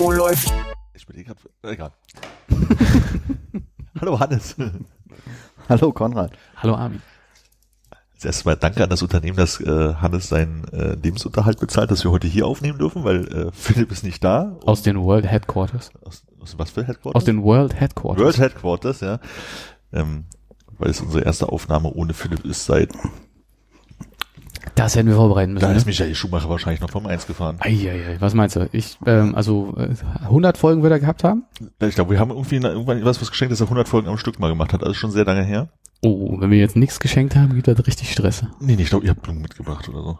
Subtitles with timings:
[0.00, 0.52] Oh, läuft.
[0.94, 1.40] Ich bin hier gerade.
[1.62, 1.90] Egal.
[4.00, 4.54] Hallo Hannes.
[5.68, 6.30] Hallo Konrad.
[6.56, 7.02] Hallo Armin.
[8.14, 12.04] Als erstes mal danke an das Unternehmen, dass äh, Hannes seinen äh, Lebensunterhalt bezahlt, dass
[12.04, 14.56] wir heute hier aufnehmen dürfen, weil äh, Philipp ist nicht da.
[14.64, 15.90] Aus den World Headquarters.
[16.04, 17.16] Aus, aus was für Headquarters?
[17.20, 18.22] Aus den World Headquarters.
[18.22, 19.18] World Headquarters, ja.
[19.92, 20.26] Ähm,
[20.78, 22.90] weil es unsere erste Aufnahme ohne Philipp ist seit,
[24.74, 25.64] das hätten wir vorbereiten müssen.
[25.64, 25.90] da ist Ne?
[25.90, 27.56] Michael Schumacher wahrscheinlich noch vom Eins gefahren.
[27.60, 28.68] Eieiei, was meinst du?
[28.72, 29.94] Ich, ähm, also äh,
[30.24, 31.44] 100 Folgen wird er gehabt haben?
[31.80, 34.38] Ich glaube, wir haben irgendwie irgendwann was, was geschenkt, dass er 100 Folgen am Stück
[34.38, 34.82] mal gemacht hat.
[34.82, 35.68] Also schon sehr lange her.
[36.02, 38.44] Oh, wenn wir jetzt nichts geschenkt haben, gibt das richtig Stress.
[38.60, 40.18] Nee, nee ich glaube, ihr habt Blumen mitgebracht oder so.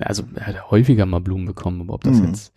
[0.00, 2.26] Also er hat häufiger mal Blumen bekommen, aber ob das Mhm.
[2.28, 2.52] jetzt...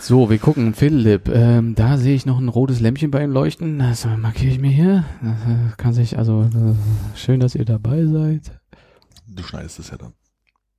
[0.00, 3.80] So, wir gucken, Philipp, ähm, da sehe ich noch ein rotes Lämpchen bei ihm leuchten.
[3.80, 5.04] Das markiere ich mir hier.
[5.22, 8.42] Das äh, kann sich, also äh, schön, dass ihr dabei seid.
[9.28, 10.14] Du schneidest es ja dann.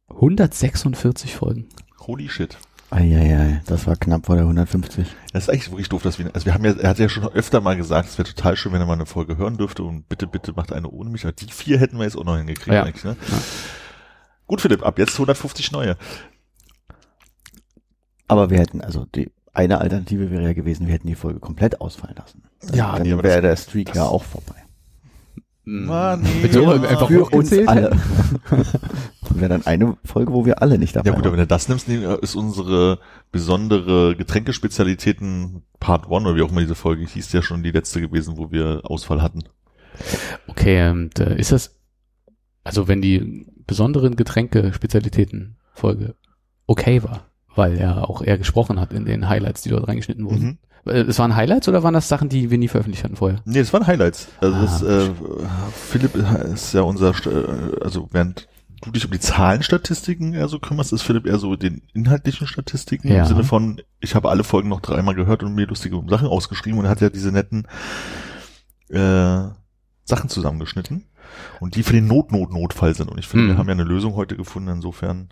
[0.09, 1.69] 146 Folgen.
[1.99, 2.57] Holy shit.
[2.91, 5.05] Eieiei, das war knapp vor der 150.
[5.31, 7.23] Das ist eigentlich wirklich doof, dass wir, also wir haben ja, er hat ja schon
[7.27, 10.09] öfter mal gesagt, es wäre total schön, wenn er mal eine Folge hören dürfte und
[10.09, 11.23] bitte, bitte macht eine ohne mich.
[11.23, 12.83] Aber die vier hätten wir jetzt auch noch hingekriegt Ja.
[12.83, 13.15] eigentlich, ne?
[13.29, 13.37] Ja.
[14.47, 15.95] Gut, Philipp, ab jetzt 150 neue.
[18.27, 21.81] Aber wir hätten, also die eine Alternative wäre ja gewesen, wir hätten die Folge komplett
[21.81, 22.43] ausfallen lassen.
[22.73, 24.55] Ja, dann nee, aber wäre der Streak das- ja auch vorbei.
[25.65, 25.87] Nee.
[26.41, 26.81] Wird so Ja.
[26.81, 27.91] einfach Für uns alle.
[29.29, 31.69] wäre dann eine Folge, wo wir alle nicht dabei Ja gut, aber wenn du das
[31.69, 32.99] nimmst, ist unsere
[33.31, 38.01] besondere Getränkespezialitäten Part One oder wie auch immer diese Folge hieß, ja schon die letzte
[38.01, 39.43] gewesen, wo wir Ausfall hatten.
[40.47, 41.75] Okay, und äh, ist das,
[42.63, 46.15] also wenn die besonderen Getränke-Spezialitäten-Folge
[46.65, 47.25] okay war,
[47.55, 50.43] weil er auch er gesprochen hat in den Highlights, die dort reingeschnitten wurden.
[50.43, 50.57] Mhm.
[50.85, 53.39] Äh, Es waren Highlights oder waren das Sachen, die wir nie veröffentlicht hatten vorher?
[53.45, 54.27] Nee, das waren Highlights.
[54.41, 55.09] Also Ah, das, äh,
[55.73, 58.47] Philipp ist ja unser, äh, also während
[58.81, 63.09] du dich um die Zahlenstatistiken eher so kümmerst, ist Philipp eher so den inhaltlichen Statistiken
[63.09, 63.23] Ja.
[63.23, 66.79] im Sinne von, ich habe alle Folgen noch dreimal gehört und mir lustige Sachen ausgeschrieben
[66.79, 67.67] und hat ja diese netten
[68.89, 69.47] äh,
[70.05, 71.05] Sachen zusammengeschnitten
[71.59, 73.09] und die für den Not-Not-Notfall sind.
[73.11, 73.49] Und ich finde, Mhm.
[73.49, 75.29] wir haben ja eine Lösung heute gefunden, insofern.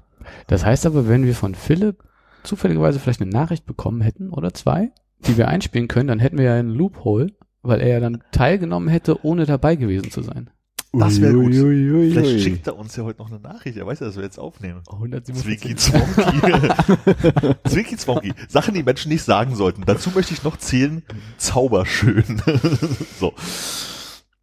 [0.47, 2.03] Das heißt aber, wenn wir von Philipp
[2.43, 6.45] zufälligerweise vielleicht eine Nachricht bekommen hätten oder zwei, die wir einspielen können, dann hätten wir
[6.45, 7.27] ja einen Loophole,
[7.61, 10.49] weil er ja dann teilgenommen hätte, ohne dabei gewesen zu sein.
[10.93, 11.51] Das wäre gut.
[11.53, 12.11] Uiuiui.
[12.11, 13.77] Vielleicht schickt er uns ja heute noch eine Nachricht.
[13.77, 14.81] Er weiß ja, dass wir jetzt aufnehmen.
[14.89, 15.43] 147.
[15.43, 17.55] Zwinky Zwonky.
[17.69, 18.33] Zwinky Zwonky.
[18.47, 19.83] Sachen, die Menschen nicht sagen sollten.
[19.85, 21.03] Dazu möchte ich noch zählen,
[21.37, 22.41] zauberschön.
[23.19, 23.33] so.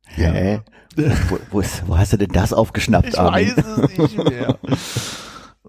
[0.06, 0.60] Hä?
[1.28, 3.48] Wo, wo, ist, wo hast du denn das aufgeschnappt, Ich Armin?
[3.56, 4.58] weiß es nicht mehr.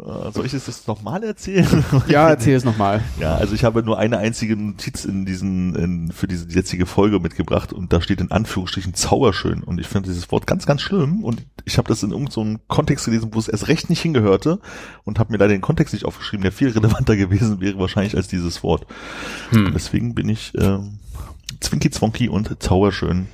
[0.05, 1.83] Äh, Soll ich das jetzt nochmal erzählen?
[2.07, 3.01] Ja, erzähl es nochmal.
[3.19, 7.19] Ja, also ich habe nur eine einzige Notiz in diesen, in, für diese jetzige Folge
[7.19, 11.23] mitgebracht und da steht in Anführungsstrichen zauberschön und ich finde dieses Wort ganz, ganz schlimm
[11.23, 14.01] und ich habe das in irgendeinem so einem Kontext gelesen, wo es erst recht nicht
[14.01, 14.59] hingehörte
[15.03, 18.27] und habe mir leider den Kontext nicht aufgeschrieben, der viel relevanter gewesen wäre wahrscheinlich als
[18.27, 18.85] dieses Wort.
[19.49, 19.71] Hm.
[19.73, 20.99] Deswegen bin ich ähm,
[21.61, 23.27] Zwinky Zwonky und zauberschön.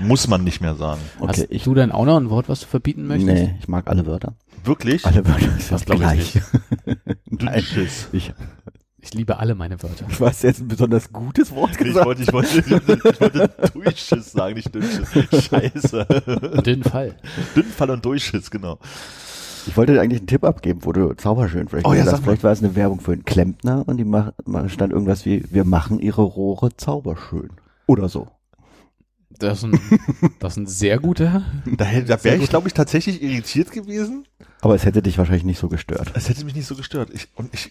[0.00, 1.00] Muss man nicht mehr sagen.
[1.18, 3.26] Okay, Hast ich, du denn auch noch ein Wort, was du verbieten möchtest?
[3.32, 4.34] nee, ich mag alle Wörter.
[4.64, 5.04] Wirklich?
[5.06, 6.40] Alle Wörter sind Das glaub ich gleich.
[7.30, 8.08] Nein, Dünnschiss.
[8.12, 8.32] ich,
[9.00, 10.06] Ich liebe alle meine Wörter.
[10.18, 12.06] du hast jetzt ein besonders gutes Wort Ich gesagt.
[12.06, 15.08] wollte, ich wollte, ich wollte, ich wollte Durchschiss sagen, nicht Dünnschiss.
[15.48, 16.62] Scheiße.
[16.66, 17.14] Den Fall.
[17.56, 18.78] Dünnfall und Durchschiss, genau.
[19.66, 22.12] Ich wollte dir eigentlich einen Tipp abgeben, wo du zauberschön vielleicht Oh ja, gesagt sag
[22.16, 22.20] hast.
[22.22, 22.26] mal.
[22.32, 24.32] Vielleicht war es eine Werbung für einen Klempner und die mach-
[24.68, 27.50] stand irgendwas wie, wir machen ihre Rohre zauberschön.
[27.86, 28.28] Oder so.
[29.38, 29.80] Das ist ein,
[30.40, 31.42] das ist ein sehr guter.
[31.64, 34.26] Da, hätte- da wäre ich, glaube ich, tatsächlich irritiert gewesen.
[34.60, 36.10] Aber es hätte dich wahrscheinlich nicht so gestört.
[36.14, 37.10] Es hätte mich nicht so gestört.
[37.12, 37.70] Ich, und ich,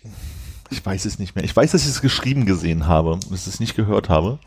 [0.70, 1.44] ich weiß es nicht mehr.
[1.44, 4.40] Ich weiß, dass ich es geschrieben gesehen habe und dass ich es nicht gehört habe.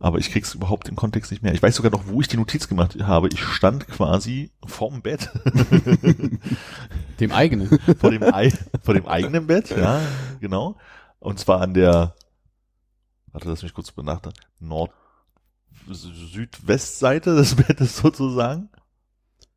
[0.00, 1.54] Aber ich krieg's überhaupt im Kontext nicht mehr.
[1.54, 3.28] Ich weiß sogar noch, wo ich die Notiz gemacht habe.
[3.28, 5.30] Ich stand quasi vorm Bett.
[7.20, 7.68] Dem eigenen.
[7.98, 8.52] vor dem, Ei,
[8.82, 10.00] vor dem eigenen Bett, ja,
[10.40, 10.76] genau.
[11.20, 12.14] Und zwar an der,
[13.32, 14.90] warte, lass mich kurz benachdenken, Nord,
[15.88, 18.68] Südwestseite des Bettes sozusagen.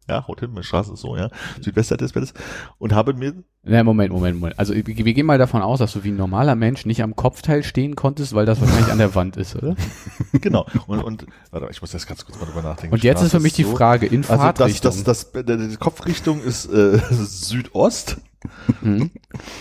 [0.09, 1.29] Ja, haut hin, meine Straße ist so, ja.
[1.59, 2.33] Südwestseite des Bettes.
[2.77, 4.57] Und habe mir, Na, Moment, Moment, Moment.
[4.57, 7.62] Also wir gehen mal davon aus, dass du wie ein normaler Mensch nicht am Kopfteil
[7.62, 9.75] stehen konntest, weil das wahrscheinlich an der Wand ist, oder?
[10.31, 12.94] genau, und, und, warte, ich muss jetzt ganz kurz mal drüber nachdenken.
[12.94, 13.75] Und jetzt ist für mich die so.
[13.75, 15.03] Frage, in Also das, Fahrtrichtung.
[15.03, 18.18] das, das, die Kopfrichtung ist äh, Südost
[18.81, 19.12] Mhm.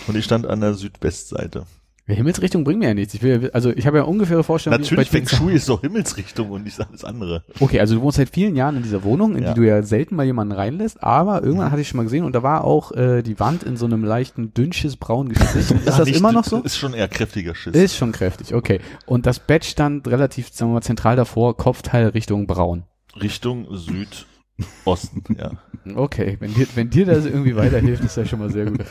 [0.07, 1.65] Und ich stand an der Südwestseite.
[2.07, 3.13] Ja, Himmelsrichtung bringt mir ja nichts.
[3.13, 4.79] Ich will, also ich habe ja ungefähre Vorstellung.
[4.79, 7.43] Natürlich Feng Shui ist doch Himmelsrichtung und nicht alles andere.
[7.59, 9.53] Okay, also du wohnst seit vielen Jahren in dieser Wohnung, in Ja.
[9.53, 12.33] die du ja selten mal jemanden reinlässt, aber irgendwann hatte ich schon mal gesehen und
[12.33, 15.79] da war auch äh, die Wand in so einem leichten dünnsches Braun gestrichen.
[15.85, 16.61] Ist das nicht- immer noch so?
[16.61, 17.75] Ist schon eher kräftiger Schiss.
[17.75, 18.79] Ist schon kräftig, okay.
[19.05, 22.83] Und das Bett stand relativ, sagen wir mal, zentral davor, Kopfteil Richtung Braun.
[23.21, 25.51] Richtung Südosten, ja.
[25.95, 28.81] Okay, wenn dir, wenn dir das irgendwie weiterhilft, ist das schon mal sehr gut.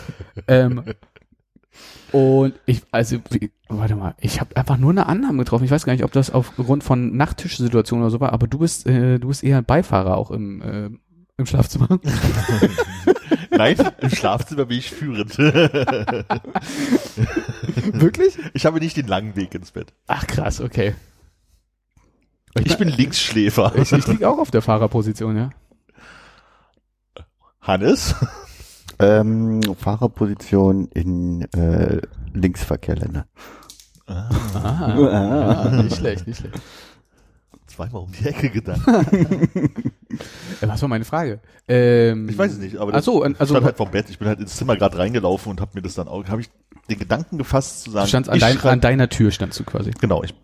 [0.49, 0.83] Ähm,
[2.13, 5.65] und ich, also, wie, warte mal, ich habe einfach nur eine Annahme getroffen.
[5.65, 8.87] Ich weiß gar nicht, ob das aufgrund von Nachttischsituationen oder so war, aber du bist,
[8.87, 10.91] äh, du bist eher ein Beifahrer auch im, äh,
[11.37, 11.89] im Schlafzimmer.
[13.51, 15.37] Nein, im Schlafzimmer bin ich führend.
[17.93, 18.39] Wirklich?
[18.55, 19.93] Ich habe nicht den langen Weg ins Bett.
[20.07, 20.95] Ach krass, okay.
[22.65, 23.75] Ich bin Linksschläfer.
[23.77, 25.51] ich, ich liege auch auf der Fahrerposition, ja.
[27.61, 28.15] Hannes?
[28.99, 32.01] Ähm, Fahrerposition in äh,
[32.33, 33.27] Linksverkehrländer.
[34.07, 36.61] Ah, Ah, ah, nicht schlecht, nicht schlecht.
[37.67, 38.81] zweimal um die Ecke gedacht.
[40.61, 41.41] Was war meine Frage?
[41.69, 44.09] Ähm, Ich weiß es nicht, aber Ach so, also stand halt vom Bett.
[44.09, 46.49] Ich bin halt ins Zimmer gerade reingelaufen und habe mir das dann auch, habe ich
[46.89, 49.65] den Gedanken gefasst zu sagen, du standst an, ich dein, an deiner Tür, standst du
[49.65, 49.91] quasi.
[50.01, 50.35] genau, ich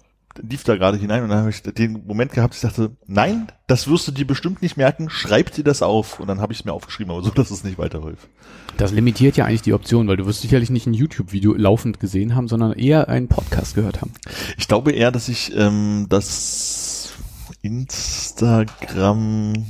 [0.40, 3.88] lief da gerade hinein und dann habe ich den Moment gehabt, ich dachte, nein, das
[3.88, 6.64] wirst du dir bestimmt nicht merken, schreib dir das auf und dann habe ich es
[6.64, 8.28] mir aufgeschrieben, aber so, dass es nicht weiterhilft.
[8.76, 12.34] Das limitiert ja eigentlich die Option, weil du wirst sicherlich nicht ein YouTube-Video laufend gesehen
[12.34, 14.12] haben, sondern eher einen Podcast gehört haben.
[14.56, 17.12] Ich glaube eher, dass ich ähm, das
[17.60, 19.66] Instagram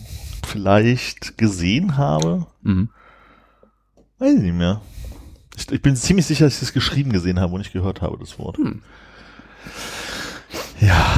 [0.46, 2.46] vielleicht gesehen habe.
[2.62, 2.90] Mhm.
[4.18, 4.80] Weiß ich nicht mehr.
[5.56, 8.18] Ich, ich bin ziemlich sicher, dass ich es geschrieben gesehen habe und nicht gehört habe,
[8.18, 8.58] das Wort.
[8.58, 8.82] Hm.
[10.82, 11.16] Ja,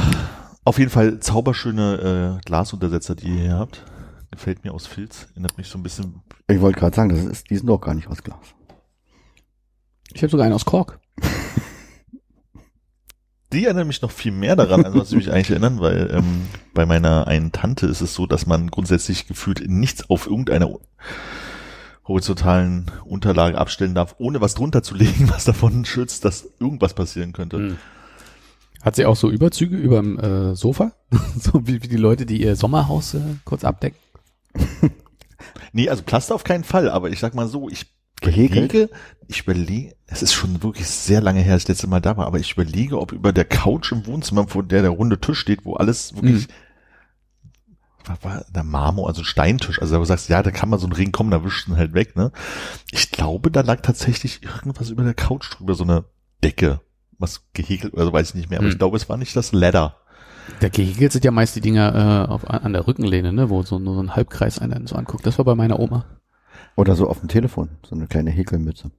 [0.63, 3.83] auf jeden Fall zauberschöne äh, Glasuntersetzer, die ihr hier habt.
[4.29, 5.27] Gefällt mir aus Filz.
[5.31, 6.21] Erinnert mich so ein bisschen.
[6.47, 8.53] Ich wollte gerade sagen, das ist, die sind doch gar nicht aus Glas.
[10.13, 10.99] Ich habe sogar einen aus Kork.
[13.53, 16.47] Die erinnern mich noch viel mehr daran, als was sie mich eigentlich erinnern, weil ähm,
[16.73, 20.69] bei meiner einen Tante ist es so, dass man grundsätzlich gefühlt nichts auf irgendeiner
[22.05, 27.31] horizontalen Unterlage abstellen darf, ohne was drunter zu legen, was davon schützt, dass irgendwas passieren
[27.31, 27.57] könnte.
[27.57, 27.77] Hm.
[28.81, 30.93] Hat sie auch so Überzüge überm äh, Sofa?
[31.39, 33.97] so wie, wie die Leute, die ihr Sommerhaus äh, kurz abdecken?
[35.73, 37.85] Nee, also Plaster auf keinen Fall, aber ich sag mal so, ich
[38.21, 38.89] überlege,
[39.27, 42.15] ich überlege, es ist schon wirklich sehr lange her, als ich das letzte Mal da
[42.15, 45.39] war, aber ich überlege, ob über der Couch im Wohnzimmer, vor der der runde Tisch
[45.39, 46.47] steht, wo alles wirklich,
[48.05, 50.93] war, war der Marmor, also Steintisch, also du sagst, ja, da kann man so einen
[50.95, 52.31] Ring kommen, da wischt ihn halt weg, ne?
[52.91, 56.05] Ich glaube, da lag tatsächlich irgendwas über der Couch drüber, so eine
[56.43, 56.79] Decke,
[57.19, 58.71] was gehäkelt oder so, weiß ich nicht mehr, aber Hm.
[58.73, 59.97] ich glaube, es war nicht das Ladder.
[60.61, 63.79] Der gehäkelt sind ja meist die Dinger äh, auf, an der Rückenlehne, ne, wo so
[63.79, 65.25] nur so ein Halbkreis einen so anguckt.
[65.25, 66.05] Das war bei meiner Oma.
[66.75, 68.91] Oder so auf dem Telefon, so eine kleine Häkelmütze.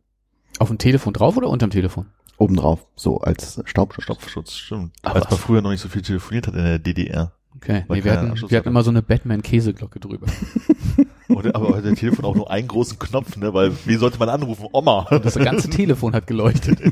[0.58, 2.06] Auf dem Telefon drauf oder unterm Telefon?
[2.38, 4.04] Obendrauf, so als Staubschutz.
[4.04, 4.92] Stopfschutz, stimmt.
[5.02, 7.32] Aber Als man früher noch nicht so viel telefoniert hat in der DDR.
[7.54, 7.84] Okay.
[7.88, 8.68] Nee, wir hatten, wir hatten hatte.
[8.68, 10.26] immer so eine Batman-Käseglocke drüber.
[11.36, 13.52] Oder, aber der Telefon auch nur einen großen Knopf, ne?
[13.52, 14.68] Weil wie sollte man anrufen?
[14.72, 15.04] Oma.
[15.22, 16.80] Das ganze Telefon hat geleuchtet.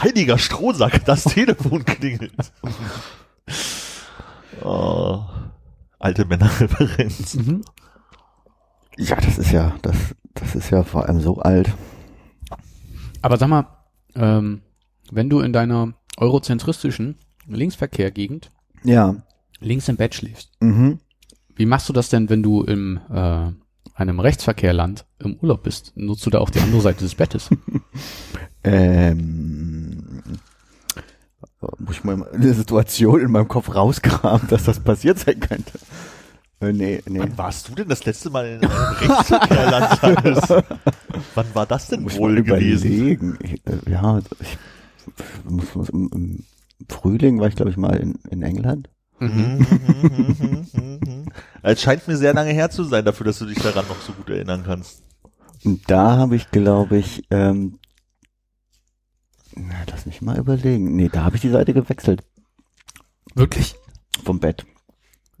[0.00, 2.52] Heiliger Strohsack, das Telefon klingelt.
[4.62, 5.20] Oh,
[5.98, 7.34] alte Männerreferenz.
[7.34, 7.62] Mhm.
[8.96, 9.96] Ja, das ist ja, das,
[10.34, 11.72] das ist ja vor allem so alt.
[13.22, 13.66] Aber sag mal,
[14.14, 14.62] ähm,
[15.10, 17.16] wenn du in deiner eurozentristischen
[17.48, 18.52] Linksverkehr-Gegend
[18.84, 19.16] Ja.
[19.58, 21.00] links im Bett schläfst, Mhm.
[21.56, 23.50] Wie machst du das denn, wenn du im äh,
[23.94, 25.92] einem Rechtsverkehrland im Urlaub bist?
[25.96, 27.50] Nutzt du da auch die andere Seite des Bettes?
[28.68, 30.22] Ähm,
[31.78, 35.78] muss ich mal eine Situation in meinem Kopf rauskramen, dass das passiert sein könnte.
[36.60, 37.20] Äh, nee, nee.
[37.20, 40.02] Wann warst du denn das letzte Mal in einem Rechtsverkehrland?
[40.02, 40.64] Hannes?
[41.36, 42.92] Wann war das denn Muss ich wohl mal gewesen?
[42.92, 43.38] überlegen.
[43.42, 44.58] Ich, äh, ja, ich,
[45.44, 46.44] muss, muss, im, im
[46.88, 48.88] Frühling war ich, glaube ich, mal in, in England.
[49.18, 49.66] Mhm.
[51.62, 54.12] Es scheint mir sehr lange her zu sein, dafür, dass du dich daran noch so
[54.12, 55.02] gut erinnern kannst.
[55.64, 57.78] Und da habe ich, glaube ich, ähm,
[59.54, 60.94] na, lass mich mal überlegen.
[60.96, 62.22] Nee, da habe ich die Seite gewechselt
[63.34, 63.74] Wirklich?
[64.22, 64.66] vom Bett.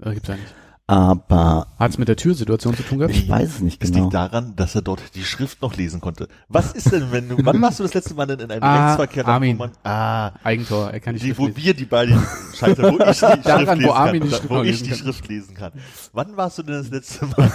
[0.00, 0.54] Äh, gibt's ja nicht.
[0.88, 3.12] Aber Hat es mit der Türsituation zu tun gehabt?
[3.14, 4.04] ich weiß es nicht Es genau.
[4.04, 6.28] liegt daran, dass er dort die Schrift noch lesen konnte.
[6.48, 8.84] Was ist denn, wenn du, wann warst du das letzte Mal denn in einem Ah,
[8.94, 9.58] Rechtsverkehr, Armin.
[9.58, 11.56] wo man, ah, Eigentor, er kann nicht die, Schrift wo lesen.
[11.64, 12.22] wir die beiden
[12.54, 14.84] scheitern, wo ich die Schrift Daran, lesen wo Armin kann, die Schrift wo ich lesen
[14.84, 14.98] die kann.
[15.00, 15.72] Schrift lesen kann.
[16.12, 17.50] Wann warst du denn das letzte Mal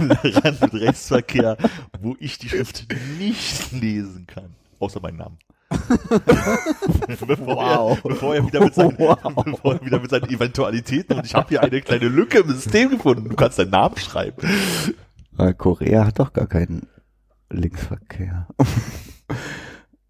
[0.00, 1.58] in einem Land mit Rechtsverkehr,
[2.00, 2.86] wo ich die Schrift
[3.18, 4.54] nicht lesen kann?
[4.80, 5.36] Außer meinen Namen.
[7.26, 7.98] bevor, Wow.
[8.04, 9.44] er, bevor, er wieder mit seinen, Wow.
[9.44, 12.90] bevor er wieder mit seinen Eventualitäten und ich habe hier eine kleine Lücke im System
[12.90, 13.28] gefunden.
[13.28, 14.36] Du kannst deinen Namen schreiben.
[15.32, 16.86] Weil Korea hat doch gar keinen
[17.50, 18.48] Linksverkehr.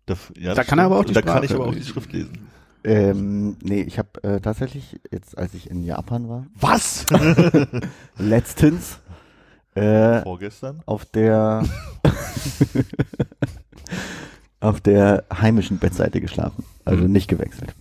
[0.07, 1.75] Da, ja, Da das kann er aber auch die Da kann ich Sprache aber auch
[1.75, 1.83] die.
[1.83, 2.47] Schrift lesen.
[2.85, 7.07] ähm, nee, ich habe äh, tatsächlich, jetzt als ich in Japan war, Was?
[8.19, 8.99] letztens
[9.75, 10.83] äh, Vorgestern?
[10.85, 11.63] auf der
[14.65, 16.65] auf der heimischen Bettseite geschlafen.
[16.85, 17.13] Also Mhm.
[17.13, 17.73] nicht gewechselt.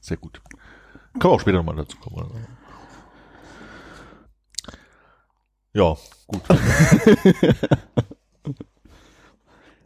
[0.00, 0.40] Sehr gut.
[1.12, 2.16] Können wir auch später nochmal dazu kommen.
[2.16, 2.30] Oder?
[5.72, 5.96] Ja,
[6.26, 6.42] gut.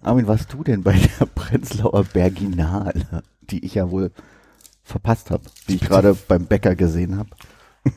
[0.02, 4.12] Armin, warst du denn bei der Prenzlauer Berginale, die ich ja wohl
[4.82, 7.30] verpasst habe, die ich gerade beim Bäcker gesehen habe?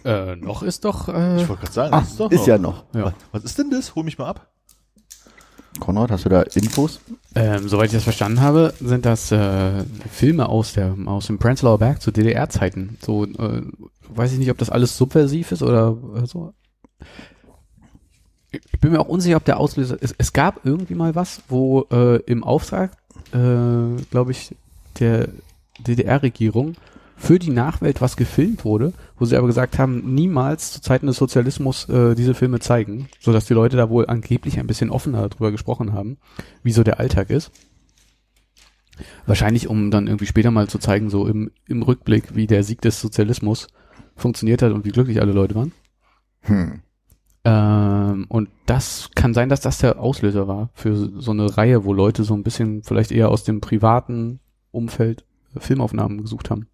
[0.05, 2.47] Äh, noch ist doch, äh, Ich wollte gerade sagen, Ah, das ist doch ist noch.
[2.47, 2.83] ja noch.
[2.93, 3.13] ja.
[3.31, 3.95] Was ist denn das?
[3.95, 4.49] Hol mich mal ab.
[5.79, 6.99] Konrad, hast du da Infos?
[7.35, 11.79] Ähm, soweit ich das verstanden habe, sind das äh, Filme aus der aus dem Prenzlauer
[11.79, 12.97] Berg zu DDR-Zeiten.
[13.01, 13.63] So, äh,
[14.09, 16.53] weiß ich nicht, ob das alles subversiv ist oder äh, so.
[18.51, 20.13] Ich bin mir auch unsicher, ob der Auslöser ist.
[20.17, 22.91] Es gab irgendwie mal was, wo äh, im Auftrag,
[23.31, 24.55] äh, glaube ich,
[24.99, 25.29] der
[25.79, 26.75] DDR-Regierung
[27.23, 31.15] für die Nachwelt was gefilmt wurde, wo sie aber gesagt haben, niemals zu Zeiten des
[31.15, 35.51] Sozialismus äh, diese Filme zeigen, sodass die Leute da wohl angeblich ein bisschen offener drüber
[35.51, 36.17] gesprochen haben,
[36.63, 37.51] wie so der Alltag ist.
[39.25, 42.81] Wahrscheinlich, um dann irgendwie später mal zu zeigen, so im, im Rückblick, wie der Sieg
[42.81, 43.69] des Sozialismus
[44.17, 45.71] funktioniert hat und wie glücklich alle Leute waren.
[46.41, 46.81] Hm.
[47.45, 51.93] Ähm, und das kann sein, dass das der Auslöser war für so eine Reihe, wo
[51.93, 55.23] Leute so ein bisschen vielleicht eher aus dem privaten Umfeld
[55.55, 56.67] äh, Filmaufnahmen gesucht haben.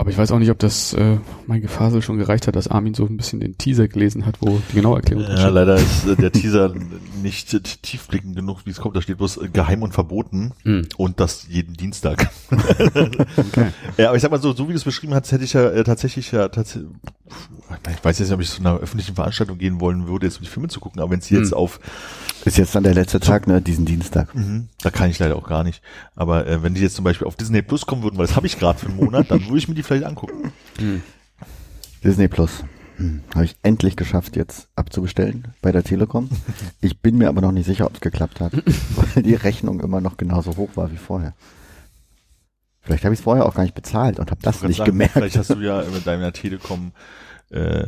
[0.00, 2.94] Aber ich weiß auch nicht, ob das äh, mein Gefasel schon gereicht hat, dass Armin
[2.94, 5.52] so ein bisschen den Teaser gelesen hat, wo die genaue Erklärung Ja, steht.
[5.52, 6.72] leider ist äh, der Teaser
[7.20, 8.94] nicht äh, tiefblickend genug, wie es kommt.
[8.96, 12.30] Da steht bloß äh, geheim und verboten Hm, und das jeden Dienstag.
[12.50, 13.72] okay.
[13.98, 15.68] Ja, aber ich sag mal so, so wie du es beschrieben hast, hätte ich ja
[15.68, 16.88] äh, tatsächlich ja tatsächlich,
[17.96, 20.44] ich weiß jetzt nicht, ob ich zu einer öffentlichen Veranstaltung gehen wollen würde, jetzt um
[20.44, 21.58] die Filme zu gucken, aber wenn es jetzt Hm.
[21.58, 21.80] auf,
[22.44, 24.32] Ist jetzt dann der letzte Tag, ne, diesen Dienstag.
[24.34, 25.82] mhm, da kann ich leider auch gar nicht.
[26.14, 28.46] Aber äh, wenn die jetzt zum Beispiel auf Disney Plus kommen würden, weil das habe
[28.46, 30.52] ich gerade für einen Monat, dann würde ich mir die vielleicht angucken.
[30.78, 31.02] Hm.
[32.04, 32.64] Disney Plus.
[32.96, 33.22] Hm.
[33.34, 36.28] Habe ich endlich geschafft, jetzt abzubestellen bei der Telekom.
[36.80, 38.52] Ich bin mir aber noch nicht sicher, ob es geklappt hat,
[39.14, 41.34] weil die Rechnung immer noch genauso hoch war wie vorher.
[42.80, 45.12] Vielleicht habe ich es vorher auch gar nicht bezahlt und habe das nicht sagen, gemerkt.
[45.12, 46.92] Vielleicht hast du ja mit deiner Telekom
[47.50, 47.86] äh,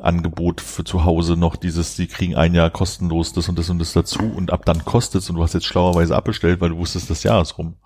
[0.00, 3.78] Angebot für zu Hause noch dieses, die kriegen ein Jahr kostenlos das und das und
[3.78, 7.08] das dazu und ab dann kostet's und du hast jetzt schlauerweise abbestellt, weil du wusstest,
[7.08, 7.76] das Jahr ist rum.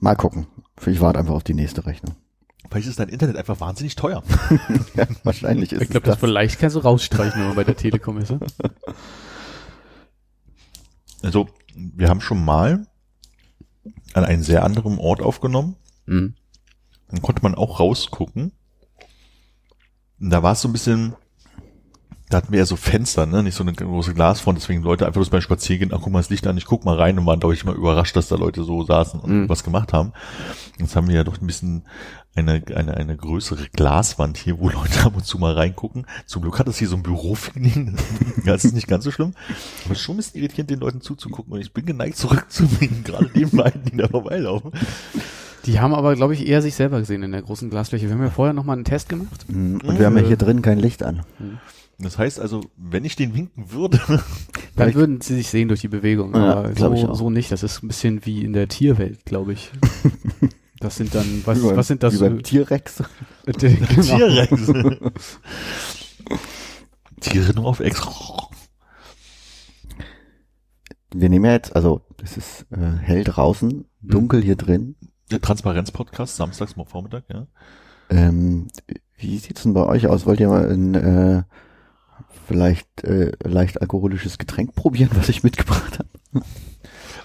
[0.00, 0.46] Mal gucken.
[0.86, 2.14] Ich warte einfach auf die nächste Rechnung.
[2.70, 4.22] Vielleicht ist dein Internet einfach wahnsinnig teuer.
[4.94, 7.76] Ja, wahrscheinlich ist Ich glaube, es das vielleicht kannst du rausstreichen, wenn man bei der
[7.76, 8.30] Telekom ist.
[8.30, 8.40] Ne?
[11.20, 12.86] Also, wir haben schon mal
[14.14, 15.74] an einem sehr anderen Ort aufgenommen.
[16.06, 16.34] Hm.
[17.08, 18.52] Dann konnte man auch rausgucken.
[20.20, 21.14] Und da war es so ein bisschen,
[22.30, 25.18] da hatten wir ja so Fenster, ne, nicht so eine große Glasfront, deswegen Leute einfach
[25.18, 27.40] bloß beim Spaziergehen, ach guck mal das Licht an, ich guck mal rein und waren,
[27.40, 29.48] glaube ich, mal überrascht, dass da Leute so saßen und Mhm.
[29.48, 30.12] was gemacht haben.
[30.78, 31.84] Jetzt haben wir ja doch ein bisschen
[32.34, 36.06] eine, eine, eine größere Glaswand hier, wo Leute ab und zu mal reingucken.
[36.26, 37.96] Zum Glück hat das hier so ein Bürofeeling.
[38.44, 39.32] Das ist nicht ganz so schlimm.
[39.84, 41.52] Aber es ist schon ein bisschen irritierend, den Leuten zuzugucken.
[41.52, 44.70] Und ich bin geneigt zurückzublicken, gerade den beiden, die da vorbeilaufen.
[45.66, 48.06] Die haben aber, glaube ich, eher sich selber gesehen in der großen Glasfläche.
[48.06, 49.44] Wir haben ja vorher nochmal einen Test gemacht.
[49.48, 51.24] Hm, Und wir haben ja hier drin kein Licht an.
[51.98, 54.00] Das heißt also, wenn ich den winken würde,
[54.76, 56.32] Dann würden sie sich sehen durch die Bewegung.
[56.34, 57.14] Ja, aber glaub ich so, auch.
[57.16, 57.50] so nicht.
[57.50, 59.70] Das ist ein bisschen wie in der Tierwelt, glaube ich.
[60.80, 62.14] Das sind dann, was, Wie beim- was sind das?
[62.14, 63.00] Wie beim T-Rex.
[63.46, 64.00] äh, genau.
[64.00, 65.40] Tierrex.
[67.20, 68.00] Tiere nur auf Ex.
[71.12, 74.94] Wir nehmen ja jetzt, also es ist äh, hell draußen, dunkel hier drin.
[75.32, 77.48] Der Transparenz-Podcast, samstags morgen Vormittag, ja.
[78.10, 78.68] Ähm,
[79.16, 80.26] wie sieht's denn bei euch aus?
[80.26, 81.42] Wollt ihr mal ein äh,
[82.48, 86.44] vielleicht äh, leicht alkoholisches Getränk probieren, was ich mitgebracht habe?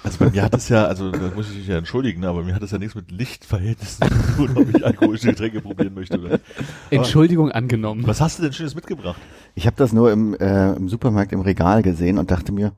[0.03, 2.53] Also bei mir hat es ja, also da muss ich mich ja entschuldigen, aber mir
[2.53, 6.19] hat es ja nichts mit Lichtverhältnissen zu tun, ob ich alkoholische Getränke probieren möchte.
[6.19, 6.41] Oder?
[6.89, 8.05] Entschuldigung angenommen.
[8.05, 9.19] Was hast du denn Schönes mitgebracht?
[9.55, 12.73] Ich habe das nur im, äh, im Supermarkt im Regal gesehen und dachte mir,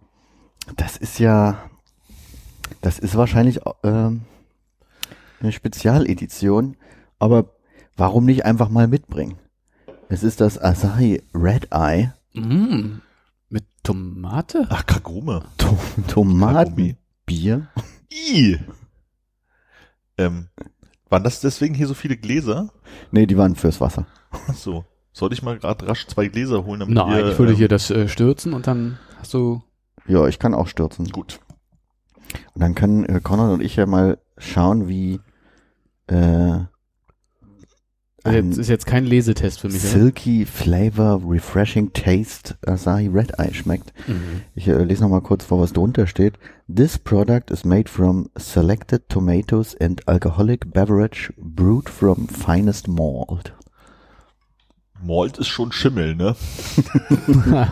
[0.76, 1.58] das ist ja,
[2.82, 4.22] das ist wahrscheinlich ähm,
[5.42, 6.78] eine Spezialedition,
[7.18, 7.56] aber
[7.98, 9.40] warum nicht einfach mal mitbringen?
[10.10, 13.02] Es ist das Asahi Red Eye Mm,
[13.50, 14.68] mit Tomate?
[14.70, 15.44] Ach, Kagome.
[15.58, 15.78] to
[16.08, 17.68] Tomatenbier.
[18.12, 18.60] I.
[20.18, 20.50] Ähm,
[21.10, 22.70] waren das deswegen hier so viele Gläser?
[23.12, 24.06] Nee, die waren fürs Wasser.
[24.32, 24.86] Ach so.
[25.14, 26.82] Sollte ich mal gerade rasch zwei Gläser holen?
[26.82, 29.64] Damit Nein, wir, ich würde ähm, hier das äh, stürzen und dann hast du.
[30.08, 31.08] Ja, ich kann auch stürzen.
[31.10, 31.40] Gut.
[32.54, 35.22] Und dann können äh, Conrad und ich ja mal schauen, wie
[36.08, 36.60] äh,
[38.26, 39.92] Das ist jetzt kein Lesetest für mich, oder?
[39.92, 43.94] silky flavor, refreshing taste Asahi Red Eye schmeckt.
[44.08, 44.42] Mhm.
[44.56, 46.34] Ich äh, lese noch mal kurz vor, was drunter steht.
[46.68, 53.54] This product is made from selected tomatoes and alcoholic beverage brewed from finest malt.
[55.04, 56.36] Malt ist schon Schimmel, ne?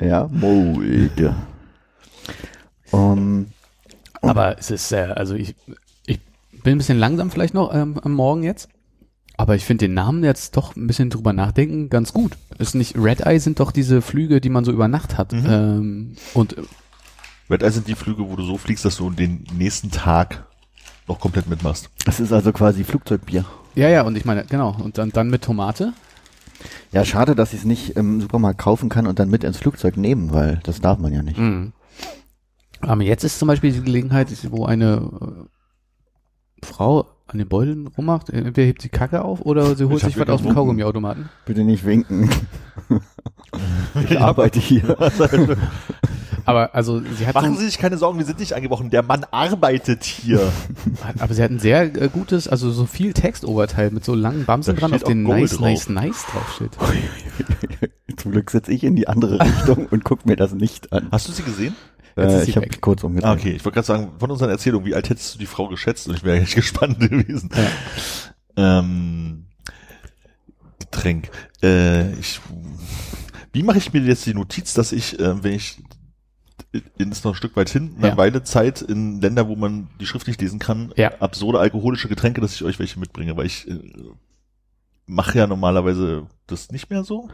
[0.00, 1.34] Ja, Malt.
[2.90, 3.46] Um,
[4.20, 5.54] Aber es ist sehr, also ich,
[6.06, 6.20] ich
[6.62, 8.68] bin ein bisschen langsam vielleicht noch ähm, am Morgen jetzt.
[9.40, 12.36] Aber ich finde den Namen jetzt doch ein bisschen drüber nachdenken ganz gut.
[12.58, 15.32] Ist nicht Red Eye sind doch diese Flüge, die man so über Nacht hat.
[15.32, 15.46] Mhm.
[15.48, 16.62] Ähm, und äh,
[17.48, 20.44] Red Eye sind die Flüge, wo du so fliegst, dass du den nächsten Tag
[21.08, 21.88] noch komplett mitmachst.
[22.04, 23.46] es ist also quasi Flugzeugbier.
[23.76, 25.94] ja, ja, und ich meine, genau, und dann, dann mit Tomate.
[26.92, 29.96] Ja, schade, dass ich es nicht im Supermarkt kaufen kann und dann mit ins Flugzeug
[29.96, 31.38] nehmen, weil das darf man ja nicht.
[31.38, 31.72] Mhm.
[32.82, 35.48] Aber jetzt ist zum Beispiel die Gelegenheit, wo eine
[36.62, 40.18] äh, Frau an den Beuteln rummacht, entweder hebt sie Kacke auf oder sie holt sich
[40.18, 40.54] was aus dem gewunken.
[40.54, 41.28] Kaugummiautomaten.
[41.44, 42.30] Bitte nicht winken.
[44.08, 44.96] ich arbeite hier.
[46.46, 48.90] Aber also sie hat, Machen so, Sie sich keine Sorgen, wir sind nicht angebrochen.
[48.90, 50.52] Der Mann arbeitet hier.
[51.18, 54.76] aber sie hat ein sehr äh, gutes, also so viel Textoberteil mit so langen Bamsen
[54.76, 55.60] dran, steht auf den Gold nice, drauf.
[55.60, 56.70] nice, nice draufsteht.
[58.16, 61.08] Zum Glück sitze ich in die andere Richtung und guck mir das nicht an.
[61.12, 61.74] Hast du sie gesehen?
[62.20, 63.28] Äh, ich habe mich kurz umgedreht.
[63.28, 63.52] Ah, okay.
[63.52, 66.08] Ich wollte gerade sagen, von unseren Erzählungen, wie alt hättest du die Frau geschätzt?
[66.08, 67.50] Und ich wäre echt gespannt gewesen.
[68.56, 69.44] Ähm,
[70.78, 71.30] Getränk.
[71.62, 72.40] Äh, ich,
[73.52, 75.78] wie mache ich mir jetzt die Notiz, dass ich, äh, wenn ich
[76.98, 78.16] in ist noch ein Stück weit hin, eine Ja.
[78.16, 81.10] Weile Zeit in Länder, wo man die Schrift nicht lesen kann, Ja.
[81.20, 83.78] absurde alkoholische Getränke, dass ich euch welche mitbringe, weil ich äh,
[85.10, 87.28] mache ja normalerweise das nicht mehr so.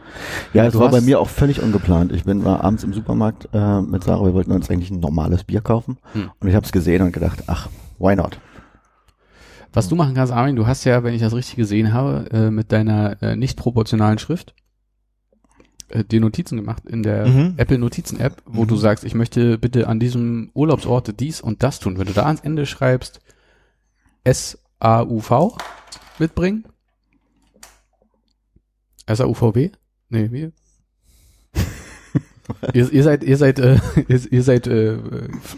[0.53, 2.11] Ja, es war bei mir auch völlig ungeplant.
[2.11, 5.43] Ich bin war abends im Supermarkt äh, mit Sarah, wir wollten uns eigentlich ein normales
[5.43, 6.29] Bier kaufen Hm.
[6.39, 7.69] und ich habe es gesehen und gedacht, ach,
[7.99, 8.39] why not?
[9.73, 12.49] Was du machen kannst, Armin, du hast ja, wenn ich das richtig gesehen habe, äh,
[12.51, 14.53] mit deiner äh, nicht proportionalen Schrift
[15.89, 17.53] äh, dir Notizen gemacht in der Mhm.
[17.57, 18.67] Apple Notizen App, wo Mhm.
[18.67, 21.97] du sagst, ich möchte bitte an diesem Urlaubsort dies und das tun.
[21.99, 23.19] Wenn du da ans Ende schreibst
[24.23, 25.57] S-A-U-V
[26.19, 26.65] mitbringen.
[29.07, 29.71] S-A-U-V-W?
[30.09, 30.51] Nee, wie?
[32.73, 34.97] ihr, ihr seid, ihr seid, äh, ihr, ihr seid äh,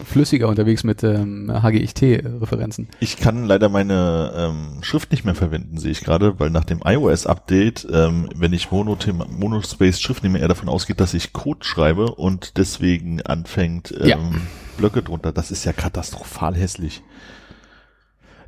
[0.06, 2.88] flüssiger unterwegs mit ähm, HGIT-Referenzen.
[3.00, 6.80] Ich kann leider meine ähm, Schrift nicht mehr verwenden, sehe ich gerade, weil nach dem
[6.84, 12.14] iOS-Update, ähm, wenn ich Monothema, Monospace Schrift nehme, er davon ausgeht, dass ich Code schreibe
[12.14, 14.18] und deswegen anfängt ähm, Ja.
[14.78, 15.32] Blöcke drunter.
[15.32, 17.02] Das ist ja katastrophal hässlich.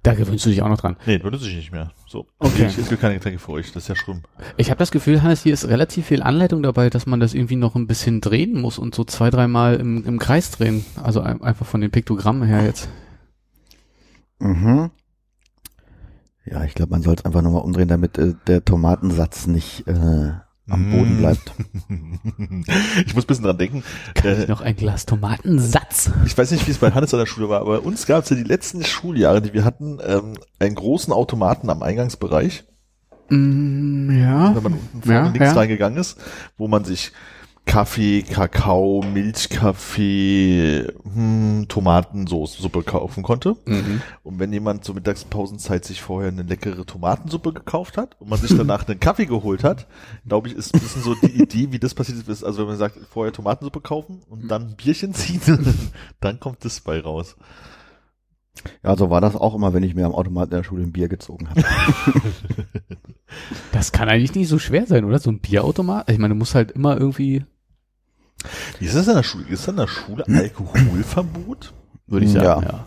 [0.02, 0.96] Da gewöhnst du dich auch noch dran.
[1.06, 1.92] Nee, benutze ich nicht mehr.
[2.12, 2.26] So.
[2.40, 2.66] Okay.
[2.66, 4.20] Ich, es gibt keine Getränke für euch, das ist ja schlimm.
[4.58, 7.56] Ich habe das Gefühl, Hannes, hier ist relativ viel Anleitung dabei, dass man das irgendwie
[7.56, 10.84] noch ein bisschen drehen muss und so zwei, dreimal im, im Kreis drehen.
[11.02, 12.90] Also ein- einfach von den Piktogrammen her jetzt.
[14.40, 14.90] Mhm.
[16.44, 20.32] Ja, ich glaube, man soll es einfach nochmal umdrehen, damit äh, der Tomatensatz nicht äh,
[20.72, 21.18] am Boden Mm.
[21.18, 21.52] bleibt.
[23.06, 23.82] ich muss ein bisschen dran denken.
[24.14, 26.10] Kann Äh, ich noch ein Glas Tomatensatz?
[26.26, 28.24] Ich weiß nicht, wie es bei Hannes an der Schule war, aber bei uns gab
[28.24, 32.64] es ja die letzten Schuljahre, die wir hatten, ähm, einen großen Automaten am Eingangsbereich,
[33.28, 34.54] Mm, ja.
[34.54, 35.52] wenn man unten vorne Ja, links ja.
[35.52, 36.18] reingegangen ist,
[36.58, 37.12] wo man sich
[37.64, 43.56] Kaffee, Kakao, Milchkaffee, hm, Tomatensoße, Suppe kaufen konnte.
[43.64, 44.02] Mhm.
[44.22, 48.56] Und wenn jemand zur Mittagspausenzeit sich vorher eine leckere Tomatensuppe gekauft hat und man sich
[48.56, 49.86] danach einen Kaffee geholt hat,
[50.26, 52.44] glaube ich, ist ein bisschen so die Idee, wie das passiert ist.
[52.44, 55.40] Also wenn man sagt, vorher Tomatensuppe kaufen und dann ein Bierchen ziehen,
[56.20, 57.36] dann kommt das bei raus.
[58.84, 60.92] Ja, so war das auch immer, wenn ich mir am Automaten in der Schule ein
[60.92, 61.62] Bier gezogen habe.
[63.72, 65.18] Das kann eigentlich nicht so schwer sein, oder?
[65.18, 66.10] So ein Bierautomat?
[66.10, 67.44] Ich meine, du musst halt immer irgendwie, Wie
[68.80, 69.44] ist das in der Schule?
[69.48, 71.72] Ist an der Schule Alkoholverbot?
[72.06, 72.42] würde ich Ja.
[72.42, 72.86] sagen, ja.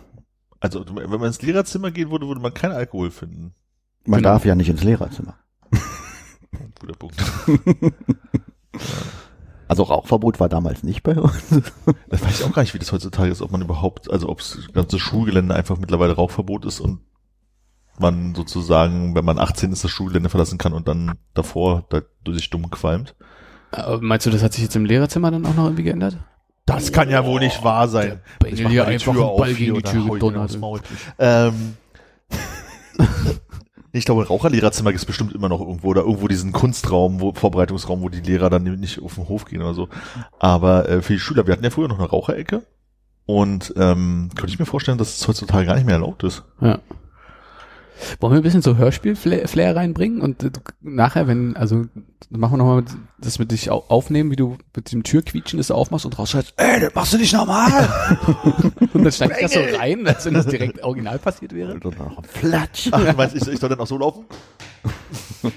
[0.60, 3.54] Also wenn man ins Lehrerzimmer gehen würde, würde man keinen Alkohol finden.
[4.04, 4.30] Man Genau.
[4.34, 5.34] darf ja nicht ins Lehrerzimmer.
[6.80, 7.16] Guter Punkt.
[9.68, 11.42] Also Rauchverbot war damals nicht bei uns.
[12.08, 14.38] Das weiß ich auch gar nicht, wie das heutzutage ist, ob man überhaupt, also ob
[14.38, 17.00] das ganze Schulgelände einfach mittlerweile Rauchverbot ist und
[17.98, 22.36] man sozusagen, wenn man 18 ist, das Schulgelände verlassen kann und dann davor da durch
[22.36, 23.16] sich dumm qualmt.
[23.76, 26.16] Aber meinst du, das hat sich jetzt im Lehrerzimmer dann auch noch irgendwie geändert?
[26.66, 28.20] Das kann ja wohl nicht wahr sein.
[28.42, 30.58] der Ich mach mal die einfach Tür einen auf Ball gegen die Tür gedonnert.
[31.18, 31.76] Ähm,
[33.92, 38.02] ich glaube, Raucherlehrerzimmer gibt es bestimmt immer noch irgendwo oder irgendwo diesen Kunstraum, wo, Vorbereitungsraum,
[38.02, 39.88] wo die Lehrer dann nicht auf den Hof gehen oder so.
[40.40, 42.62] Aber äh, für die Schüler, wir hatten ja früher noch eine Raucherecke
[43.26, 46.42] und ähm, könnte ich mir vorstellen, dass es heutzutage gar nicht mehr erlaubt ist.
[46.60, 46.80] Ja.
[48.20, 51.84] Wollen wir ein bisschen so Hörspiel-Flair reinbringen und äh, nachher, wenn, also
[52.30, 52.84] machen wir nochmal
[53.18, 56.80] das mit dich au- aufnehmen, wie du mit dem Türquietschen das aufmachst und rausschreibst, ey,
[56.80, 57.88] das machst du nicht normal.
[58.92, 61.74] und dann steigt das so rein, als wenn das direkt original passiert wäre.
[61.74, 62.88] Und dann noch Flatsch.
[62.92, 64.24] Ach, du meinst, ich, ich soll dann auch so laufen?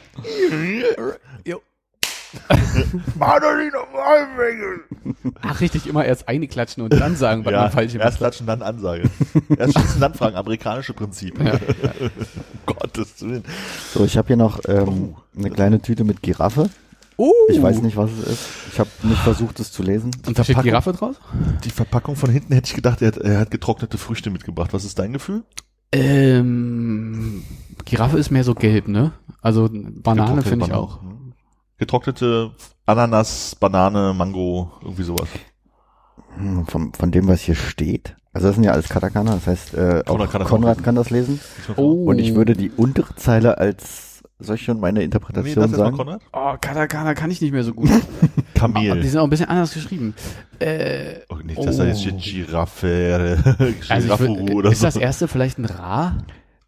[5.42, 8.12] Ach, richtig, immer erst eine klatschen und dann sagen, was ja, man falsch erst gemacht
[8.14, 8.18] hat.
[8.18, 9.10] klatschen, dann Ansage.
[9.58, 10.36] erst schießen, dann fragen.
[10.36, 11.40] Amerikanische Prinzip.
[11.44, 11.60] Ja.
[12.66, 13.44] Gottes Willen.
[13.94, 16.70] So, ich habe hier noch ähm, eine kleine Tüte mit Giraffe.
[17.18, 17.34] Oh.
[17.50, 18.48] Ich weiß nicht, was es ist.
[18.72, 20.12] Ich habe nicht versucht, es zu lesen.
[20.26, 20.62] Und da steht?
[20.62, 21.18] Giraffe draus?
[21.66, 24.72] Die Verpackung von hinten hätte ich gedacht, er hat, er hat getrocknete Früchte mitgebracht.
[24.72, 25.44] Was ist dein Gefühl?
[25.92, 27.44] Ähm,
[27.84, 29.12] Giraffe ist mehr so gelb, ne?
[29.42, 31.02] Also Banane finde ich auch.
[31.02, 31.19] Mhm.
[31.80, 32.52] Getrocknete
[32.86, 35.28] Ananas, Banane, Mango, irgendwie sowas.
[36.38, 38.16] Hm, Von, von dem, was hier steht.
[38.34, 40.96] Also das sind ja alles Katakana, das heißt, äh, auch Konrad kann das Konrad kann
[40.96, 41.40] das lesen.
[41.78, 42.06] Oh.
[42.06, 44.22] Und ich würde die untere Zeile als
[44.54, 45.98] ich schon meine Nee, Interpretation das ist mal sagen?
[45.98, 46.22] Konrad.
[46.32, 47.90] Oh, Katakana kann ich nicht mehr so gut.
[48.56, 48.92] Kamel.
[48.92, 50.14] Aber die sind auch ein bisschen anders geschrieben.
[50.60, 54.86] Äh, Oh, nicht, dass da jetzt steht Giraffe, also ich Giraffe würd, oder ist so.
[54.86, 56.18] das erste vielleicht ein Ra?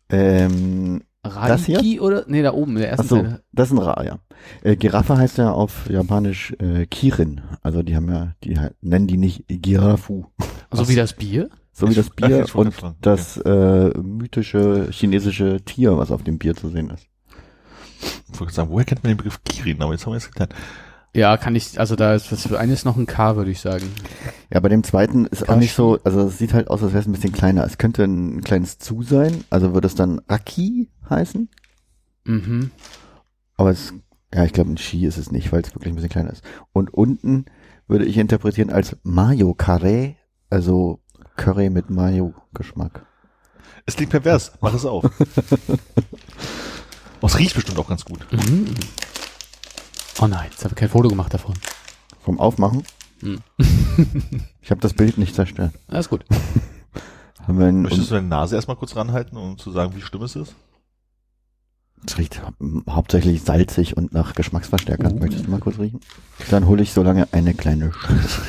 [0.10, 1.78] Ähm, Das hier?
[1.78, 2.24] Raiki oder?
[2.28, 3.44] Nee, da oben, in der ersten Achso, Zeile.
[3.52, 4.20] das ist ein Ra, ja.
[4.64, 7.42] Äh, Giraffe heißt ja auf Japanisch äh, Kirin.
[7.62, 10.26] Also die haben ja, die nennen die nicht Girafu.
[10.72, 11.50] So wie das Bier?
[11.74, 16.56] So wie das Bier wollte und das äh, mythische chinesische Tier, was auf dem Bier
[16.56, 17.08] zu sehen ist.
[18.34, 19.82] Ich wollte sagen, woher kennt man den Begriff Kirin?
[19.82, 20.56] Aber jetzt haben wir es geklärt.
[21.14, 23.92] Ja, kann ich, also da ist das für eines noch ein K, würde ich sagen.
[24.50, 27.02] Ja, bei dem zweiten ist auch nicht so, also es sieht halt aus, als wäre
[27.02, 27.66] es ein bisschen kleiner.
[27.66, 31.50] Es könnte ein kleines Zu sein, also würde es dann Raki heißen.
[32.24, 32.72] Mhm.
[33.58, 33.94] Aber es,
[34.34, 36.44] ja, ich glaube, ein Ski ist es nicht, weil es wirklich ein bisschen kleiner ist.
[36.72, 37.46] Und unten
[37.88, 40.16] würde ich interpretieren als Mayo Carré,
[40.50, 41.02] also
[41.36, 43.06] Curry mit Mayo-Geschmack.
[43.86, 44.54] Es klingt pervers.
[44.62, 45.04] Mach es auf.
[47.24, 48.26] Oh, es riecht bestimmt auch ganz gut.
[48.32, 48.66] Mhm.
[50.20, 51.54] Oh nein, jetzt habe ich kein Foto gemacht davon.
[52.24, 52.84] Vom Aufmachen.
[53.22, 53.40] Hm.
[54.62, 55.74] Ich habe das Bild nicht zerstört.
[55.88, 56.26] Alles gut.
[57.48, 60.56] Möchtest du deine Nase erstmal kurz ranhalten, um zu sagen, wie schlimm es ist?
[62.08, 62.42] Es riecht
[62.90, 65.14] hauptsächlich salzig und nach Geschmacksverstärkern.
[65.14, 65.20] Uh.
[65.20, 66.00] Möchtest du mal kurz riechen?
[66.50, 67.92] Dann hole ich so lange eine kleine
[68.28, 68.40] Sch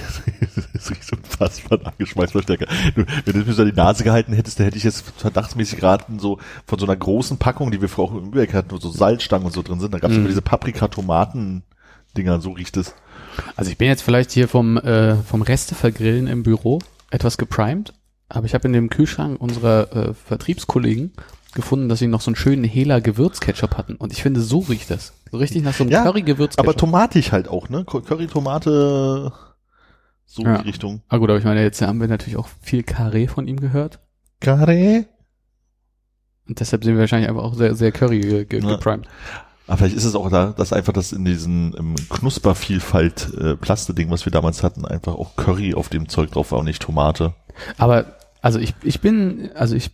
[0.75, 2.67] Es riecht unfassbar nach Geschmacksverstärker.
[2.95, 5.81] Du, wenn du mir so an die Nase gehalten hättest, dann hätte ich jetzt verdachtsmäßig
[5.81, 8.79] geraten, so von so einer großen Packung, die wir vorher auch im Überblick hatten, wo
[8.79, 9.93] so Salzstangen und so drin sind.
[9.95, 10.23] Da gab es Mhm.
[10.23, 12.95] immer diese Paprika-Tomaten-Dinger, so riecht es.
[13.57, 17.93] Also ich bin jetzt vielleicht hier vom, äh, vom Restevergrillen im Büro etwas geprimed,
[18.29, 21.13] aber ich habe in dem Kühlschrank unserer äh, Vertriebskollegen
[21.55, 23.95] gefunden, dass sie noch so einen schönen Hela Gewürzketchup hatten.
[23.97, 25.13] Und ich finde, so riecht das.
[25.31, 26.67] So richtig nach so einem Ja, Curry-Gewürzketchup.
[26.69, 27.85] Aber tomatig halt auch, ne?
[27.85, 29.33] Curry, Tomate,
[30.27, 30.57] so Ja.
[30.57, 31.03] in die Richtung.
[31.09, 34.01] Ah gut, aber ich meine, jetzt haben wir natürlich auch viel Carré von ihm gehört.
[34.41, 35.07] Curry?
[36.49, 38.69] Und deshalb sind wir wahrscheinlich einfach auch sehr, sehr Curry ge ge Ja.
[38.71, 39.07] geprimed.
[39.69, 44.11] Aber vielleicht ist es auch da, dass einfach das in diesen ähm, Knuspervielfalt äh, Plaste-Ding,
[44.11, 47.35] was wir damals hatten, einfach auch Curry auf dem Zeug drauf war und nicht Tomate.
[47.79, 49.93] Aber, also ich, ich bin, also ich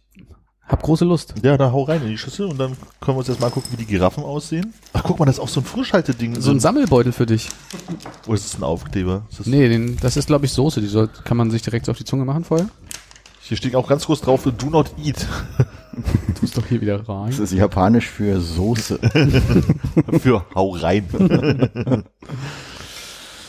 [0.69, 1.35] habe große Lust.
[1.43, 3.71] Ja, da hau rein in die Schüssel und dann können wir uns jetzt mal gucken,
[3.73, 4.75] wie die Giraffen aussehen.
[4.93, 6.41] Ach, guck mal, das ist auch so ein Frischhalteding.
[6.41, 7.49] So ein Sammelbeutel für dich.
[8.27, 9.27] Oder ist es ein Aufkleber?
[9.31, 10.81] Ist das, Nee, den, das ist, glaube ich, Soße.
[10.81, 12.69] Die soll, kann man sich direkt so auf die Zunge machen vorher.
[13.41, 15.27] Hier steht auch ganz groß drauf, do not eat.
[16.39, 17.31] Tu es doch hier wieder Das rein.
[17.31, 18.99] ist japanisch für Soße.
[20.21, 21.09] Für hau rein.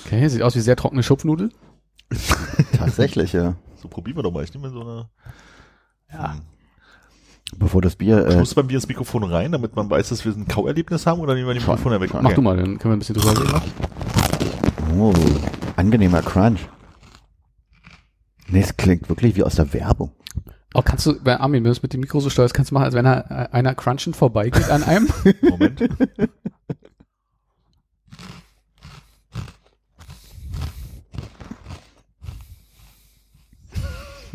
[0.05, 1.51] Okay, sieht aus wie sehr trockene Schupfnudel.
[2.77, 3.55] Tatsächlich, ja.
[3.82, 4.43] So, probieren wir doch mal.
[4.43, 5.10] Ich nehme so eine...
[6.12, 6.36] Ja.
[7.58, 10.24] Bevor das Bier, Ich äh, muss bei mir ins Mikrofon rein, damit man weiß, dass
[10.24, 12.12] wir ein Kauerlebnis haben, oder nehmen wir die Mikrofone weg?
[12.12, 12.24] schon.
[12.24, 13.62] Mach du mal, dann können wir ein bisschen drüber reden.
[14.98, 15.14] oh,
[15.76, 16.60] angenehmer Crunch.
[18.48, 20.12] Nee, es klingt wirklich wie aus der Werbung.
[20.74, 22.76] Oh, kannst du, bei Armin, wenn du es mit dem Mikro so steuerst, kannst du
[22.76, 25.08] machen, als wenn er, äh, einer crunchend vorbeigeht an einem?
[25.42, 25.82] Moment.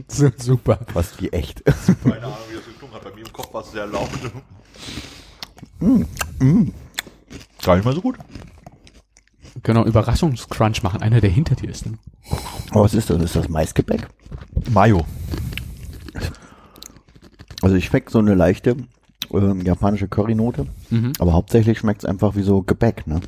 [0.08, 0.80] so, super.
[0.92, 1.64] Fast wie echt.
[2.02, 2.64] Keine Ahnung, wie das.
[3.04, 4.08] Bei mir im Kopf war es sehr laut.
[7.62, 8.16] Gar nicht mal so gut.
[9.52, 11.86] Wir können auch Überraschungscrunch machen, einer, der hinter dir ist.
[11.86, 11.98] Ne?
[12.72, 13.22] Oh, was ist das?
[13.22, 14.08] Ist das Maisgebäck?
[14.70, 15.04] Mayo.
[17.62, 18.76] Also ich schmecke so eine leichte
[19.32, 21.12] ähm, japanische Currynote, Mhm.
[21.18, 23.20] aber hauptsächlich schmeckt es einfach wie so Gebäck, ne?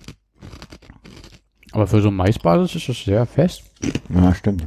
[1.72, 3.62] Aber für so Maisbasis ist das sehr fest.
[4.08, 4.66] Ja, stimmt.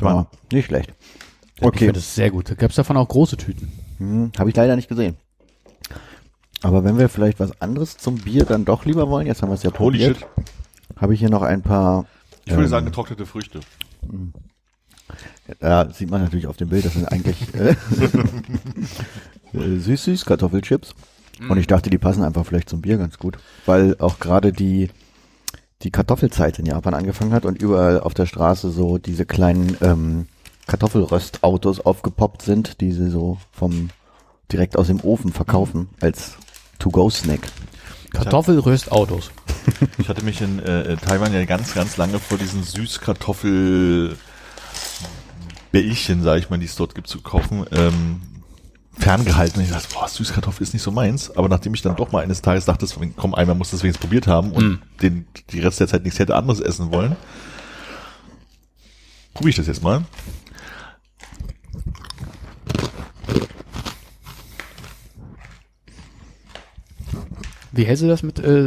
[0.00, 0.92] war- Ja, nicht schlecht.
[1.56, 2.50] Ich Okay, finde das sehr gut.
[2.50, 3.70] Da gab es davon auch große Tüten.
[3.98, 5.16] hm, habe ich leider nicht gesehen.
[6.62, 9.54] Aber wenn wir vielleicht was anderes zum Bier dann doch lieber wollen, jetzt haben wir
[9.54, 10.26] es ja Holy probiert, shit.
[10.96, 12.06] habe ich hier noch ein paar,
[12.46, 13.60] Ich würde Ähm, sagen, getrocknete Früchte.
[15.60, 17.76] da sieht man natürlich auf dem Bild, das sind eigentlich äh,
[19.52, 20.94] äh, süß-süß Kartoffelchips.
[21.48, 24.90] Und ich dachte, die passen einfach vielleicht zum Bier ganz gut, weil auch gerade die
[25.82, 30.26] die Kartoffelzeit in Japan angefangen hat und überall auf der Straße so diese kleinen ähm,
[30.66, 33.90] Kartoffelröstautos aufgepoppt sind, die sie so vom
[34.50, 36.32] direkt aus dem Ofen verkaufen als
[36.78, 37.40] To-Go-Snack.
[38.12, 39.30] Kartoffelröstautos.
[39.98, 44.16] Ich hatte mich in äh, Taiwan ja ganz, ganz lange vor diesen Süßkartoffel
[45.72, 48.20] Bällchen, sag ich mal, die es dort gibt, zu kaufen, ähm,
[48.96, 49.60] ferngehalten.
[49.62, 51.36] Ich dachte, boah, Süßkartoffel ist nicht so meins.
[51.36, 54.26] Aber nachdem ich dann doch mal eines Tages dachte, komm, einmal muss das wenigstens probiert
[54.28, 54.82] haben und Mm.
[55.02, 57.16] den, die Rest der Zeit nichts hätte anderes essen wollen,
[59.32, 60.04] probiere ich das jetzt mal.
[67.72, 68.66] Wie hältst du das mit, äh,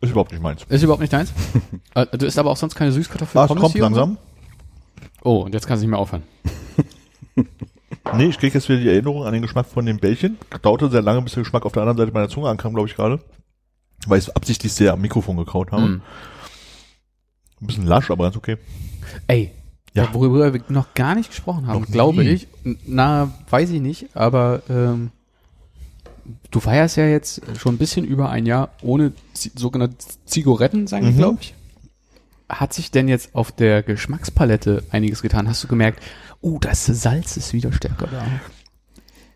[0.00, 0.64] Ist überhaupt nicht meins.
[0.68, 1.32] ist überhaupt nicht deins?
[1.94, 4.18] äh, du isst aber auch sonst keine Süßkartoffel Ah, es kommt langsam.
[5.22, 6.22] Oh, und jetzt kannst du nicht mehr aufhören.
[8.14, 10.38] Nee, ich kriege jetzt wieder die Erinnerung an den Geschmack von dem Bällchen.
[10.62, 12.96] Dauerte sehr lange, bis der Geschmack auf der anderen Seite meiner Zunge ankam, glaube ich
[12.96, 13.20] gerade.
[14.06, 15.82] Weil ich es absichtlich sehr am Mikrofon gekaut habe.
[15.82, 16.02] Mm.
[17.60, 18.56] Ein bisschen lasch, aber ganz okay.
[19.26, 19.50] Ey,
[19.94, 20.12] Ja.
[20.12, 22.30] worüber wir noch gar nicht gesprochen haben, Noch glaube nie.
[22.30, 22.48] ich.
[22.86, 25.10] Na, weiß ich nicht, aber ähm,
[26.50, 29.96] du feierst ja jetzt schon ein bisschen über ein Jahr ohne sogenannte
[30.26, 31.16] Zigaretten, sagen wir, Mhm.
[31.16, 31.54] glaube ich.
[32.48, 35.48] Hat sich denn jetzt auf der Geschmackspalette einiges getan?
[35.48, 36.02] Hast du gemerkt,
[36.40, 38.24] oh, das Salz ist wieder stärker da?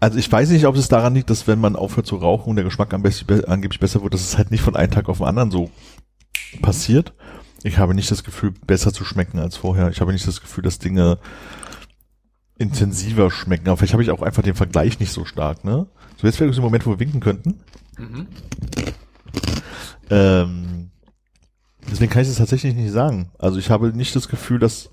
[0.01, 2.57] Also ich weiß nicht, ob es daran liegt, dass wenn man aufhört zu rauchen und
[2.57, 5.51] der Geschmack angeblich besser wird, dass es halt nicht von einem Tag auf den anderen
[5.51, 5.71] so
[6.61, 7.13] passiert.
[7.63, 9.89] Ich habe nicht das Gefühl, besser zu schmecken als vorher.
[9.91, 11.19] Ich habe nicht das Gefühl, dass Dinge
[12.59, 13.69] intensiver schmecken.
[13.69, 15.87] Aber vielleicht habe ich auch einfach den Vergleich nicht so stark, ne?
[16.21, 17.61] So jetzt wäre so ein Moment, wo wir winken könnten.
[20.11, 20.91] Ähm,
[21.91, 23.31] deswegen kann ich es tatsächlich nicht sagen.
[23.39, 24.91] Also ich habe nicht das Gefühl, dass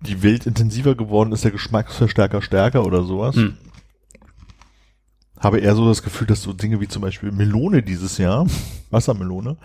[0.00, 3.36] die Welt intensiver geworden ist, der Geschmacksverstärker stärker oder sowas.
[3.36, 3.56] Hm.
[5.38, 8.46] Habe eher so das Gefühl, dass so Dinge wie zum Beispiel Melone dieses Jahr,
[8.90, 9.56] Wassermelone,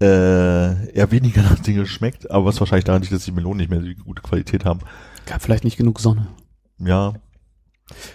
[0.00, 3.70] äh, eher weniger nach Dinge schmeckt, aber was wahrscheinlich daran liegt, dass die Melonen nicht
[3.70, 4.80] mehr die gute Qualität haben.
[5.26, 6.26] Gab vielleicht nicht genug Sonne.
[6.78, 7.14] Ja.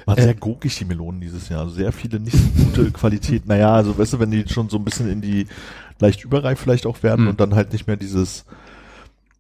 [0.06, 0.24] War Äh.
[0.24, 1.62] sehr gurkig, die Melonen dieses Jahr.
[1.62, 3.45] Also sehr viele nicht so gute Qualität.
[3.48, 5.48] Naja, also weißt du, wenn die schon so ein bisschen in die
[6.00, 7.28] leicht überreif vielleicht auch werden Hm.
[7.30, 8.45] und dann halt nicht mehr dieses,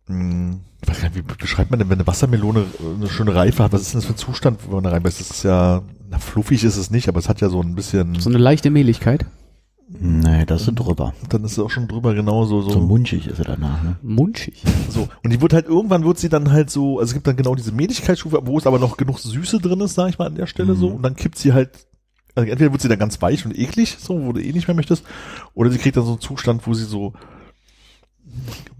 [0.07, 2.65] mh, ich weiß gar nicht, wie beschreibt man denn, wenn eine Wassermelone
[2.97, 5.19] eine schöne Reife hat, was ist denn das für ein Zustand, wo man da reinbeißt?
[5.19, 8.15] Das ist ja, na, fluffig ist es nicht, aber es hat ja so ein bisschen,
[8.19, 9.25] So eine leichte Mehligkeit.
[9.87, 11.13] Nee, das ist drüber.
[11.29, 12.71] dann ist es auch schon drüber genauso so.
[12.71, 13.97] So munchig ist er danach, ne?
[14.01, 14.63] Munchig.
[14.89, 17.35] So, und die wird halt irgendwann wird sie dann halt so, also es gibt dann
[17.35, 20.35] genau diese Mädigkeitsstufe, wo es aber noch genug Süße drin ist, sag ich mal an
[20.35, 21.69] der Stelle so, und dann kippt sie halt,
[22.33, 24.75] also entweder wird sie dann ganz weich und eklig, so, wo du eh nicht mehr
[24.75, 25.05] möchtest,
[25.53, 27.13] oder sie kriegt dann so einen Zustand, wo sie so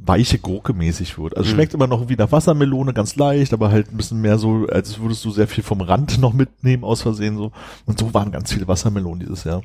[0.03, 1.37] weiche Gurke mäßig wird.
[1.37, 1.53] Also Mhm.
[1.53, 4.99] schmeckt immer noch wie nach Wassermelone, ganz leicht, aber halt ein bisschen mehr so, als
[4.99, 7.51] würdest du sehr viel vom Rand noch mitnehmen aus Versehen so.
[7.85, 9.61] Und so waren ganz viele Wassermelonen dieses Jahr.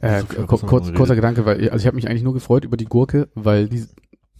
[0.00, 1.14] Äh, ku- Wasser kurz, kurzer.
[1.14, 3.84] Gedanke, weil also ich habe mich eigentlich nur gefreut über die Gurke, weil die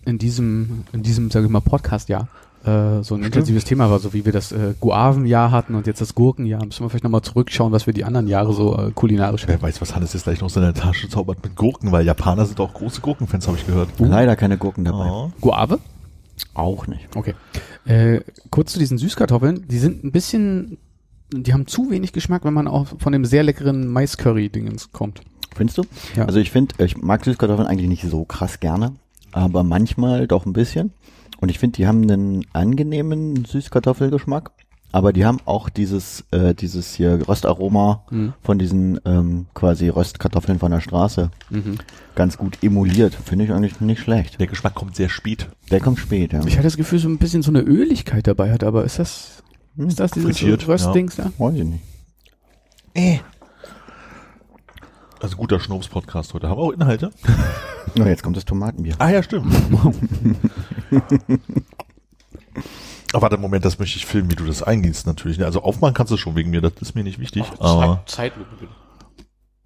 [0.05, 2.29] in diesem in diesem sage ich mal Podcast Jahr
[2.65, 3.25] äh, so ein Stimmt.
[3.27, 6.65] intensives Thema war, so wie wir das äh, Guavenjahr hatten und jetzt das Gurkenjahr.
[6.65, 9.81] Müssen wir vielleicht nochmal zurückschauen, was wir die anderen Jahre so äh, kulinarisch Wer weiß,
[9.81, 12.73] was Hannes jetzt gleich noch aus seiner Tasche zaubert mit Gurken, weil Japaner sind auch
[12.75, 13.89] große Gurkenfans, habe ich gehört.
[13.99, 15.09] Leider keine Gurken dabei.
[15.11, 15.31] Oh.
[15.41, 15.79] Guave?
[16.55, 17.09] Auch nicht.
[17.17, 17.35] Okay.
[17.85, 19.67] Äh, kurz zu diesen Süßkartoffeln.
[19.69, 20.79] Die sind ein bisschen,
[21.33, 25.21] die haben zu wenig Geschmack, wenn man auch von dem sehr leckeren Mais-Curry-Dingens kommt.
[25.55, 25.83] Findest du?
[26.17, 26.25] Ja.
[26.27, 28.93] Also ich finde, ich mag Süßkartoffeln eigentlich nicht so krass gerne,
[29.33, 30.93] aber manchmal doch ein bisschen.
[31.41, 34.51] Und ich finde, die haben einen angenehmen Süßkartoffelgeschmack,
[34.93, 38.33] aber die haben auch dieses, äh, dieses hier Röstaroma Mhm.
[38.43, 41.77] von diesen ähm, quasi Röstkartoffeln von der Straße Mhm.
[42.15, 43.15] ganz gut emuliert.
[43.15, 44.39] Finde ich eigentlich nicht schlecht.
[44.39, 45.49] Der Geschmack kommt sehr spät.
[45.71, 46.41] Der kommt spät, ja.
[46.47, 49.43] Ich hatte das Gefühl, so ein bisschen so eine Öligkeit dabei hat, aber ist das,
[49.77, 51.33] ist das dieses Frittiert, Röstdings da?
[51.39, 51.83] Weiß ich nicht.
[55.21, 56.49] Also guter Schnobs-Podcast heute.
[56.49, 57.11] Haben wir auch Inhalte?
[57.95, 58.95] Na, jetzt kommt das Tomatenbier.
[58.99, 59.55] Ah ja, stimmt.
[63.13, 65.39] Aber warte, Moment, das möchte ich filmen, wie du das eingießt natürlich.
[65.39, 65.45] ne?
[65.45, 67.45] Also aufmachen kannst du schon wegen mir, das ist mir nicht wichtig.
[67.61, 68.73] Aber Zeitlupe bitte.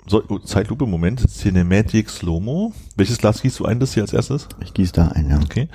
[0.07, 2.73] so, oh, Zeitlupe, Moment, Cinematic Slow-Mo.
[2.97, 4.49] Welches Glas gießt du ein, das hier als erstes?
[4.61, 5.38] Ich gieße da ein, ja.
[5.40, 5.69] Okay.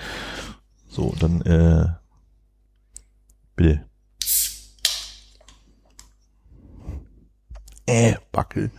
[0.89, 1.87] So, dann, äh,
[3.55, 3.85] bitte.
[7.91, 8.71] Äh, Backel.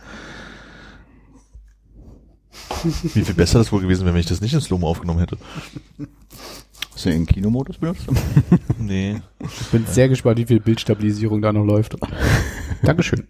[2.83, 5.37] Wie viel besser das wohl gewesen wäre, wenn ich das nicht in Slow-Mo aufgenommen hätte.
[6.93, 8.07] Hast du den Kinomodus benutzt?
[8.77, 9.21] Nee.
[9.39, 11.95] Ich bin sehr gespannt, wie viel Bildstabilisierung da noch läuft.
[12.81, 13.27] Dankeschön.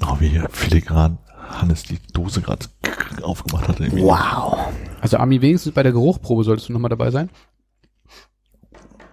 [0.00, 2.66] Oh, wie hier filigran Hannes die Dose gerade
[3.22, 3.78] aufgemacht hat.
[3.78, 4.02] Irgendwie.
[4.02, 4.72] Wow.
[5.00, 7.30] Also Ami, wenigstens bei der Geruchprobe solltest du nochmal dabei sein.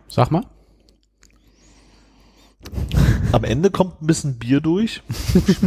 [0.07, 0.43] Sag mal.
[3.31, 5.03] Am Ende kommt ein bisschen Bier durch,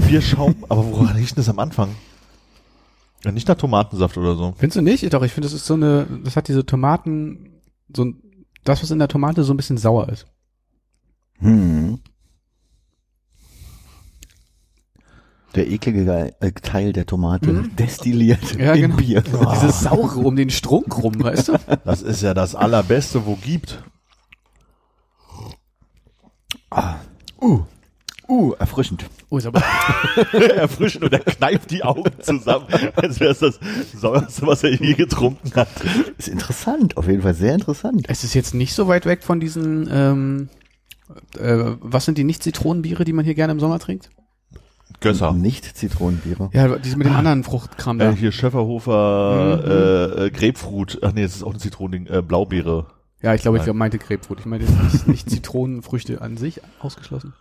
[0.08, 1.94] Bierschaum, aber woran riecht das am Anfang?
[3.24, 4.54] Ja, nicht nach Tomatensaft oder so.
[4.58, 5.12] Findest du nicht?
[5.14, 7.60] Doch, ich finde, das ist so eine, das hat diese Tomaten,
[7.94, 8.22] so ein,
[8.64, 10.26] das, was in der Tomate so ein bisschen sauer ist.
[11.38, 11.98] Hm.
[15.54, 17.76] Der eklige äh, Teil der Tomate Mhm.
[17.76, 18.96] destilliert Ja, im genau.
[18.96, 19.20] Bier.
[19.22, 21.52] Dieses Saure um den Strunk rum, weißt du?
[21.84, 23.82] Das ist ja das Allerbeste, wo gibt.
[27.40, 27.60] Uh,
[28.28, 29.06] uh, erfrischend.
[29.28, 29.62] Oh, ist aber,
[30.32, 33.58] Erfrischen und er kneift die Augen zusammen, als wäre es das
[33.94, 35.68] sauerste, was er je getrunken hat.
[36.18, 38.06] Ist interessant, auf jeden Fall sehr interessant.
[38.08, 40.48] es ist jetzt nicht so weit weg von diesen, ähm,
[41.38, 44.10] äh, was sind die Nicht-Zitronenbiere, die man hier gerne im Sommer trinkt?
[45.00, 45.32] Gösser.
[45.32, 46.50] Nicht Zitronenbiere.
[46.52, 48.10] Ja, diese mit dem anderen Fruchtkram da.
[48.10, 49.62] Äh, hier Schöfferhofer,
[50.16, 51.00] äh, äh, Grapefruit.
[51.02, 52.06] Ach nee, das ist auch ein Zitronending.
[52.06, 52.86] Äh, Blaubeere.
[53.22, 54.40] Ja, ich glaube, ich meinte Grapefruit.
[54.40, 57.34] Ich meinte jetzt nicht, nicht Zitronenfrüchte an sich ausgeschlossen.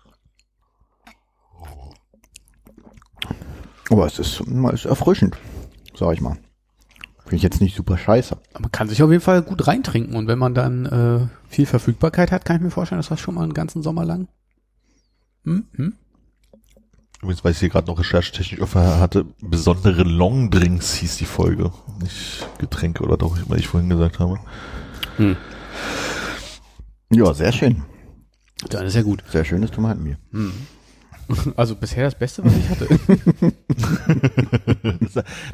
[3.89, 5.35] Aber es ist, es ist erfrischend,
[5.95, 6.37] sag ich mal.
[7.23, 8.37] Finde ich jetzt nicht super scheiße.
[8.53, 11.65] Aber man kann sich auf jeden Fall gut reintrinken und wenn man dann äh, viel
[11.65, 14.27] Verfügbarkeit hat, kann ich mir vorstellen, dass das schon mal einen ganzen Sommer lang.
[15.43, 15.65] Hm?
[15.75, 15.93] Hm?
[17.21, 21.71] Übrigens, weil ich hier gerade noch recherchetechnisch offen hatte, besondere Longdrinks hieß die Folge.
[22.01, 24.39] Nicht Getränke oder doch immer ich vorhin gesagt habe.
[25.17, 25.37] Hm.
[27.13, 27.83] Ja, sehr schön.
[28.69, 29.23] Dann ist ja gut.
[29.29, 30.17] Sehr schönes Tomatenbier.
[30.31, 30.53] Hm.
[31.55, 32.87] Also bisher das Beste, was ich hatte.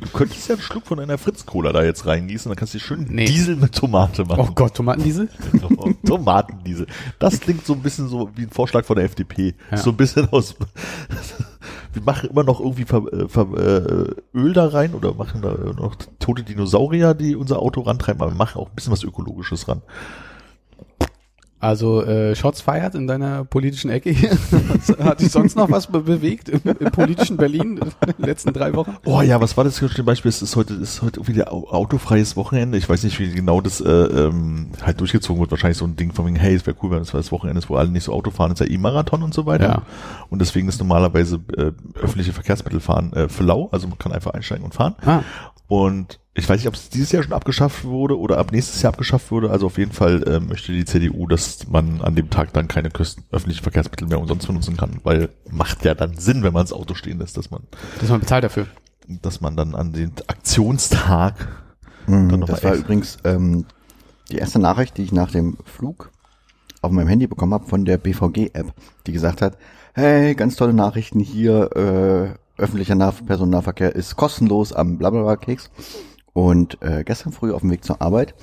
[0.02, 3.06] Du könntest ja einen Schluck von einer Fritz-Cola da jetzt reingießen, dann kannst du schön
[3.10, 3.26] Nee.
[3.26, 4.52] Diesel mit Tomate Oh machen.
[4.56, 5.30] Gott, Tomatendiesel?
[6.06, 6.88] Tomatendiesel.
[7.20, 9.56] Das klingt so ein bisschen so wie ein Vorschlag von der FDP.
[9.72, 9.78] Ja.
[9.78, 10.56] So ein bisschen aus.
[11.94, 15.54] Wir machen immer noch irgendwie Ver, äh, Ver, äh, Öl da rein oder machen da
[15.76, 19.68] noch tote Dinosaurier, die unser Auto rantreiben, aber wir machen auch ein bisschen was Ökologisches
[19.68, 19.82] ran.
[21.60, 24.30] Also äh, Shots feiert in deiner politischen Ecke hier.
[25.00, 28.74] Hat dich sonst noch was be bewegt im, im politischen Berlin in den letzten drei
[28.76, 28.96] Wochen?
[29.06, 30.30] Oh ja, was war das hier zum Beispiel?
[30.30, 32.78] Es ist heute, es ist heute irgendwie der Au- autofreies Wochenende.
[32.78, 35.50] Ich weiß nicht, wie genau das äh, ähm, halt durchgezogen wird.
[35.50, 37.70] Wahrscheinlich so ein Ding von wegen, hey, es wäre cool, wenn es das Wochenende ist,
[37.72, 39.68] wo alle nicht so Auto fahren, ist ja E-Marathon und so weiter.
[39.68, 39.82] Ja.
[40.30, 44.32] Und deswegen ist normalerweise äh, öffentliche Verkehrsmittel fahren äh, für lau, also man kann einfach
[44.36, 44.96] einsteigen und fahren.
[45.04, 45.22] Ah,
[45.68, 48.94] Und ich weiß nicht, ob es dieses Jahr schon abgeschafft wurde oder ab nächstes Jahr
[48.94, 49.50] abgeschafft wurde.
[49.52, 52.90] Also auf jeden Fall äh, möchte die CDU, dass man an dem Tag dann keine
[52.92, 56.74] Kosten, öffentlichen Verkehrsmittel mehr umsonst benutzen kann, weil macht ja dann Sinn, wenn man das
[56.74, 57.64] Auto stehen lässt, dass man,
[58.00, 58.68] dass man bezahlt dafür.
[59.08, 61.36] dass man dann an den Aktionstag
[62.10, 62.84] Mhm, Dann noch das mal war echt.
[62.86, 63.66] übrigens ähm,
[64.32, 66.10] die erste Nachricht, die ich nach dem Flug
[66.82, 68.74] auf meinem Handy bekommen habe von der BVG-App,
[69.06, 69.58] die gesagt hat,
[69.94, 75.70] hey, ganz tolle Nachrichten hier, äh, öffentlicher Nah Personennahverkehr ist kostenlos am Blablabla-Keks.
[76.38, 78.36] Und äh, gestern früh auf dem Weg zur Arbeit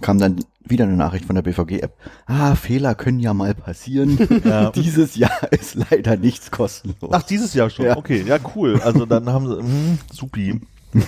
[0.00, 1.96] kam dann wieder eine Nachricht von der BVG-App.
[2.26, 4.18] Ah, Fehler können ja mal passieren.
[4.44, 4.70] Ja.
[4.74, 7.12] Dieses Jahr ist leider nichts kostenlos.
[7.12, 7.84] Ach, dieses Jahr schon.
[7.86, 7.96] Ja.
[7.96, 8.80] Okay, ja, cool.
[8.82, 10.60] Also dann haben sie, hm, supi.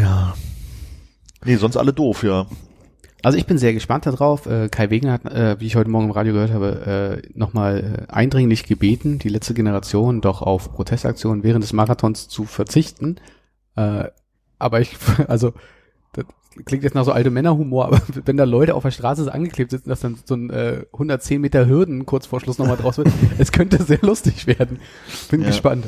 [0.00, 0.34] ja.
[1.44, 2.46] Nee, sonst alle doof, ja.
[3.22, 4.46] Also ich bin sehr gespannt darauf.
[4.46, 8.06] Äh, Kai Wegner hat, äh, wie ich heute Morgen im Radio gehört habe, äh, nochmal
[8.08, 13.20] äh, eindringlich gebeten, die letzte Generation doch auf Protestaktionen während des Marathons zu verzichten.
[13.76, 14.10] Äh,
[14.58, 14.96] aber ich,
[15.28, 15.52] also
[16.12, 16.24] das
[16.64, 19.70] klingt jetzt nach so alte Männerhumor, aber wenn da Leute auf der Straße so angeklebt
[19.70, 23.08] sitzen, dass dann so ein äh, 110 Meter Hürden kurz vor Schluss nochmal draus wird,
[23.38, 24.80] es könnte sehr lustig werden.
[25.30, 25.48] Bin Ja.
[25.48, 25.86] gespannt.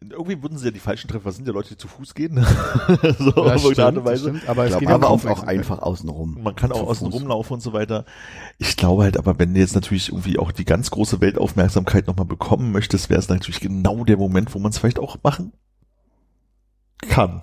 [0.00, 1.24] Irgendwie würden sie ja die falschen treffen.
[1.24, 2.36] Was sind ja Leute, die zu Fuß gehen?
[3.18, 4.22] so Das auf irgendeine stimmt, Art und Weise.
[4.28, 6.38] stimmt, aber es Glaub, geht ja aber auch, auch einfach außenrum.
[6.42, 7.20] Man kann auch Zu außen Fuß.
[7.20, 8.04] rumlaufen und so weiter.
[8.58, 12.26] Ich glaube halt, aber wenn du jetzt natürlich irgendwie auch die ganz große Weltaufmerksamkeit nochmal
[12.26, 15.52] bekommen möchtest, wäre es natürlich genau der Moment, wo man es vielleicht auch machen
[17.00, 17.42] kann.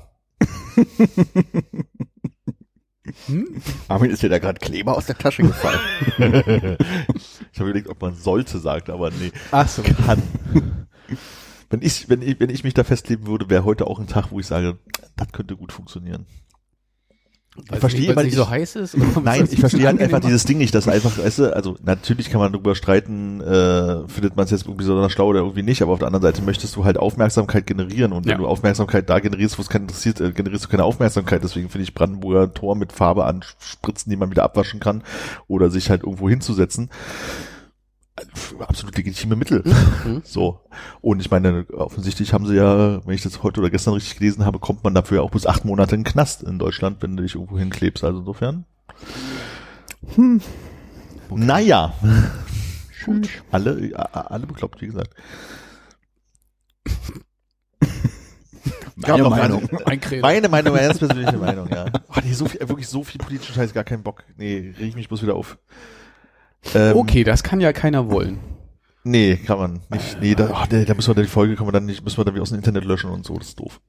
[3.27, 3.61] Hm?
[3.87, 5.79] Armin ist dir da gerade Kleber aus der Tasche gefallen.
[6.17, 9.31] ich habe überlegt, ob man sollte sagt, aber nee.
[9.51, 9.83] Ach so.
[9.83, 10.21] kann.
[11.69, 14.31] Wenn ich, wenn ich, wenn ich mich da festleben würde, wäre heute auch ein Tag,
[14.31, 14.77] wo ich sage,
[15.15, 16.25] das könnte gut funktionieren.
[17.69, 18.97] Weil verstehe immer weil nicht so heiß ist?
[19.23, 22.41] Nein, ich verstehe halt einfach dieses Ding nicht, dass einfach, weißt du, also natürlich kann
[22.41, 25.93] man darüber streiten, äh, findet man es jetzt irgendwie besonders schlau oder irgendwie nicht, aber
[25.93, 28.37] auf der anderen Seite möchtest du halt Aufmerksamkeit generieren und wenn Ja.
[28.39, 31.83] du Aufmerksamkeit da generierst, wo es keinen interessiert, äh, generierst du keine Aufmerksamkeit, deswegen finde
[31.83, 35.01] ich Brandenburger Tor mit Farbe anspritzen, die man wieder abwaschen kann
[35.47, 36.89] oder sich halt irgendwo hinzusetzen.
[38.17, 39.63] Äh, Absolut legitime Mittel.
[40.05, 40.21] Mhm.
[40.23, 40.61] So.
[41.01, 44.45] Und ich meine, offensichtlich haben sie ja, wenn ich das heute oder gestern richtig gelesen
[44.45, 47.15] habe, kommt man dafür ja auch bis acht Monate in den Knast in Deutschland, wenn
[47.17, 48.03] du dich irgendwo hinklebst.
[48.03, 48.65] Also insofern.
[50.15, 50.41] Hm.
[51.29, 51.93] Naja.
[53.05, 53.29] Gut.
[53.51, 55.13] Alle, a- alle bekloppt, wie gesagt.
[58.95, 59.69] Meine noch Meinung.
[59.69, 60.21] eine- Ein Credo.
[60.21, 61.85] Meine Meinung, meine ganz persönliche Meinung, ja.
[62.09, 64.23] Oh, nee, so viel, wirklich so viel politischen Scheiß, gar keinen Bock.
[64.37, 65.57] Nee, reg ich mich bloß wieder auf.
[66.73, 68.39] Ähm, Okay, das kann ja keiner wollen.
[69.03, 70.19] Nee, kann man nicht.
[70.19, 72.17] Nee, da, oh, da, da müssen wir dann die Folge, kann man dann nicht, müssen
[72.17, 73.79] wir dann wieder aus dem Internet löschen und so, das ist doof.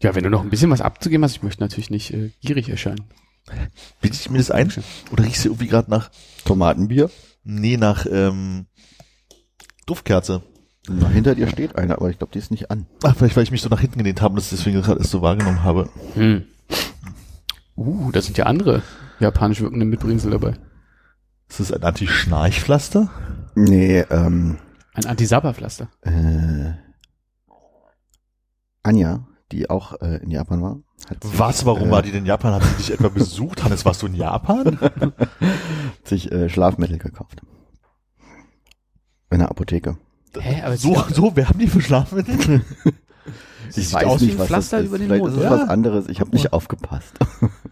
[0.00, 2.68] Ja, wenn du noch ein bisschen was abzugeben hast, ich möchte natürlich nicht äh, gierig
[2.68, 3.04] erscheinen.
[4.00, 4.72] Bitte ich mir das ein?
[5.10, 6.10] Oder riechst du irgendwie gerade nach,
[6.44, 7.10] Tomatenbier.
[7.42, 8.66] nee, nach, ähm,
[9.86, 10.42] Duftkerze?
[10.88, 12.86] Na, hinter dir steht einer, aber ich glaube, die ist nicht an.
[13.04, 15.10] Ach, vielleicht, weil ich mich so nach hinten gelehnt habe und das deswegen gerade erst
[15.10, 15.88] so wahrgenommen habe.
[16.14, 16.44] Hm.
[17.76, 18.82] Uh, da sind ja andere
[19.18, 20.54] japanisch wirkende Mitbringsel dabei.
[21.52, 23.10] Ist das ein Anti-Schnarchpflaster?
[23.54, 24.56] Nee, ähm,
[24.94, 25.88] Ein Antisapperpflaster.
[26.00, 26.72] äh,
[28.82, 30.78] Anja, die auch äh, in Japan war,
[31.10, 31.66] hat sich, Was?
[31.66, 32.54] Warum äh, war die denn in Japan?
[32.54, 33.62] Hat sie dich etwa besucht?
[33.64, 34.78] Hannes, warst du in Japan?
[36.04, 37.42] sich äh, Schlafmittel gekauft.
[39.30, 39.98] In der Apotheke.
[40.38, 42.62] Hä, aber So, so, wer haben die für Schlafmittel?
[43.74, 44.88] Ich sieht aus wie ein Pflaster das ist.
[44.88, 45.50] über den Vielleicht Mund, ist es ja.
[45.62, 46.08] was anderes.
[46.08, 47.14] Ich habe nicht aufgepasst.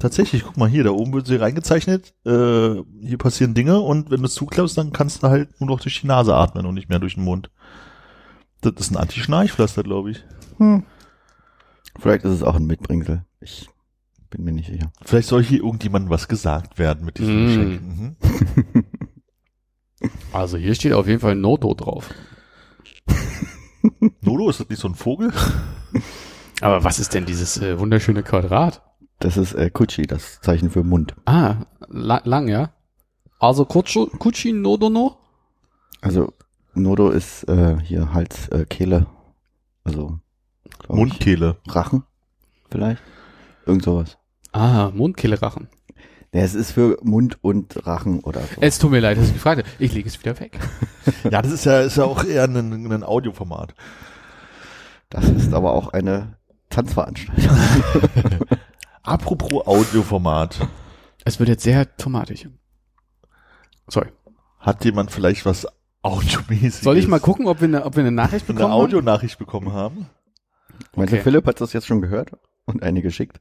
[0.00, 4.20] Tatsächlich, guck mal hier, da oben wird sie reingezeichnet, äh, hier passieren Dinge und wenn
[4.20, 6.88] du es zuklappst, dann kannst du halt nur noch durch die Nase atmen und nicht
[6.88, 7.50] mehr durch den Mund.
[8.62, 10.24] Das ist ein Anti-Schnarchpflaster, glaube ich.
[10.56, 10.84] Hm.
[11.98, 13.24] Vielleicht ist es auch ein Mitbringsel.
[13.40, 13.68] Ich
[14.30, 14.90] bin mir nicht sicher.
[15.02, 17.46] Vielleicht soll hier irgendjemandem was gesagt werden mit diesem Mm.
[17.46, 17.82] Geschenk.
[17.82, 18.16] Mhm.
[20.32, 22.08] Also hier steht auf jeden Fall Nodo drauf.
[24.22, 25.30] Nodo, ist das nicht so ein Vogel?
[26.62, 28.82] Aber was ist denn dieses äh, wunderschöne Quadrat?
[29.20, 31.14] Das ist äh, Kuchi, das Zeichen für Mund.
[31.26, 32.70] Ah, la lang, ja?
[33.38, 35.18] Also Kuchi, Kuchi Nodono?
[36.00, 36.32] Also
[36.72, 39.06] Nodo ist äh, hier Hals, äh, Kehle.
[39.84, 40.18] Also
[40.78, 41.58] glaub ich, Mundkehle.
[41.68, 42.04] Rachen
[42.70, 43.02] vielleicht.
[43.66, 44.16] Irgend sowas.
[44.52, 45.68] Ah, Mundkehlerachen.
[46.32, 48.60] Ja, es ist für Mund und Rachen oder so.
[48.60, 49.68] Es tut mir leid, dass ich gefragt habe.
[49.78, 50.58] Ich lege es wieder weg.
[51.30, 53.74] Ja, das ist ja, ist ja auch eher ein, ein Audioformat.
[55.08, 56.36] Das ist aber auch eine
[56.68, 57.50] Tanzveranstaltung.
[59.10, 60.68] Apropos Audioformat.
[61.24, 62.46] Es wird jetzt sehr tomatisch.
[63.88, 64.08] Sorry.
[64.60, 65.66] Hat jemand vielleicht was
[66.02, 66.82] Audiomäßiges?
[66.82, 68.80] Soll ich mal gucken, ob wir eine, ob wir eine Nachricht Eine bekommen haben?
[68.80, 70.06] Audionachricht bekommen haben?
[70.94, 71.22] Meinst du, Okay.
[71.24, 72.30] Philipp hat das jetzt schon gehört
[72.66, 73.40] und eine geschickt?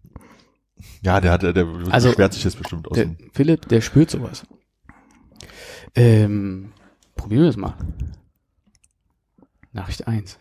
[1.02, 3.16] Ja, der hat, der Also, beschwert sich jetzt bestimmt aus Der.
[3.34, 4.46] Philipp, der spürt sowas.
[5.94, 6.72] Ähm,
[7.16, 7.76] probieren wir es mal.
[9.72, 10.40] Nachricht 1.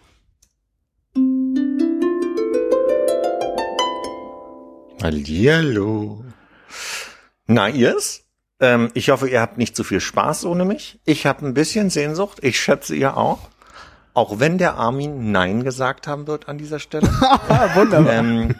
[5.03, 6.25] Hallihallo.
[7.47, 8.25] Na, ihr's?
[8.61, 10.99] Ähm, ich hoffe, ihr habt nicht zu viel Spaß ohne mich.
[11.05, 12.39] Ich habe ein bisschen Sehnsucht.
[12.43, 13.49] Ich schätze, ihr auch.
[14.15, 17.07] Auch wenn der Armin Nein gesagt haben wird an dieser Stelle.
[17.75, 18.13] Wunderbar.
[18.13, 18.57] ähm,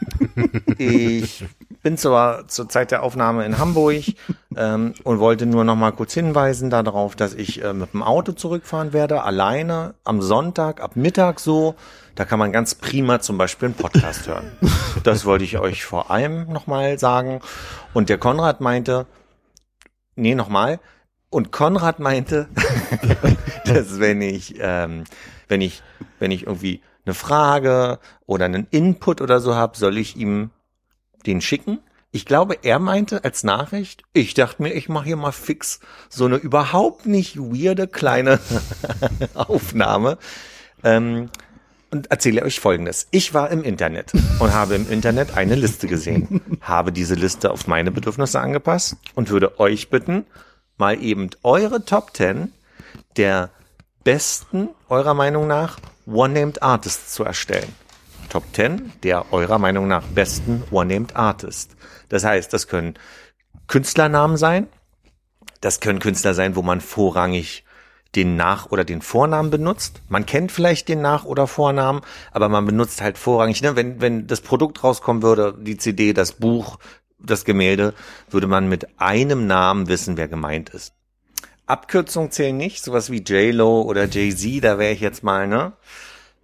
[0.79, 1.45] ich
[1.89, 4.05] bin zwar zur Zeit der Aufnahme in Hamburg
[4.57, 8.33] ähm, und wollte nur noch mal kurz hinweisen darauf, dass ich äh, mit dem Auto
[8.33, 11.77] zurückfahren werde, alleine am Sonntag ab Mittag so.
[12.15, 14.53] Da kann man ganz prima zum Beispiel einen Podcast hören.
[15.03, 17.41] Das wollte ich euch vor allem noch mal sagen.
[17.95, 19.07] Und der Konrad meinte,
[20.15, 20.81] nee, noch mal.
[21.31, 22.49] Und Konrad meinte,
[23.65, 25.05] dass wenn ich, ähm,
[25.47, 25.83] wenn ich,
[26.19, 30.51] wenn ich irgendwie eine Frage oder einen Input oder so habe, soll ich ihm
[31.29, 31.79] den schicken.
[32.11, 36.25] Ich glaube, er meinte als Nachricht, ich dachte mir, ich mache hier mal fix so
[36.25, 38.41] eine überhaupt nicht weirde kleine
[39.35, 40.19] Aufnahme.
[40.83, 41.29] Ähm,
[41.91, 43.09] und erzähle euch Folgendes.
[43.11, 47.67] Ich war im Internet und habe im Internet eine Liste gesehen, habe diese Liste auf
[47.67, 50.27] meine Bedürfnisse angepasst und würde euch bitten,
[50.77, 52.53] mal eben eure Top 10
[53.17, 53.51] der
[54.05, 57.75] besten, eurer Meinung nach, One-Named Artists zu erstellen.
[58.29, 61.77] Top 10 der eurer Meinung nach besten One-Named Artist.
[62.09, 62.95] Das heißt, das können
[63.67, 64.69] Künstlernamen sein,
[65.61, 67.65] das können Künstler sein, wo man vorrangig
[68.15, 70.01] den Nach- oder den Vornamen benutzt.
[70.09, 72.01] Man kennt vielleicht den Nach- oder Vornamen,
[72.33, 76.33] aber man benutzt halt vorrangig, ne, wenn, wenn das Produkt rauskommen würde, die CD, das
[76.33, 76.79] Buch,
[77.19, 77.95] das Gemälde,
[78.31, 80.95] würde man mit einem Namen wissen, wer gemeint ist.
[81.67, 85.73] Abkürzungen zählen nicht, sowas wie J-Lo oder Jay-Z, da wäre ich jetzt mal, ne?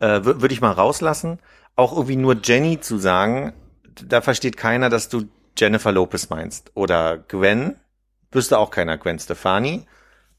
[0.01, 1.39] Äh, Würde würd ich mal rauslassen.
[1.77, 3.53] Auch irgendwie nur Jenny zu sagen,
[4.07, 5.25] da versteht keiner, dass du
[5.57, 6.70] Jennifer Lopez meinst.
[6.75, 7.77] Oder Gwen,
[8.31, 9.87] wüsste auch keiner Gwen Stefani.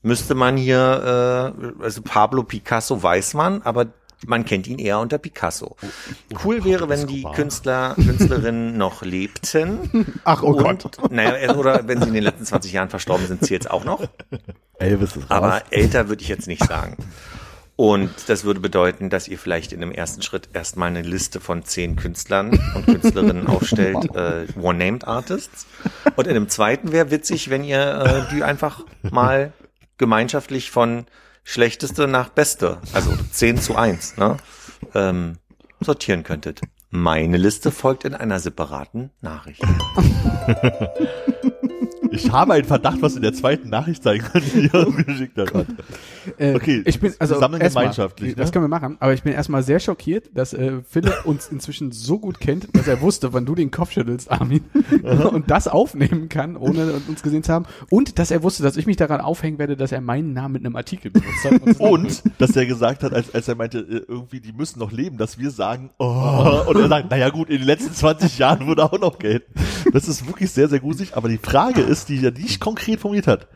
[0.01, 3.87] Müsste man hier, äh, also Pablo Picasso weiß man, aber
[4.25, 5.75] man kennt ihn eher unter Picasso.
[6.43, 7.23] Cool wäre, wenn die.
[7.33, 10.19] Künstler, Künstlerinnen noch lebten.
[10.23, 13.67] Ach, oh und, Naja, oder wenn sie in den letzten 20 Jahren verstorben sind, zählt's
[13.67, 14.07] auch noch.
[14.79, 15.25] Elvis ist raus.
[15.29, 16.97] Aber älter würde ich jetzt nicht sagen.
[17.77, 21.65] Und das würde bedeuten, dass ihr vielleicht in einem ersten Schritt erstmal eine Liste von
[21.65, 25.67] zehn Künstlern und Künstlerinnen aufstellt, äh, One-Named Artists.
[26.15, 29.51] Und in einem zweiten wäre witzig, wenn ihr äh, die einfach mal
[29.97, 31.05] gemeinschaftlich von
[31.43, 34.37] schlechteste nach beste, also 10 zu 1, ne,
[34.93, 35.37] ähm,
[35.81, 36.61] sortieren könntet.
[36.91, 39.61] Meine Liste folgt in einer separaten Nachricht.
[42.15, 45.67] Ich habe einen Verdacht, was in der zweiten Nachricht sein kann, die ihr geschickt hat.
[46.37, 48.51] Äh, Okay, ich bin also sammeln erstmal, gemeinschaftlich, Das ne?
[48.53, 48.97] können wir machen.
[48.99, 52.87] Aber ich bin erstmal sehr schockiert, dass äh, Philipp uns inzwischen so gut kennt, dass
[52.87, 54.63] er wusste, wann du den Kopf schüttelst, Armin,
[55.31, 57.65] und das aufnehmen kann, ohne uns gesehen zu haben.
[57.89, 60.65] Und dass er wusste, dass ich mich daran aufhängen werde, dass er meinen Namen mit
[60.65, 61.79] einem Artikel benutzt hat.
[61.79, 65.17] Und, dass er gesagt hat, als, als er meinte, äh, irgendwie, die müssen noch leben,
[65.17, 68.83] dass wir sagen, oh, und er sagt, naja gut, in den letzten 20 Jahren wurde
[68.83, 69.43] auch noch Geld.
[69.91, 73.27] Das ist wirklich sehr, sehr gruselig, aber die Frage ist, die er nicht konkret formuliert
[73.27, 73.47] hat,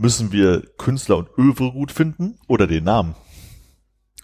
[0.00, 3.14] müssen wir Künstler und Övre gut finden oder den Namen?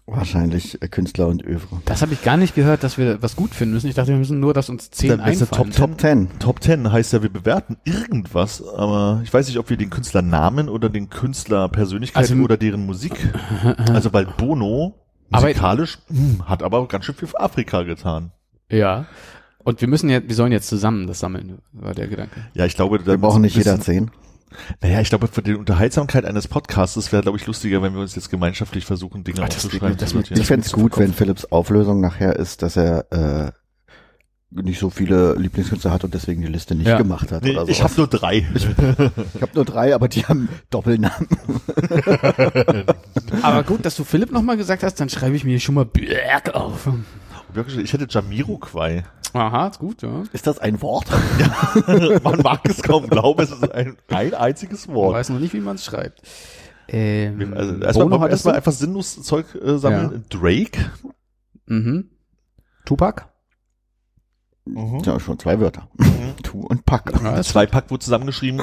[0.09, 1.83] Wahrscheinlich äh, Künstler und Övre.
[1.85, 3.89] Das habe ich gar nicht gehört, dass wir was gut finden müssen.
[3.89, 5.51] Ich dachte, wir müssen nur, dass uns zehn einfallen.
[5.51, 6.29] Top Top Ten.
[6.39, 10.69] Top 10 heißt ja, wir bewerten irgendwas, aber ich weiß nicht, ob wir den Künstlernamen
[10.69, 13.15] oder den Künstlerpersönlichkeit Also- oder deren Musik,
[13.91, 14.95] also weil Bono
[15.33, 18.31] Aber- musikalisch hm, hat aber ganz schön viel für Afrika getan.
[18.71, 19.07] Ja.
[19.65, 22.47] Und wir müssen jetzt, wir sollen jetzt zusammen das sammeln, war der Gedanke.
[22.55, 24.13] Ja, ich glaube, da Wir brauchen nicht jeder zehn.
[24.83, 28.15] Naja, ich glaube, für die Unterhaltsamkeit eines Podcasts wäre, glaube ich, lustiger, wenn wir uns
[28.15, 29.97] jetzt gemeinschaftlich versuchen, Dinge das aufzuschreiben.
[29.97, 30.41] das zu mit- sortieren.
[30.41, 33.53] Ich fänd's gut, wenn Philips Auflösung nachher ist, dass er äh,
[34.51, 36.97] nicht so viele Lieblingskünstler hat und deswegen die Liste nicht Ja.
[36.99, 37.43] gemacht hat.
[37.43, 38.47] nee, oder ich habe nur drei.
[38.55, 41.29] ich hab nur drei, aber die haben Doppelnamen.
[43.43, 46.55] Aber gut, dass du Philipp nochmal gesagt hast, dann schreibe ich mir schon mal Berg
[46.55, 46.89] auf.
[47.79, 49.05] Ich hätte Jamiroquai.
[49.37, 50.23] Aha, ist gut, ja.
[50.33, 51.07] Ist das ein Wort?
[52.25, 55.15] Man mag es kaum glauben, es ist ein, ein einziges Ich Wort.
[55.15, 56.23] weiß noch nicht, wie man es schreibt.
[56.89, 58.51] Ähm, Also erstmal du?
[58.51, 60.25] einfach sinnlos Zeug äh, sammeln.
[60.31, 60.91] Drake.
[61.67, 62.11] Mhm.
[62.85, 63.29] Tupac?
[65.05, 65.89] Ja, schon zwei Wörter.
[66.43, 67.13] Tu und Pack.
[67.23, 68.63] Ja, Zwei Pack wurde zusammengeschrieben.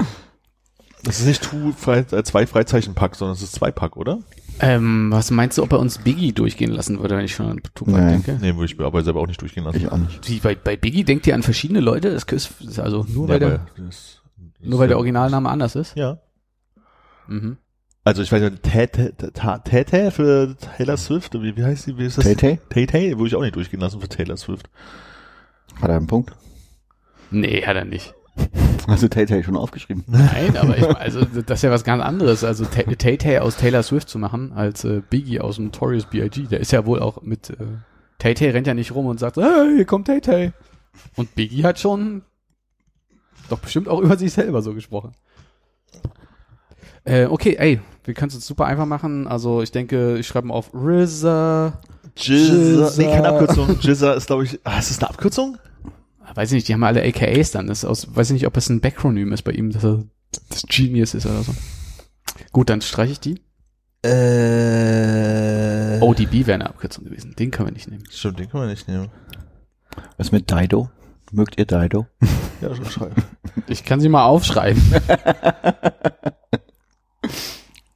[1.03, 4.19] Das ist nicht tu, frei, äh, zwei Freizeichen Pack, sondern es ist zwei Pack, oder?
[4.59, 7.61] Ähm, was meinst du, ob er uns Biggie durchgehen lassen würde, wenn ich schon an
[7.75, 8.11] Tupac Nee.
[8.11, 8.37] denke?
[8.39, 9.77] Nee, würde ich mir aber selber auch nicht durchgehen lassen.
[9.77, 10.29] Ich auch nicht.
[10.29, 12.11] Wie, bei, bei Biggie denkt ihr an verschiedene Leute?
[12.13, 14.21] Das ist, also nur, Ja, weil, der, das-
[14.59, 15.95] das nur weil der Originalname anders ist?
[15.95, 16.19] Ja.
[17.27, 17.57] Mhm.
[18.05, 19.13] Also ich weiß nicht, Tete
[19.63, 21.97] Tete für Taylor Swift, wie, wie heißt die?
[21.97, 22.25] Wie ist das?
[22.25, 22.59] Tay-Tay?
[22.69, 24.69] Tay-Tay würde ich auch nicht durchgehen lassen für Taylor Swift.
[25.81, 26.33] Hat er einen Punkt?
[27.31, 28.13] Nee, hat er nicht.
[28.87, 30.03] Hast du Tay-Tay schon aufgeschrieben?
[30.07, 32.43] Nein, aber ich, also das ist ja was ganz anderes.
[32.43, 36.47] Also Ta- Tay-Tay aus Taylor Swift zu machen, als äh, Biggie aus dem Notorious B.I.G.
[36.47, 37.55] Der ist ja wohl auch mit äh,
[38.19, 40.51] Tay-Tay rennt ja nicht rum und sagt, hey, hier kommt Tay-Tay.
[41.15, 42.23] Und Biggie hat schon
[43.49, 45.13] doch bestimmt auch über sich selber so gesprochen.
[47.05, 49.27] Äh, okay, ey, wir können es uns super einfach machen.
[49.27, 51.79] Also ich denke, ich schreibe mal auf RZA.
[52.15, 52.91] Jizza.
[52.97, 53.29] Nee, keine.
[53.29, 53.77] Abkürzung.
[53.81, 55.57] Jizza ist, glaube ich, ah, ist das eine Abkürzung?
[56.35, 57.67] Weiß ich nicht, die haben alle AKAs dann.
[57.67, 60.03] Das ist aus, weiß ich nicht, ob es ein Backronym ist bei ihm, dass er
[60.49, 61.53] das Genius ist oder so.
[62.51, 63.41] Gut, dann streiche ich die.
[64.03, 65.99] Äh.
[66.01, 67.35] ODB wäre eine Abkürzung gewesen.
[67.37, 68.03] Den können wir nicht nehmen.
[68.09, 69.09] Stimmt, den können wir nicht nehmen.
[70.17, 70.89] Was mit Dido?
[71.31, 72.07] Mögt ihr Dido?
[72.61, 73.23] Ja, schon schreiben.
[73.67, 74.81] Ich kann sie mal aufschreiben.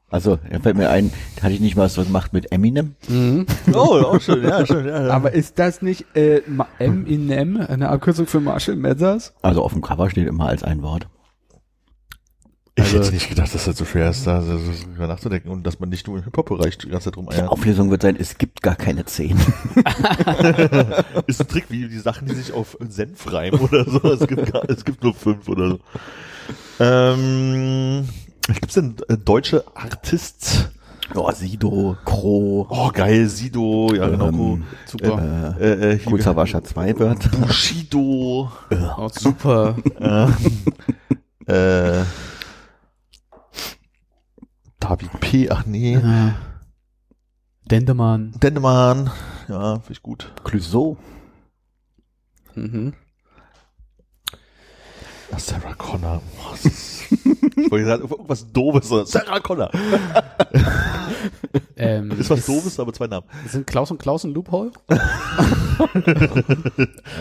[0.10, 2.95] Also, er fällt mir ein, hatte ich nicht mal was gemacht mit Eminem?
[3.74, 5.08] oh, auch schön, ja, schön, ja.
[5.08, 5.14] ja.
[5.14, 6.41] Aber ist das nicht äh,
[6.80, 9.34] M-I-N-M, eine Abkürzung für Marshall Mathers?
[9.41, 11.10] Also auf dem Cover steht immer als ein Wort.
[12.76, 15.49] ich also- hätte nicht gedacht, dass das so schwer ist, da so, so drüber nachzudenken
[15.49, 17.49] und dass man nicht nur im Hip-Hop-Bereich die ganze Zeit Die rumeiert.
[17.49, 19.38] Auflösung wird sein, es gibt gar keine zehn.
[21.28, 23.99] Ist ein Trick wie die Sachen, die sich auf Senf reimen oder so.
[24.14, 25.80] Es gibt, gar, es gibt nur fünf oder so.
[26.80, 28.08] Ähm,
[28.56, 30.70] gibt's denn äh, deutsche Artists?
[31.16, 34.28] Oh, Sido, Kro, Oh, geil, Sido, ja, genau.
[34.28, 35.56] Ähm, Super.
[35.60, 37.30] äh, Äh, äh, Kurzer Wascher zwei Wörter.
[37.38, 38.52] Bushido,
[38.98, 39.76] Oh, super.
[41.48, 41.52] äh,
[42.02, 42.04] äh,
[44.80, 46.36] David P., ach nee, Ja.
[47.72, 48.34] Dendemann.
[48.41, 49.10] Dendemann,
[49.50, 50.32] ja, finde ich gut.
[50.43, 50.98] Clouseau.
[52.56, 52.93] Mhm.
[55.38, 56.21] Sarah Connor.
[56.63, 59.71] Ist, ich wollte gerade irgendwas Doofes, sondern Sarah Connor.
[61.80, 63.25] Ähm, Ist was Doofes, aber zwei Namen.
[63.47, 64.71] Sind Klaus und Klaus ein Loophole?
[64.88, 64.97] Ja,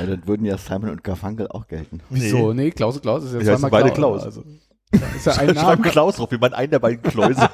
[0.06, 2.00] dann würden ja Simon und Garfunkel auch gelten.
[2.08, 2.52] Wieso?
[2.54, 4.22] Nee, Klaus und Klaus ist ja heißen zweimal beide Klaus.
[4.22, 4.36] Klaus.
[4.36, 4.44] Also,
[4.92, 5.90] da ist ja ein Schreiben Name.
[5.90, 7.48] Klaus drauf, wir meinen einen der beiden Kläuse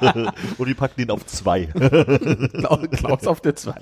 [0.57, 1.65] und die packen den auf zwei.
[1.65, 3.73] Klaus, Klaus auf der 2.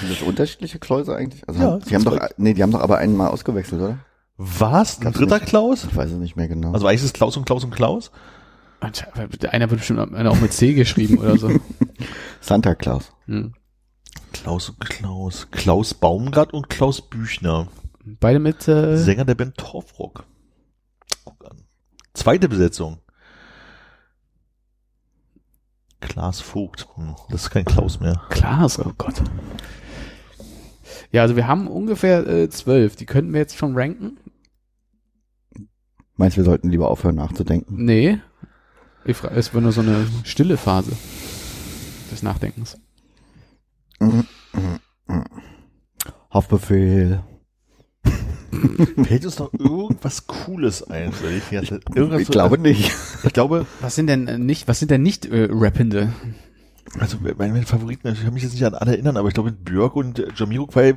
[0.00, 1.46] Sind das unterschiedliche Kläuse eigentlich?
[1.48, 3.98] Also, Ja, die haben doch, nee, die haben doch aber einen mal ausgewechselt, oder?
[4.36, 4.98] Was?
[4.98, 5.48] Ein Gab's dritter nicht.
[5.48, 5.84] Klaus?
[5.84, 6.72] Ich weiß es nicht mehr genau.
[6.72, 8.10] Also eigentlich ist es Klaus und Klaus und Klaus?
[8.80, 11.50] Einer wird bestimmt einer auch mit C geschrieben oder so.
[12.40, 13.12] Santa Claus.
[13.26, 13.54] Hm.
[14.32, 15.48] Klaus und Klaus.
[15.50, 17.68] Klaus Baumgart und Klaus Büchner.
[18.04, 20.24] Beide mit äh, Sänger der Band Torfrock.
[21.24, 21.62] Guck an.
[22.12, 22.98] Zweite Besetzung.
[26.00, 26.86] Klaas Vogt.
[26.96, 28.20] Hm, das ist kein Klaus mehr.
[28.28, 29.22] Klaas, oh Gott.
[31.12, 32.96] Ja, also wir haben ungefähr äh, zwölf.
[32.96, 34.18] Die könnten wir jetzt schon ranken?
[36.16, 37.84] Meinst du, wir sollten lieber aufhören nachzudenken?
[37.84, 38.18] Nee.
[39.04, 40.92] Ich frage, es war nur so eine stille Phase
[42.10, 42.78] des Nachdenkens.
[46.30, 47.22] Haftbefehl.
[49.04, 51.10] Fällt uns noch irgendwas Cooles ein?
[51.10, 52.92] Ich, irgendwas Ich glaube nicht.
[53.24, 56.12] Ich glaube, Was sind denn äh, nicht, was sind denn nicht äh, Rappende?
[57.00, 59.50] also meine, meine Favoriten, ich kann mich jetzt nicht an alle erinnern, aber ich glaube,
[59.50, 60.94] mit Björk und äh, Jamiroquai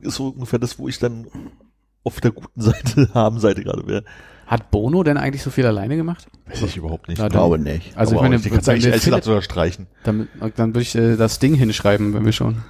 [0.00, 1.26] ist so ungefähr das, wo ich dann
[2.06, 4.04] auf der guten Seite, haben Seite gerade wäre.
[4.46, 6.28] Hat Bono denn eigentlich so viel alleine gemacht?
[6.46, 7.18] Weiß ich überhaupt nicht.
[7.18, 7.96] Na, Ich glaube nicht.
[7.96, 9.88] Also Aber ich meine, die kannst du wenn eigentlich Philipp, sogar streichen.
[10.04, 12.62] dann, dann würde ich äh, das Ding hinschreiben, wenn wir schon.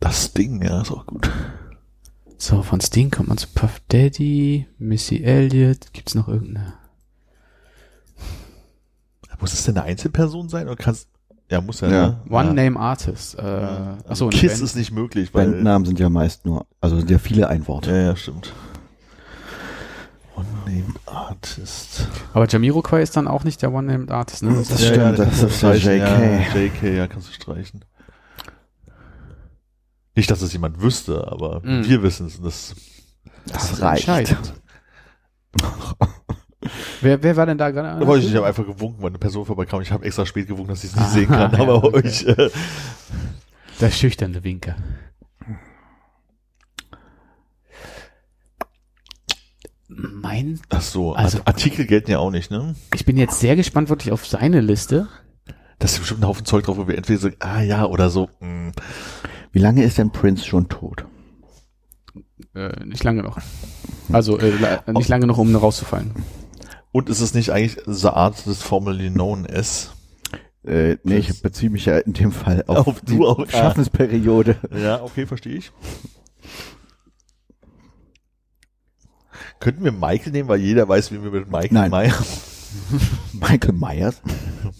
[0.00, 1.30] Das Ding, ja, ist auch gut.
[2.36, 5.92] So, von Sting kommt man zu Puff Daddy, Missy Elliott.
[5.92, 6.74] Gibt's noch irgendeine?
[9.40, 11.08] Muss es denn eine Einzelperson sein oder kannst,
[11.50, 12.06] ja, muss ja, Ja.
[12.08, 12.20] ne?
[12.30, 12.52] One ja.
[12.54, 13.36] Name Artist.
[13.38, 14.62] Äh, achso, Also Kiss Band.
[14.62, 17.86] ist nicht möglich, weil, Bandnamen sind ja meist nur, also sind ja viele ein Wort.
[17.86, 18.52] ja, ja, stimmt.
[20.36, 22.06] One-Named Artist.
[22.32, 24.54] Aber Jamiroquai ist dann auch nicht der One Name Artist, ne?
[24.54, 26.54] Das ist- stimmt, ja, das du ist der streichen, JK.
[26.54, 27.84] Ja, JK, ja, kannst du streichen.
[30.14, 31.84] Nicht, dass es jemand wüsste, aber Mm.
[31.84, 32.36] wir wissen es.
[32.36, 32.74] und Das,
[33.46, 34.08] Das reicht.
[37.00, 38.00] wer, wer war denn da gerade?
[38.00, 39.80] da wollte ich ich habe einfach gewunken, weil eine Person vorbeikam.
[39.82, 41.96] Ich habe extra spät gewunken, dass ich es nicht Ah, sehen kann, ja, aber okay.
[42.06, 42.50] euch, äh,
[43.80, 44.76] Der schüchterne Winker.
[49.88, 52.74] Mein, ach so, Also- Artikel gelten ja auch nicht, ne?
[52.94, 55.08] ich bin jetzt sehr gespannt wirklich auf seine Liste.
[55.78, 58.28] Da ist bestimmt ein Haufen Zeug drauf, wo wir entweder sagen, ah ja, oder so,
[58.40, 58.72] mh.
[59.52, 61.06] Wie lange ist denn Prince schon tot?
[62.54, 63.38] Äh, nicht lange noch.
[64.12, 64.52] Also äh,
[64.92, 66.10] nicht lange noch, um rauszufallen.
[66.92, 69.92] Und ist es nicht eigentlich the art des formerly known as?
[70.64, 73.50] Äh, nee, ich beziehe mich ja in dem Fall auf, Auf die du auch, ah.
[73.50, 74.56] Schaffensperiode.
[74.76, 75.72] Ja, okay, verstehe ich.
[79.60, 81.90] Könnten wir Michael nehmen, weil jeder weiß, wie wir mit Michael Nein.
[81.90, 82.14] Meyer.
[83.32, 84.20] Michael Myers?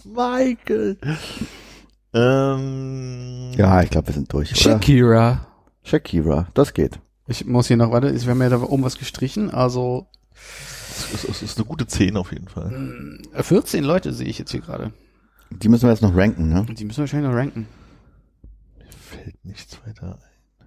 [0.05, 0.97] Michael.
[2.13, 4.51] Ähm, Ja, ich glaube, wir sind durch.
[4.51, 4.59] Oder?
[4.59, 5.47] Shakira.
[5.83, 6.99] Shakira, das geht.
[7.27, 10.07] Ich muss hier noch, warte, wir haben ja da oben was gestrichen, also
[11.03, 13.19] das ist, das ist eine gute 10 auf jeden Fall.
[13.33, 14.91] äh, 14 Leute sehe ich jetzt hier gerade.
[15.51, 16.65] Die müssen wir jetzt noch ranken, ne?
[16.69, 17.67] Die müssen wir wahrscheinlich noch ranken.
[18.77, 20.65] Mir fällt nichts weiter ein.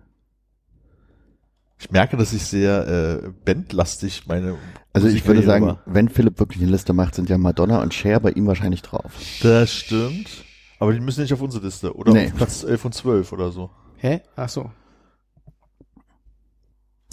[1.79, 2.87] Ich merke, dass ich sehr
[3.25, 4.57] äh, bandlastig meine.
[4.93, 8.21] Also ich würde sagen, wenn Philipp wirklich eine Liste macht, sind ja Madonna und Cher
[8.21, 9.13] bei ihm wahrscheinlich drauf.
[9.43, 9.51] war.
[9.51, 10.45] Das stimmt.
[10.79, 11.95] Aber die müssen nicht auf unsere Liste.
[11.97, 12.27] Oder Nee.
[12.27, 13.71] auf Platz 11 und 12 oder so.
[13.97, 14.21] Hä?
[14.37, 14.71] Ach so.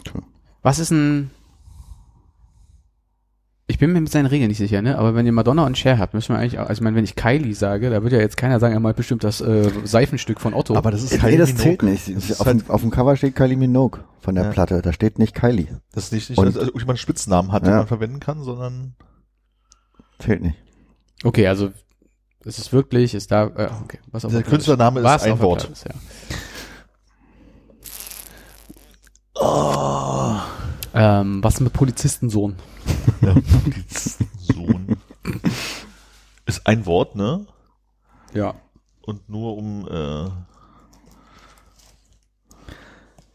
[0.04, 0.22] Tja.
[0.62, 1.32] Was ist ein
[3.70, 4.98] ich bin mir mit seinen Regeln nicht sicher, ne?
[4.98, 7.04] Aber wenn ihr Madonna und Cher habt, müssen wir eigentlich, auch, also ich meine, wenn
[7.04, 10.42] ich Kylie sage, da wird ja jetzt keiner sagen, er meint bestimmt das äh, Seifenstück
[10.42, 10.76] von Otto.
[10.76, 11.64] Aber das ist Nee, Kylie das Minogue.
[11.64, 12.08] zählt nicht.
[12.18, 14.50] Das ist, auf, halt, dem, auf dem Cover steht Kylie Minogue von der Ja.
[14.52, 14.82] Platte.
[14.82, 15.80] Da steht nicht Kylie.
[15.94, 17.78] das ist nicht, nicht Und- dass also jemand einen Spitznamen hat, den Ja.
[17.78, 18.96] man verwenden kann, sondern
[20.18, 20.58] Zählt nicht.
[21.24, 21.70] okay, also
[22.46, 25.42] es ist wirklich, ist da, äh, okay, was auf Der Künstlername ist Was ein auf
[25.42, 25.70] Wort.
[25.72, 25.94] Ist, ja.
[29.36, 30.36] Oh,
[30.94, 32.56] ähm, was mit Polizistensohn?
[33.22, 33.36] ja,
[34.40, 34.98] Sohn.
[36.46, 37.46] Ist ein Wort, ne?
[38.34, 38.56] Ja.
[39.02, 40.30] Und nur um, äh,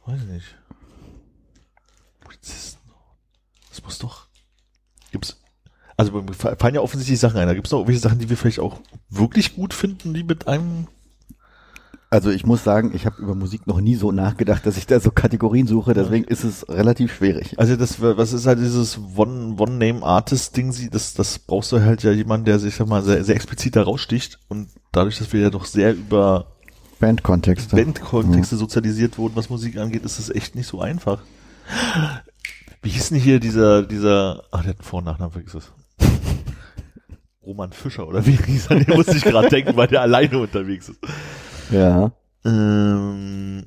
[0.06, 0.56] weiß ich nicht.
[2.20, 2.80] Polizisten.
[3.70, 4.26] Das muss doch.
[5.12, 5.40] Gibt's.
[5.96, 7.46] Also mir fallen ja offensichtlich Sachen ein.
[7.46, 10.88] Da gibt's noch irgendwelche Sachen, die wir vielleicht auch wirklich gut finden, die mit einem.
[12.14, 15.00] Also ich muss sagen, ich habe über Musik noch nie so nachgedacht, dass ich da
[15.00, 15.94] so Kategorien suche.
[15.94, 17.58] Deswegen ist es relativ schwierig.
[17.58, 20.70] Also das, was ist halt dieses One One Name Artist Ding?
[20.70, 23.82] Sie, das, das brauchst du halt ja jemanden, der sich mal sehr, sehr explizit da
[23.82, 24.38] raussticht.
[24.46, 26.52] Und dadurch, dass wir ja doch sehr über
[27.00, 27.74] Bandkontexte.
[27.74, 31.20] Bandkontexte sozialisiert wurden, was Musik angeht, ist es echt nicht so einfach.
[32.80, 35.72] Wie hieß denn hier dieser, dieser, ach, der hat einen Vor- und Nachnamen, vergiss es.
[37.44, 38.84] Roman Fischer oder wie hieß er?
[38.84, 41.00] Den musste ich gerade denken, weil der alleine unterwegs ist.
[41.74, 42.12] Ja.
[42.44, 43.64] Ähm,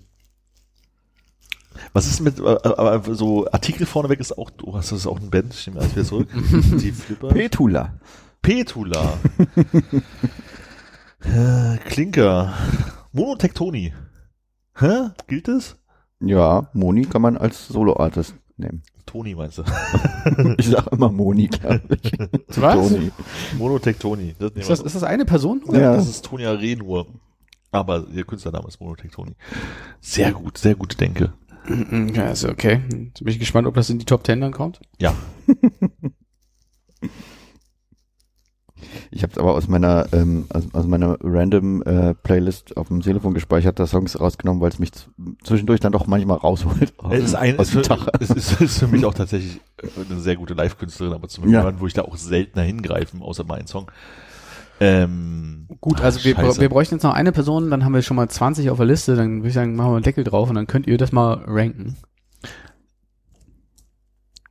[1.93, 5.29] was ist mit, äh, aber so Artikel vorneweg ist auch, du hast das auch ein
[5.29, 6.27] Band, ich nehme alles wieder zurück.
[6.33, 7.29] Die Flipper.
[7.29, 7.99] Petula.
[8.41, 9.17] Petula.
[11.85, 12.53] Klinker.
[13.11, 13.93] Monotektoni.
[14.79, 15.09] Hä?
[15.27, 15.75] Gilt es?
[16.19, 18.83] Ja, Moni kann man als Solo-Artist nehmen.
[19.05, 19.63] Toni meinst du?
[20.57, 22.11] Ich sag immer Moni, glaube ich.
[22.57, 22.75] Was?
[22.89, 23.11] Toni.
[23.57, 24.35] Monotektoni.
[24.37, 25.61] Das, Ist wir das, ist das eine Person?
[25.71, 25.95] ja, Ja.
[25.95, 27.07] das ist Tonia Renur.
[27.79, 29.33] Aber ihr Künstlername ist Monotektoni.
[30.01, 31.33] Sehr gut, sehr gute Denke.
[32.13, 32.81] Ja, ist okay.
[32.89, 34.79] Jetzt bin ich gespannt, ob das in die Top Ten dann kommt.
[34.99, 35.13] Ja.
[39.11, 43.01] Ich habe es aber aus meiner ähm, aus, aus meiner random äh, Playlist auf dem
[43.01, 44.91] Telefon gespeichert, da Songs rausgenommen, weil es mich
[45.43, 46.93] zwischendurch dann doch manchmal rausholt.
[47.09, 50.19] Es ist, ein, aus ist, für, es ist, ist für mich auch tatsächlich äh, eine
[50.19, 51.63] sehr gute Live-Künstlerin, aber zum Ja.
[51.63, 53.91] Hören, wo ich da auch seltener hingreifen, außer meinen Song.
[54.79, 56.61] Ähm, Gut, also wir, Scheiße.
[56.61, 59.15] wir bräuchten jetzt noch eine Person, dann haben wir schon mal 20 auf der Liste,
[59.15, 61.33] dann würde ich sagen, machen wir einen Deckel drauf und dann könnt ihr das mal
[61.45, 61.97] ranken.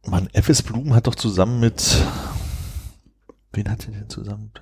[0.07, 2.03] Mann, FS Blumen hat doch zusammen mit,
[3.53, 4.53] wen hat der denn zusammen?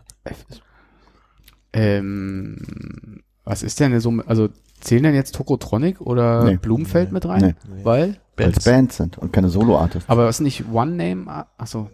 [1.72, 4.48] Ähm, was ist denn so, also
[4.80, 6.56] zählen denn jetzt Tokotronic oder Nee.
[6.56, 7.56] Blumenfeld mit rein?
[7.68, 7.84] Nee.
[7.84, 8.16] Weil?
[8.36, 10.08] Weil es Bands sind und keine Solo-Artists.
[10.08, 11.46] Aber was nicht One Name?
[11.58, 11.90] Achso,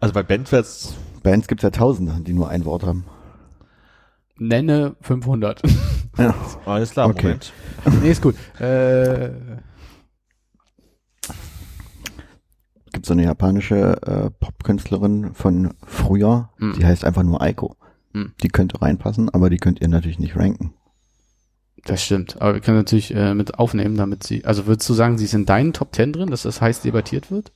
[0.00, 3.04] Also bei Bandwärts, Bands gibt's ja tausende, die nur ein Wort haben.
[4.38, 5.62] nenne 500.
[6.16, 6.32] Ja.
[6.64, 7.22] alles klar, Okay.
[7.24, 7.52] Moment.
[8.02, 8.36] nee, ist gut.
[8.60, 9.30] Äh,
[12.92, 16.74] gibt so eine japanische äh, Popkünstlerin von früher, Hm.
[16.78, 17.76] die heißt einfach nur Aiko.
[18.12, 18.32] Hm.
[18.44, 20.74] Die könnte reinpassen, aber die könnt ihr natürlich nicht ranken.
[21.84, 22.40] das stimmt.
[22.40, 25.34] Aber wir können natürlich äh, mit aufnehmen, damit sie, also würdest du sagen, sie ist
[25.34, 27.50] in deinen Top 10 drin, dass das heiß debattiert wird?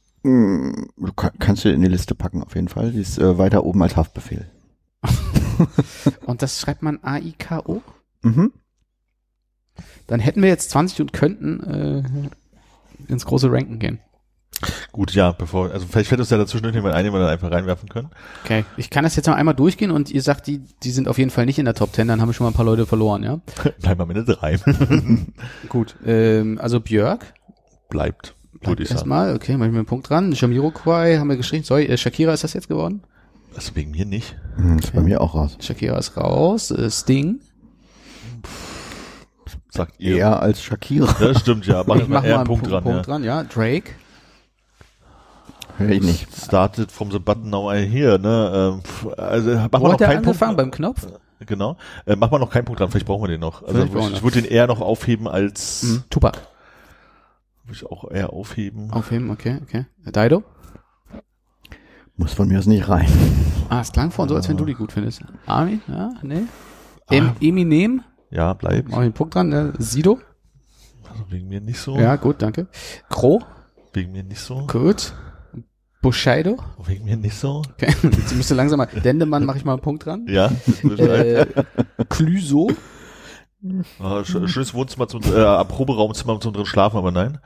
[1.38, 2.92] Kannst du in die Liste packen auf jeden Fall.
[2.92, 4.50] Die ist äh, weiter oben als Haftbefehl.
[6.26, 7.82] Und das schreibt man A-I-K-O?
[8.22, 8.52] Mhm.
[10.06, 12.02] Dann hätten wir jetzt 20 und könnten äh,
[13.12, 14.00] ins große Ranken gehen.
[14.90, 17.50] Gut, ja, bevor, also vielleicht fällt uns ja dazwischen irgendjemand ein, den wir dann einfach
[17.52, 18.10] reinwerfen können.
[18.42, 18.64] Okay.
[18.76, 21.30] Ich kann das jetzt noch einmal durchgehen und ihr sagt, die, die sind auf jeden
[21.30, 23.22] Fall nicht in der Top 10, dann haben wir schon mal ein paar Leute verloren,
[23.22, 23.40] ja?
[23.80, 24.58] Bleiben am Ende drei.
[25.68, 25.94] Gut.
[26.04, 27.34] Ähm, also Björk,
[27.88, 30.32] Bleibt, würde ich erstmal, okay, mach ich mir einen Punkt dran.
[30.32, 31.64] Jamiroquai haben wir geschrieben.
[31.64, 33.02] Sorry, äh, Shakira ist das jetzt geworden?
[33.54, 34.36] Also wegen mir nicht.
[34.56, 35.56] Hm, Ist bei mir auch raus.
[35.60, 36.70] Shakira ist raus.
[36.70, 37.40] Äh, Sting.
[39.70, 40.16] Sagt ihr.
[40.16, 41.14] Eher als Shakira.
[41.20, 41.84] Das stimmt, ja.
[41.86, 43.02] Mach, ich mach eher mal einen Punkt dran, Punkt ja.
[43.02, 43.44] dran, ja.
[43.44, 43.92] Drake.
[45.76, 46.26] Hör ich nicht.
[46.34, 48.80] Started from the button now I hear, ne?
[49.06, 50.26] Ähm, also mach Wo mal noch hat keinen Punkt.
[50.28, 50.56] angefangen?
[50.56, 51.06] Beim Knopf?
[51.46, 51.76] Genau.
[52.04, 53.62] Äh, mach mal noch keinen Punkt dran, vielleicht brauchen wir den noch.
[53.62, 56.02] Also ich, wir ich würde den eher noch aufheben als, Hm.
[56.10, 56.38] Tupac.
[57.68, 58.90] Würde ich auch eher aufheben.
[58.90, 59.86] Aufheben, okay, okay.
[60.06, 60.42] Dido?
[62.16, 63.06] Muss von mir aus nicht rein.
[63.68, 65.22] Ah, es klang vorhin so, als wenn du die gut findest.
[65.46, 65.82] Armin?
[65.86, 66.42] Ja, nee.
[67.10, 68.02] Em Eminem?
[68.30, 68.88] Ja, bleibt.
[68.88, 69.74] Mach ich einen Punkt dran.
[69.78, 70.18] Sido?
[71.10, 71.96] Also wegen mir nicht so.
[71.96, 72.68] Ja, gut, danke.
[73.08, 73.42] Crow?
[73.92, 74.66] Wegen mir nicht so.
[74.66, 75.12] Gut.
[76.00, 76.56] Bushido?
[76.86, 77.62] Wegen mir nicht so.
[77.72, 78.86] Okay, jetzt müsste langsam mal.
[78.86, 80.26] Dendemann mache ich mal einen Punkt dran.
[80.28, 80.50] Ja.
[80.96, 81.46] Äh,
[82.08, 82.68] Clüso?
[84.00, 87.38] Ah, sch schönes Wohnzimmer zum äh, Proberaumzimmer zum drin schlafen, aber nein.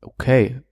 [0.00, 0.62] Okay.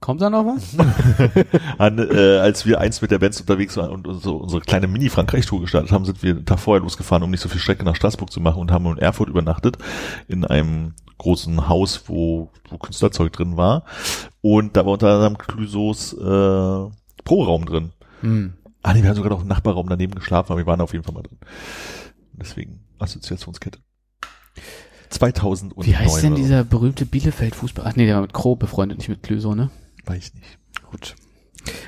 [0.00, 0.76] Kommt da noch was?
[1.78, 5.62] An, äh, als wir eins mit der Band unterwegs waren und unsere, unsere kleine Mini-Frankreich-Tour
[5.62, 8.30] gestartet haben, sind wir einen Tag vorher losgefahren, um nicht so viel Strecke nach Straßburg
[8.30, 9.78] zu machen und haben in Erfurt übernachtet
[10.28, 13.84] in einem großen Haus, wo, wo Künstlerzeug drin war.
[14.42, 16.90] Und da war unter anderem Clüsos äh,
[17.24, 17.92] Proberaum drin.
[18.20, 18.52] Hm.
[18.82, 21.04] Ah nee, wir haben sogar noch im Nachbarraum daneben geschlafen, aber wir waren auf jeden
[21.04, 21.38] Fall mal drin.
[22.34, 23.78] Deswegen Assoziationskette.
[25.10, 27.84] 2009 Wie heißt denn dieser berühmte Bielefeld-Fußball?
[27.86, 29.70] Ach nee, der war mit Crow befreundet, nicht mit Clüso, ne?
[30.04, 30.58] Weiß ich nicht.
[30.90, 31.14] Gut.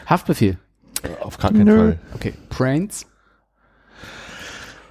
[0.07, 0.59] Haftbefehl.
[1.21, 1.77] Auf gar keinen Nö.
[1.77, 2.01] Fall.
[2.15, 2.35] Okay.
[2.49, 3.07] Brains.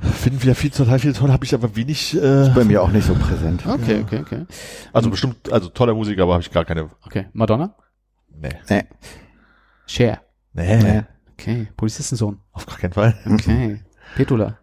[0.02, 2.16] Finden wir viel total viel toll, habe ich aber wenig.
[2.16, 3.66] Äh, Bei mir auch nicht so präsent.
[3.66, 4.46] Okay, okay, okay.
[4.94, 6.92] also bestimmt, also toller Musiker, aber habe ich gar keine.
[7.06, 7.28] Okay.
[7.34, 7.76] Madonna.
[8.30, 8.50] Nee.
[8.70, 8.84] Nee.
[9.88, 10.22] Cher.
[10.54, 10.78] Nee.
[10.84, 11.04] Nee.
[11.34, 11.68] Okay.
[11.76, 12.40] Polizistensohn.
[12.52, 13.18] Auf gar keinen Fall.
[13.26, 13.82] Okay.
[14.16, 14.60] Petula.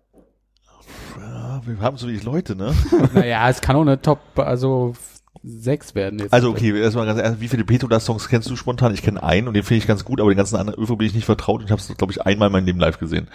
[1.63, 2.75] Ja, wir haben so wenig Leute, ne?
[3.15, 4.95] naja, es kann auch eine Top, also
[5.43, 6.33] sechs werden jetzt.
[6.33, 8.95] Also okay, erstmal ganz ehrlich, wie viele Petola-Songs kennst du spontan?
[8.95, 11.07] Ich kenne einen und den finde ich ganz gut, aber den ganzen anderen Öfen bin
[11.07, 13.29] ich nicht vertraut und ich habe es, glaube ich, einmal in meinem Leben live gesehen.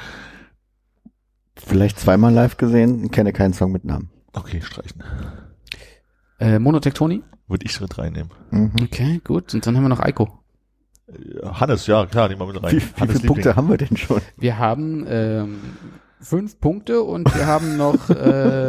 [1.56, 4.10] Vielleicht zweimal live gesehen, kenne keinen Song mit Namen.
[4.34, 5.04] Okay, streichen.
[6.40, 7.24] Äh, Monotektoni.
[7.48, 8.32] Würde ich mit reinnehmen.
[8.52, 8.72] Mhm.
[8.84, 9.54] Okay, gut.
[9.54, 10.40] Und dann haben wir noch Eiko.
[11.08, 12.74] Äh, Hannes, ja, klar, nehmen wir mit rein.
[12.74, 14.22] Wie, wie viele Punkte haben wir denn schon?
[14.38, 15.60] Wir haben ähm,
[16.20, 18.14] fünf Punkte und wir haben noch äh,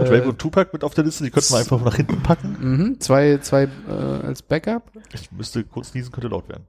[0.04, 2.56] Drake und Tupac mit auf der Liste, die könnten wir einfach nach hinten packen.
[2.60, 4.92] mhm, zwei, zwei äh, als Backup.
[5.12, 6.66] Ich müsste kurz niesen, könnte laut werden.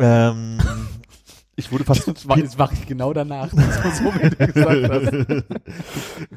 [0.00, 0.58] Ähm,
[1.56, 2.24] ich wurde fast Das
[2.56, 3.50] mache ich genau danach.
[3.52, 4.88] Das war so, du gesagt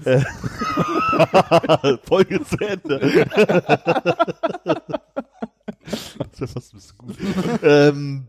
[0.04, 2.00] hast.
[2.08, 3.00] Folge zu Ende.
[6.18, 7.16] das wäre fast ein bisschen gut.
[7.62, 8.26] ähm,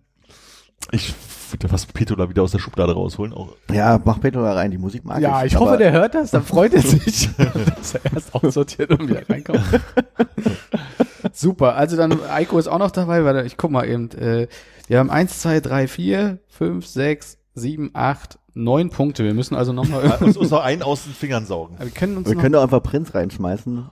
[0.92, 1.12] ich
[1.50, 3.32] würde fast Petola wieder aus der Schublade rausholen.
[3.34, 6.14] Auch, Ja, mach Peter da rein, die Musik mag Ja, ich aber hoffe, der hört
[6.14, 9.60] das, dann freut er sich, dass er erst aussortiert und wieder reinkommt.
[11.32, 14.48] Super, also dann Eiko ist auch noch dabei, weil ich guck mal eben, äh,
[14.88, 19.24] wir haben eins, zwei, drei, vier, fünf, sechs, sieben, acht, neun Punkte.
[19.24, 21.76] Wir müssen also nochmal uns, uns noch einen aus den Fingern saugen.
[21.78, 23.88] wir können uns Wir können doch einfach Prinz reinschmeißen.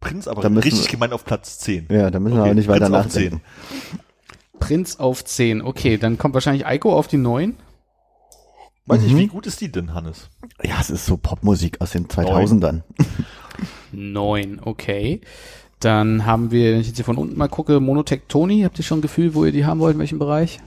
[0.00, 1.88] Prinz, aber Da müssen richtig wir- gemeint auf Platz 10.
[1.90, 3.40] Ja, da müssen wir Okay, aber nicht weiter Prinz auf nachdenken.
[4.58, 5.62] Prinz auf 10.
[5.62, 7.56] Okay, dann kommt wahrscheinlich Eiko auf die 9.
[8.86, 9.18] Weiß ich, Mhm.
[9.18, 10.30] wie gut ist die denn, Hannes?
[10.62, 12.82] Ja, es ist so Popmusik aus den 2000ern.
[13.92, 15.20] 9, okay.
[15.80, 18.62] Dann haben wir, wenn ich jetzt hier von unten mal gucke, Monotektoni.
[18.62, 20.58] Habt ihr schon ein Gefühl, wo ihr die haben wollt, in welchem Bereich?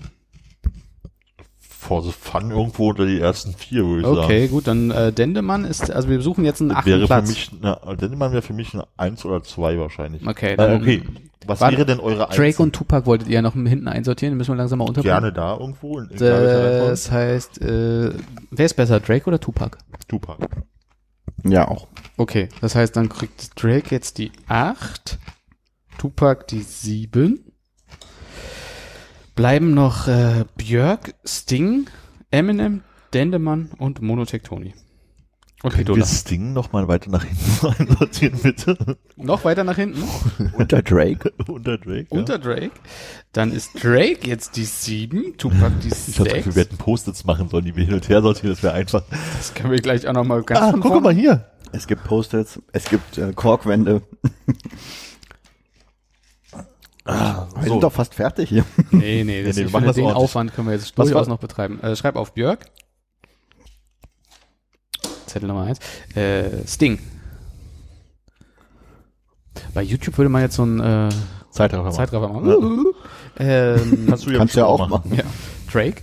[1.82, 4.20] For the Fun irgendwo unter die ersten vier, würde ich sagen.
[4.20, 7.26] Okay, gut, dann äh, Dendemann ist, also wir suchen jetzt einen achten Wäre Platz.
[7.26, 10.28] für mich, na, Dendemann wäre für mich eine 1 oder 2 wahrscheinlich.
[10.28, 11.02] Okay, Äh, dann okay.
[11.48, 12.36] Was Warte, wäre denn eure Eins?
[12.36, 15.16] Drake und Tupac wolltet ihr ja noch hinten einsortieren, den müssen wir langsam mal unterbringen.
[15.16, 15.98] Gerne da irgendwo.
[15.98, 18.14] In, welcher Das heißt, äh,
[18.52, 19.80] wer ist besser, Drake oder Tupac?
[20.08, 20.38] Tupac.
[21.44, 21.88] Ja, auch.
[22.16, 25.18] Okay, das heißt, dann kriegt Drake jetzt die 8,
[25.98, 27.51] Tupac die 7.
[29.42, 31.88] Bleiben noch äh, Björk, Sting,
[32.30, 32.82] Eminem,
[33.12, 34.76] Dendemann und Monotektoni.
[35.64, 38.78] Okay, Können du wir Sting noch mal weiter nach hinten einsortieren, bitte?
[39.16, 40.04] noch weiter nach hinten
[40.54, 41.34] Unter Drake.
[41.48, 42.06] Unter Drake.
[42.12, 42.70] unter Drake.
[43.32, 46.56] Dann ist Drake jetzt die 7, Tupac die Ich hab das Gefühl, 6.
[46.56, 49.02] wir hätten Post-its machen sollen, die wir hin und her sortieren, das wäre einfach.
[49.38, 51.48] Das können wir gleich auch noch mal ganz Ah, guck mal hier.
[51.72, 54.04] Es gibt Post-its, es gibt äh, Korkwände.
[57.06, 58.64] Ah, Wir sind doch fast fertig hier.
[58.92, 60.24] Nee, nee, das nee, wir machen finde, das den ordentlich.
[60.24, 61.80] Aufwand können wir jetzt Was durchaus noch betreiben.
[61.82, 62.66] Äh, schreib auf Björk.
[65.26, 65.80] Zettel Nummer eins.
[66.16, 67.00] Äh, Sting.
[69.74, 71.10] Bei YouTube würde man jetzt so ein äh,
[71.50, 71.96] Zeitraffer machen.
[71.96, 72.86] Zeitraffer machen.
[73.38, 75.16] Ähm, Kannst du ja, Kannst ja auch machen.
[75.16, 75.24] ja.
[75.72, 76.02] Drake.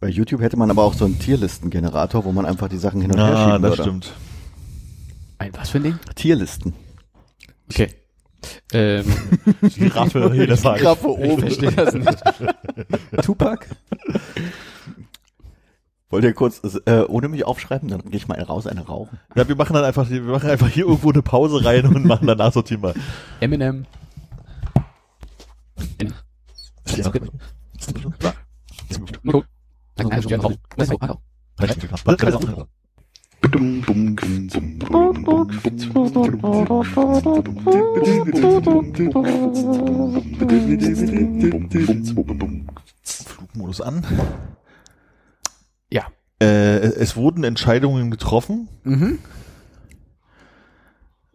[0.00, 3.12] Bei YouTube hätte man aber auch so einen Tierlistengenerator, wo man einfach die Sachen hin
[3.12, 3.82] und her Ah, schieben das würde.
[3.84, 4.12] stimmt.
[5.38, 5.98] Ein was für ein Ding?
[6.16, 6.74] Tierlisten.
[7.70, 7.94] Okay.
[8.72, 9.04] Ähm,
[9.62, 10.78] Giraffe, Elefant.
[10.78, 12.22] Giraffe ich verstehe das nicht.
[13.22, 13.66] Tupac?
[16.10, 17.88] Wollt ihr kurz äh, ohne mich aufschreiben?
[17.88, 19.20] Dann gehe ich mal raus, eine rauchen.
[19.36, 22.26] Ja, wir machen dann einfach, wir machen einfach hier irgendwo eine Pause rein und machen
[22.26, 22.94] danach sortieren wir.
[23.40, 23.86] Eminem.
[43.04, 44.04] Flugmodus an.
[45.90, 46.06] Ja.
[46.40, 48.68] Äh, es wurden Entscheidungen getroffen.
[48.84, 49.18] Mhm.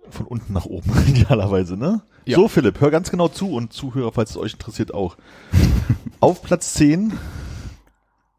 [0.09, 2.03] Von unten nach oben, idealerweise, ne?
[2.25, 2.37] Ja.
[2.37, 5.17] So, Philipp, hör ganz genau zu und Zuhörer, falls es euch interessiert, auch.
[6.19, 7.13] Auf Platz 10,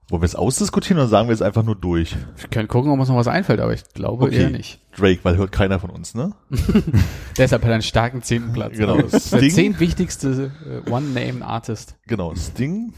[0.08, 2.14] wollen wir es ausdiskutieren oder sagen wir es einfach nur durch?
[2.36, 4.36] Wir können gucken, ob uns noch was einfällt, aber ich glaube Okay.
[4.42, 4.80] eher nicht.
[4.96, 6.32] Drake, weil hört keiner von uns, ne?
[7.36, 8.76] Deshalb hat er einen starken zehnten Platz.
[8.76, 8.98] Genau.
[9.02, 9.50] Der Sting.
[9.50, 10.52] zehn wichtigste
[10.86, 11.96] äh, One-Name-Artist.
[12.06, 12.92] Genau, Sting.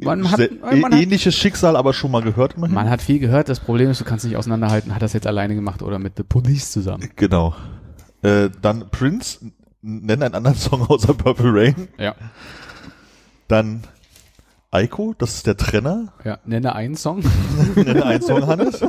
[0.00, 2.74] Man hat- man hat- ähnliches Schicksal, aber schon mal gehört immerhin.
[2.74, 5.56] Man hat viel gehört, das Problem ist, du kannst nicht auseinanderhalten, hat das jetzt alleine
[5.56, 7.10] gemacht oder mit The Police zusammen.
[7.16, 7.56] Genau.
[8.22, 9.50] Äh, dann Prince,
[9.82, 11.88] nenn einen anderen Song außer Purple Rain.
[11.98, 12.14] Ja.
[13.48, 13.82] Dann
[14.70, 16.12] Aiko, das ist der Trenner.
[16.24, 17.24] Ja, nenne einen Song.
[17.74, 18.82] Nenne einen Song, Hannes.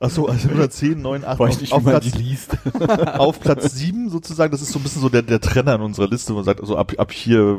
[0.00, 1.40] Achso, also 110, 9, 8.
[1.40, 2.56] Auf, auf, Platz, liest.
[3.16, 6.08] auf Platz 7 sozusagen, das ist so ein bisschen so der, der Trenner in unserer
[6.08, 6.32] Liste.
[6.32, 7.58] Man sagt, also ab, ab hier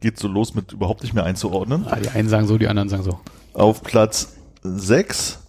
[0.00, 1.86] geht so los mit überhaupt nicht mehr einzuordnen.
[1.86, 3.20] Ah, die einen sagen so, die anderen sagen so.
[3.52, 5.40] Auf Platz 6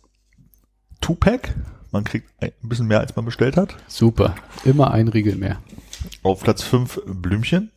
[0.99, 1.55] Tupac.
[1.91, 3.75] Man kriegt ein bisschen mehr, als man bestellt hat.
[3.87, 4.35] Super.
[4.65, 5.57] Immer ein Riegel mehr.
[6.23, 7.71] Auf Platz 5 Blümchen.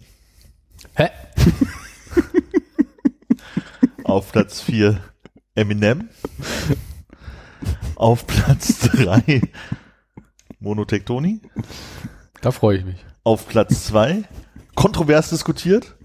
[0.94, 1.08] Hä?
[4.12, 4.98] Auf Platz 4
[5.54, 6.10] Eminem.
[7.96, 9.40] Auf Platz 3
[10.60, 11.40] Monotektoni.
[12.42, 13.02] Da freue ich mich.
[13.24, 14.24] Auf Platz 2
[14.74, 15.96] kontrovers diskutiert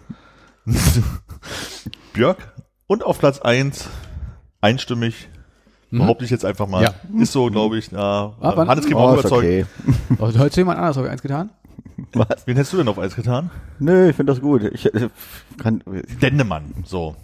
[2.14, 2.54] Björk.
[2.88, 3.90] Und auf Platz 1
[4.62, 5.28] einstimmig.
[5.92, 5.98] Mhm.
[6.00, 6.84] Behaupte ich jetzt einfach mal.
[6.84, 6.94] Ja.
[7.22, 7.92] Ist so, glaube ich.
[7.92, 9.44] Ja, Ah, Hannes Kim Oh, auch ist überzeugt.
[9.46, 9.66] okay.
[10.18, 11.50] Oh, heute jemand anders, habe ich eins getan?
[12.14, 12.46] Was?
[12.48, 13.50] Wen hättest du denn auf Eis getan?
[13.80, 14.64] Nö, ich finde das gut.
[14.64, 15.10] Ich äh,
[15.58, 15.84] kann,
[16.22, 16.74] Dendemann.
[16.86, 17.18] So.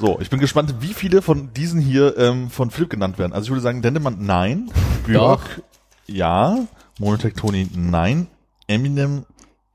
[0.00, 3.34] So, ich bin gespannt, wie viele von diesen hier ähm, von Philipp genannt werden.
[3.34, 4.70] Also ich würde sagen, Dendemann nein,
[5.04, 5.62] Björk
[6.06, 6.56] ja,
[6.98, 8.26] Monotektoni nein,
[8.66, 9.26] Eminem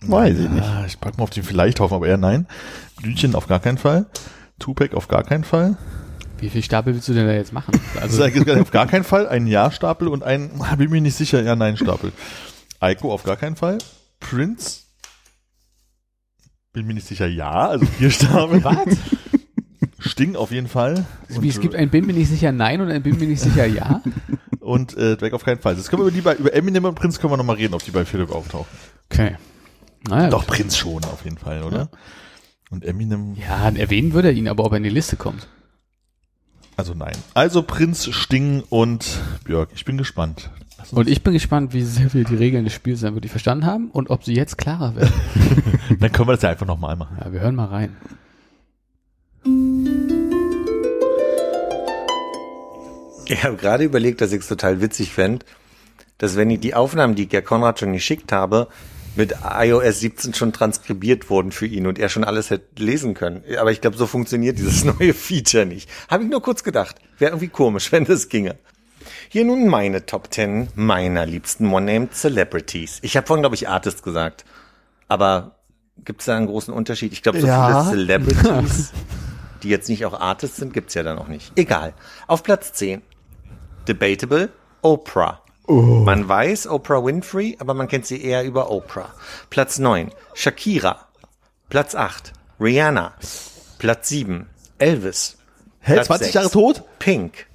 [0.02, 0.64] Weiß ich nicht.
[0.64, 2.48] Ah, ich pack mal auf den vielleicht hoffen, aber eher nein.
[2.98, 4.08] Blümchen auf gar keinen Fall.
[4.58, 5.78] Tupac auf gar keinen Fall.
[6.40, 7.80] Wie viel Stapel willst du denn da jetzt machen?
[8.02, 9.28] Also auf gar keinen Fall.
[9.28, 12.12] Ein Ja-Stapel und ein, bin mir nicht sicher, ja, Nein-Stapel.
[12.80, 13.78] Eiko auf gar keinen Fall.
[14.20, 14.82] Prince.
[16.74, 18.64] Bin mir nicht sicher, ja, also vier Stapel.
[18.64, 18.76] was?
[20.16, 21.06] Sting auf jeden Fall.
[21.28, 23.66] Wie, es gibt ein Bin mir nicht sicher Nein und ein Bin mir nicht sicher
[23.66, 24.02] Ja?
[24.62, 25.76] und äh, Drake auf keinen Fall.
[25.76, 27.74] Jetzt können wir über die bei, über Eminem und Prince können wir noch mal reden,
[27.74, 28.66] ob die bei Philipp auftauchen.
[29.12, 29.36] Okay.
[30.08, 31.90] Naja, Doch, Prince schon auf jeden Fall, oder?
[32.70, 35.50] Und Eminem, Ja, erwähnen würde er ihn, aber ob er in die Liste kommt.
[36.78, 37.16] Also nein.
[37.34, 39.72] Also Prinz, Sting und Björk.
[39.76, 40.50] Ich bin gespannt.
[40.92, 43.92] Und ich bin gespannt, wie sehr wir die Regeln des Spiels dann wirklich verstanden haben
[43.92, 45.12] und ob sie jetzt klarer werden.
[46.00, 47.18] Dann können wir das ja einfach nochmal machen.
[47.20, 47.98] ja, wir hören mal rein.
[53.28, 55.46] Ich habe gerade überlegt, dass ich es total witzig fände,
[56.18, 58.68] dass wenn ich die Aufnahmen, die ich ja Konrad schon geschickt habe,
[59.16, 63.44] mit iOS 17 schon transkribiert wurden für ihn und er schon alles hätte lesen können.
[63.58, 65.90] Aber ich glaube, so funktioniert dieses neue Feature nicht.
[66.10, 66.98] Habe ich nur kurz gedacht.
[67.18, 68.56] Wäre irgendwie komisch, wenn das ginge.
[69.30, 73.00] Hier nun meine Top 10 meiner liebsten One-Named Celebrities.
[73.02, 74.46] Ich habe vorhin, glaube ich, Artist gesagt.
[75.08, 75.56] Aber
[76.04, 77.14] gibt es da einen großen Unterschied?
[77.14, 77.84] Ich glaube, so Ja.
[77.86, 78.92] viele Celebrities,
[79.64, 81.52] die jetzt nicht auch Artists sind, gibt's ja dann auch nicht.
[81.56, 81.94] Egal.
[82.28, 83.02] Auf Platz 10.
[83.88, 84.50] Debatable,
[84.82, 85.42] Oprah.
[85.68, 89.14] Man weiß Oprah Winfrey, aber man kennt sie eher über Oprah.
[89.50, 91.08] Platz 9, Shakira.
[91.70, 93.14] Platz 8, Rihanna.
[93.80, 95.38] Platz 7, Elvis.
[95.82, 96.84] Hä, Platz 20 sechs, Jahre tot?
[97.00, 97.48] Pink.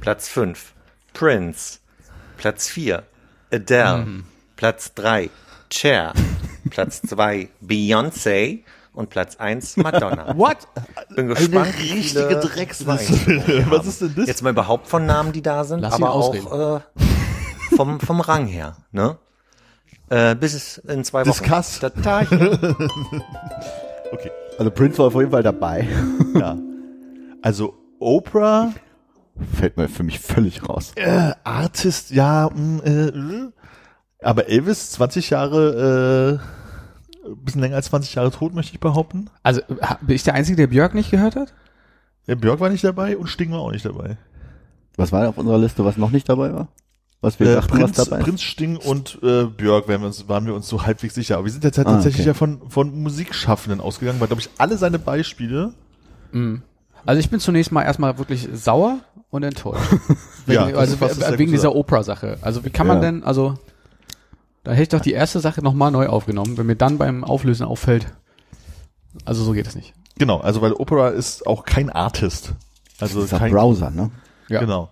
[0.00, 0.74] Platz 5,
[1.14, 1.78] Prince.
[2.36, 3.02] Platz 4,
[3.50, 4.22] Adele.
[4.56, 5.30] Platz 3,
[5.70, 6.12] Cher.
[6.70, 8.64] Platz 2, Beyoncé.
[8.96, 10.34] Und Platz 1, Madonna.
[10.38, 10.56] What?
[11.14, 11.66] Bin gespannt.
[11.66, 12.40] Eine richtige wir
[13.70, 14.26] Was ist denn das?
[14.26, 16.80] Jetzt mal überhaupt von Namen, die da sind, Lass aber auch äh,
[17.76, 18.78] vom, vom Rang her.
[18.92, 19.18] Ne?
[20.08, 21.44] Äh, bis es in zwei Wochen.
[21.44, 21.80] Discuss.
[24.12, 24.30] Okay.
[24.56, 25.88] Also Prince war auf jeden Fall dabei.
[26.34, 26.56] Ja.
[27.42, 28.70] Also Oprah,
[29.58, 30.92] Fällt mir für mich völlig raus.
[30.94, 33.50] äh, Artist, ja, mh, äh, äh.
[34.22, 36.65] aber Elvis 20 Jahre, äh,
[37.32, 39.28] ein bisschen länger als 20 Jahre tot, möchte ich behaupten.
[39.42, 39.60] Also,
[40.00, 41.52] bin ich der Einzige, der Björk nicht gehört hat?
[42.26, 44.16] Der Björk war nicht dabei und Sting war auch nicht dabei.
[44.96, 46.68] Was war auf unserer Liste, was noch nicht dabei war?
[47.20, 48.22] Was wir Äh, dachten, Prinz, was dabei?
[48.22, 51.36] Prinz Sting und äh, Björk waren wir, uns, waren wir uns so halbwegs sicher.
[51.36, 52.28] Aber wir sind jetzt halt Ah, tatsächlich okay.
[52.28, 55.72] ja von, von Musikschaffenden ausgegangen, weil, glaube ich, alle seine Beispiele
[57.04, 58.98] Also ich bin zunächst mal erstmal wirklich sauer
[59.30, 59.80] und enttäuscht.
[60.46, 61.74] wegen, Ja, also sehr wegen dieser.
[61.74, 62.38] Oprah-Sache.
[62.42, 63.02] Also wie kann man Ja.
[63.02, 63.54] denn, also
[64.66, 67.64] da hätte ich doch die erste Sache nochmal neu aufgenommen, wenn mir dann beim Auflösen
[67.64, 68.08] auffällt.
[69.24, 69.94] Also so geht es nicht.
[70.18, 72.54] Genau, also weil Opera ist auch kein Artist.
[72.98, 74.10] Also Das ist ein kein Browser, ne?
[74.48, 74.58] Ja.
[74.60, 74.90] Genau.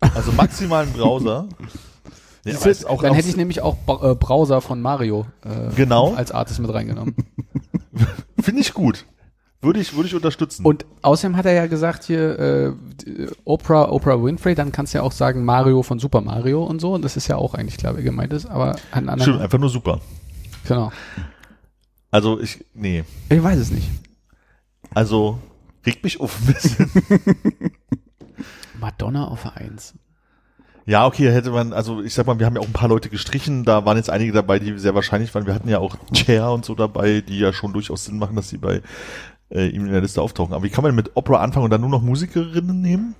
[0.00, 1.48] Also maximal ein Browser.
[2.42, 6.14] Ja, ist auch dann hätte ich nämlich auch Ba- äh, Browser von Mario äh, Genau.
[6.14, 7.14] als Artist mit reingenommen.
[8.40, 9.04] Finde ich gut.
[9.62, 10.64] Würde ich, würde ich unterstützen.
[10.64, 12.72] Und außerdem hat er ja gesagt hier äh,
[13.44, 16.94] Oprah, Oprah Winfrey, dann kannst du ja auch sagen Mario von Super Mario und so.
[16.94, 19.20] Und das ist ja auch eigentlich klar, wer gemeint ist, aber an anderen.
[19.20, 20.00] Stimmt, einfach nur super.
[20.66, 20.90] Genau.
[22.10, 23.04] Also ich, nee.
[23.28, 23.88] Ich weiß es nicht.
[24.94, 25.38] Also
[25.84, 26.90] regt mich auf ein bisschen.
[28.80, 29.94] Madonna auf der Eins.
[30.86, 33.10] ja, okay, hätte man, also ich sag mal, wir haben ja auch ein paar Leute
[33.10, 35.46] gestrichen, da waren jetzt einige dabei, die sehr wahrscheinlich waren.
[35.46, 38.48] Wir hatten ja auch Chair und so dabei, die ja schon durchaus Sinn machen, dass
[38.48, 38.80] sie bei
[39.50, 40.54] äh, ihm in der Liste auftauchen.
[40.54, 43.14] Aber wie kann man mit Opera anfangen und dann nur noch Musikerinnen nehmen?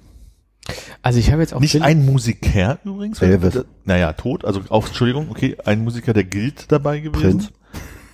[1.03, 3.21] Also ich habe jetzt auch Nicht ein Musiker übrigens.
[3.23, 3.65] Elvis.
[3.85, 4.45] Naja, tot.
[4.45, 7.21] Also auch, Entschuldigung, okay, ein Musiker, der gilt dabei gewesen.
[7.23, 7.53] Prinz.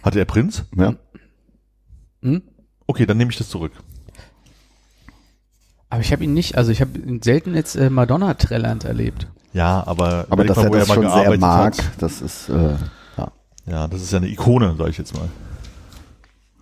[0.03, 0.65] Hatte er Prinz?
[0.77, 0.95] Ja.
[2.23, 2.43] Hm?
[2.87, 3.73] Okay, dann nehme ich das zurück.
[5.91, 9.29] Aber ich habe ihn nicht, also ich habe ihn selten jetzt äh, Madonna-Trelland erlebt.
[9.53, 11.85] Ja, aber, Aber dass mal, er das mal schon sehr gearbeitet mag, hat.
[11.99, 12.77] das ist, äh,
[13.17, 13.33] ja.
[13.67, 15.29] Ja, das ist ja eine Ikone, sage ich jetzt mal.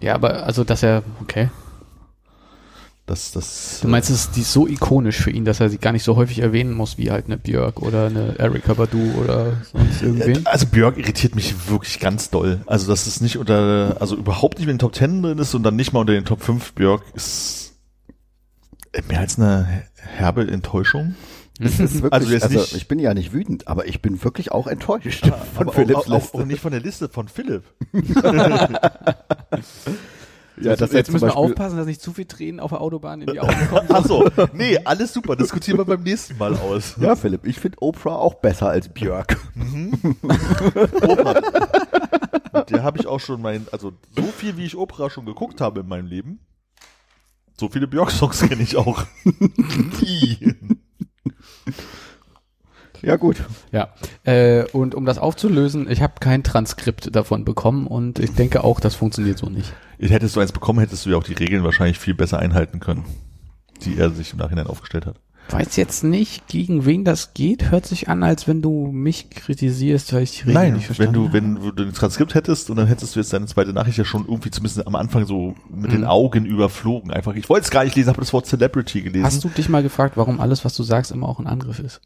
[0.04, 1.48] Ja, aber also dass er, okay.
[3.06, 5.92] Das, das, Du meinst, es, die ist so ikonisch für ihn, dass er sie gar
[5.92, 10.02] nicht so häufig erwähnen muss wie halt eine Björk oder eine Erika Badu oder sonst
[10.02, 10.44] irgendwen?
[10.44, 12.60] Äh, Also Björk irritiert mich wirklich ganz doll.
[12.66, 15.62] Also dass es nicht unter, also überhaupt nicht in den Top 10 drin ist und
[15.62, 16.74] dann nicht mal unter den Top 5.
[16.74, 17.72] Björk ist
[19.08, 21.14] mehr als eine herbe Enttäuschung.
[21.60, 24.22] Es ist wirklich, Also also, jetzt nicht- ich bin ja nicht wütend, aber ich bin
[24.24, 25.24] wirklich auch enttäuscht
[25.54, 26.38] von Aber Philipps auch, auch, Liste.
[26.38, 27.62] auch nicht von der Liste von Philipp.
[30.60, 33.22] ja, das jetzt zum müssen wir aufpassen, dass nicht zu viel Tränen auf der Autobahn
[33.22, 33.86] in die Augen kommen.
[33.92, 35.36] Ach so, nee, alles super.
[35.36, 36.94] Diskutieren wir beim nächsten Mal aus.
[37.00, 39.36] Ja, Philipp, ich finde Oprah auch besser als Björk.
[41.02, 41.40] Oprah.
[42.52, 45.60] Mit der habe ich auch schon mein, also so viel wie ich Opera schon geguckt
[45.60, 46.38] habe in meinem Leben,
[47.58, 49.04] so viele Björk-Songs kenne ich auch.
[50.00, 50.54] Die.
[53.04, 53.42] Ja, gut.
[53.72, 53.88] Ja,
[54.24, 58.80] äh, und um das aufzulösen, ich habe kein Transkript davon bekommen und ich denke auch,
[58.80, 59.72] das funktioniert so nicht.
[59.98, 63.04] Hättest du eins bekommen, hättest du ja auch die Regeln wahrscheinlich viel besser einhalten können,
[63.84, 65.16] die er sich im Nachhinein aufgestellt hat.
[65.50, 67.70] Weiß jetzt nicht, gegen wen das geht.
[67.70, 70.96] Hört sich an, als wenn du mich kritisierst, weil ich die Regeln Nein, nicht wenn
[70.96, 71.32] verstanden du, habe.
[71.34, 74.22] wenn du ein Transkript hättest und dann hättest du jetzt deine zweite Nachricht ja schon
[74.26, 75.96] irgendwie zumindest am Anfang so mit Mhm.
[75.96, 77.10] den Augen überflogen.
[77.10, 79.26] Einfach, ich wollte es gar nicht lesen, habe das Wort Celebrity gelesen.
[79.26, 82.00] Hast du dich mal gefragt, warum alles, was du sagst, immer auch ein Angriff ist?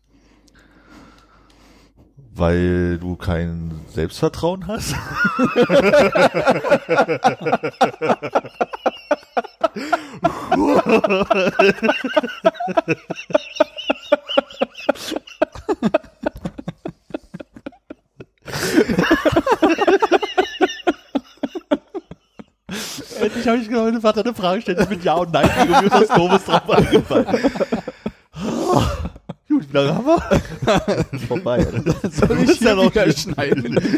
[2.39, 4.95] Weil du kein Selbstvertrauen hast?
[23.21, 25.75] Endlich habe ich genau eine Vater eine Frage gestellt, die mit Ja und Nein ging
[25.75, 27.27] und mir ist was Doofes drauf eingefallen.
[29.49, 31.19] Gut, wie lange haben wir?
[31.27, 31.67] Vorbei.
[31.67, 31.95] Oder?
[32.11, 33.79] Soll ich ja noch wieder schneiden?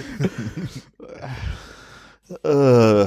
[2.45, 3.07] Äh,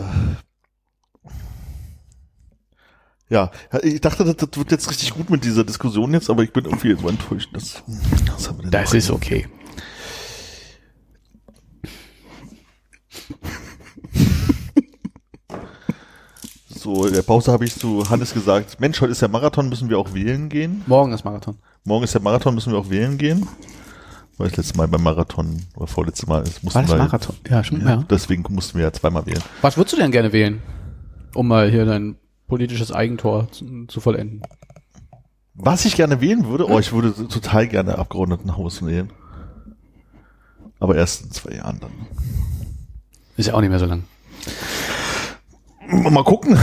[3.30, 6.52] ja, ich dachte, das, das wird jetzt richtig gut mit dieser Diskussion jetzt, aber ich
[6.52, 7.50] bin irgendwie so enttäuscht.
[7.54, 7.82] Das,
[8.70, 8.94] Das noch?
[8.96, 9.48] ist okay.
[16.68, 19.90] So, in der Pause habe ich zu Hannes gesagt, Mensch, heute ist ja Marathon, müssen
[19.90, 20.84] wir auch wählen gehen.
[20.86, 21.58] Morgen ist Marathon.
[21.86, 23.48] Morgen ist ja Marathon, müssen wir auch wählen gehen.
[24.38, 27.36] Weil das letzte Mal beim Marathon, oder vorletzte Mal, es mussten War das wir, Marathon?
[27.48, 28.06] Ja, schon, Ja, ja.
[28.10, 29.44] Deswegen mussten wir ja zweimal wählen.
[29.62, 30.62] Was würdest du denn gerne wählen?
[31.36, 32.16] Um mal hier dein
[32.48, 34.42] politisches Eigentor zu, zu vollenden.
[35.56, 39.12] Was ich gerne wählen würde, oh, ich würde total gerne Abgeordnetenhaus wählen.
[40.80, 41.92] Aber erst in zwei Jahren dann.
[43.38, 44.04] Ist ja auch nicht mehr so lang.
[45.88, 46.58] Mal gucken.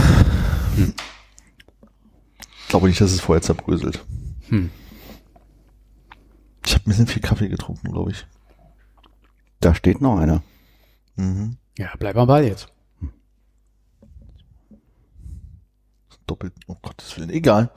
[2.63, 4.03] Ich glaube nicht, dass es vorher zerbröselt.
[4.49, 4.69] Hm.
[6.65, 8.25] Ich habe ein bisschen viel Kaffee getrunken, glaube ich.
[9.59, 10.43] Da steht noch einer.
[11.15, 11.57] Mhm.
[11.77, 12.67] Ja, bleib am Ball jetzt.
[16.27, 17.71] Doppelt, oh Gottes Willen, egal.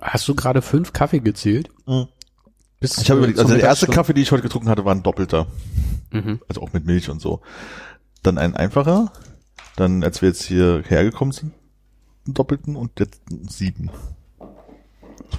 [0.00, 1.68] Hast du gerade fünf Kaffee gezählt?
[1.86, 2.08] Mhm.
[2.80, 3.86] Bis Ich habe überlegt, also der erste?
[3.86, 5.46] Kaffee, den ich heute getrunken hatte, war ein doppelter.
[6.10, 6.40] Mhm.
[6.48, 7.40] Also auch mit Milch und so.
[8.22, 9.12] Dann ein einfacher.
[9.76, 11.52] Dann, als wir jetzt hier hergekommen sind,
[12.26, 13.90] einen doppelten und jetzt sieben.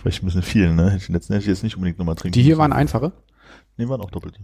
[0.02, 1.00] Vielleicht ein bisschen viel, ne?
[1.08, 2.60] Den letzten hätte ich jetzt nicht unbedingt nochmal trinken Die hier müssen.
[2.60, 3.12] waren einfache.
[3.78, 4.40] Nee, waren auch doppelte.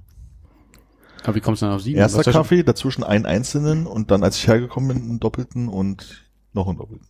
[1.23, 1.99] Aber wie kommst du dann auf sieben?
[1.99, 6.23] Erster Was Kaffee, dazwischen einen einzelnen und dann, als ich hergekommen bin, einen doppelten und
[6.53, 7.07] noch einen doppelten.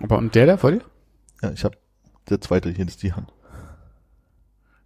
[0.00, 0.82] Aber und der da vor dir?
[1.42, 1.76] Ja, ich habe
[2.28, 3.32] der zweite, hier ist die Hand.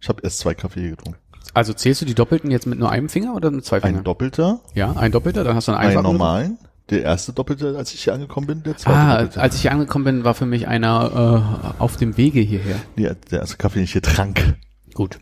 [0.01, 1.19] Ich habe erst zwei Kaffee getrunken.
[1.53, 4.03] Also zählst du die Doppelten jetzt mit nur einem Finger oder mit zwei Ein Fingern?
[4.03, 6.03] doppelter, ja, ein Doppelter, dann hast du einen einen einfachen.
[6.11, 6.57] normalen.
[6.89, 9.41] Der erste doppelte, als ich hier angekommen bin, der zweite Ah, doppelte.
[9.41, 12.77] als ich hier angekommen bin, war für mich einer äh, auf dem Wege hierher.
[12.95, 14.55] Nee, der erste Kaffee, den ich hier trank.
[14.93, 15.19] Gut.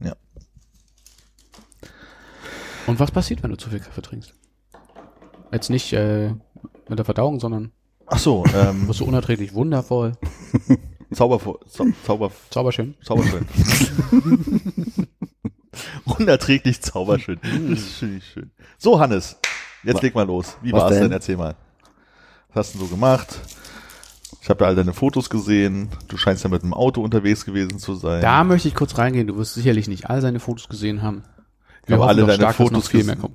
[0.00, 0.14] Ja.
[2.86, 4.32] Und was passiert, wenn du zu viel Kaffee trinkst?
[5.52, 6.28] Jetzt nicht äh,
[6.88, 7.72] mit der Verdauung, sondern
[8.06, 10.12] Ach so, ähm, wirst du unerträglich wundervoll,
[11.12, 12.94] Zaubervoll, Zau Zauber, zauberschön.
[13.02, 13.46] Zauberschön.
[16.18, 17.38] Unerträglich zauberschön.
[17.70, 18.50] Das finde ich schön.
[18.78, 19.38] So, Hannes,
[19.82, 20.56] jetzt leg mal los.
[20.62, 21.02] Wie was war's denn?
[21.04, 21.12] denn?
[21.12, 21.54] Erzähl mal.
[22.52, 23.40] Was hast du so gemacht?
[24.40, 25.90] Ich habe ja all deine Fotos gesehen.
[26.08, 28.22] Du scheinst ja mit dem Auto unterwegs gewesen zu sein.
[28.22, 29.26] Da möchte ich kurz reingehen.
[29.26, 31.22] Du wirst sicherlich nicht all seine Fotos gesehen haben.
[31.84, 32.90] ich habe hoffen alle deine stark, Fotos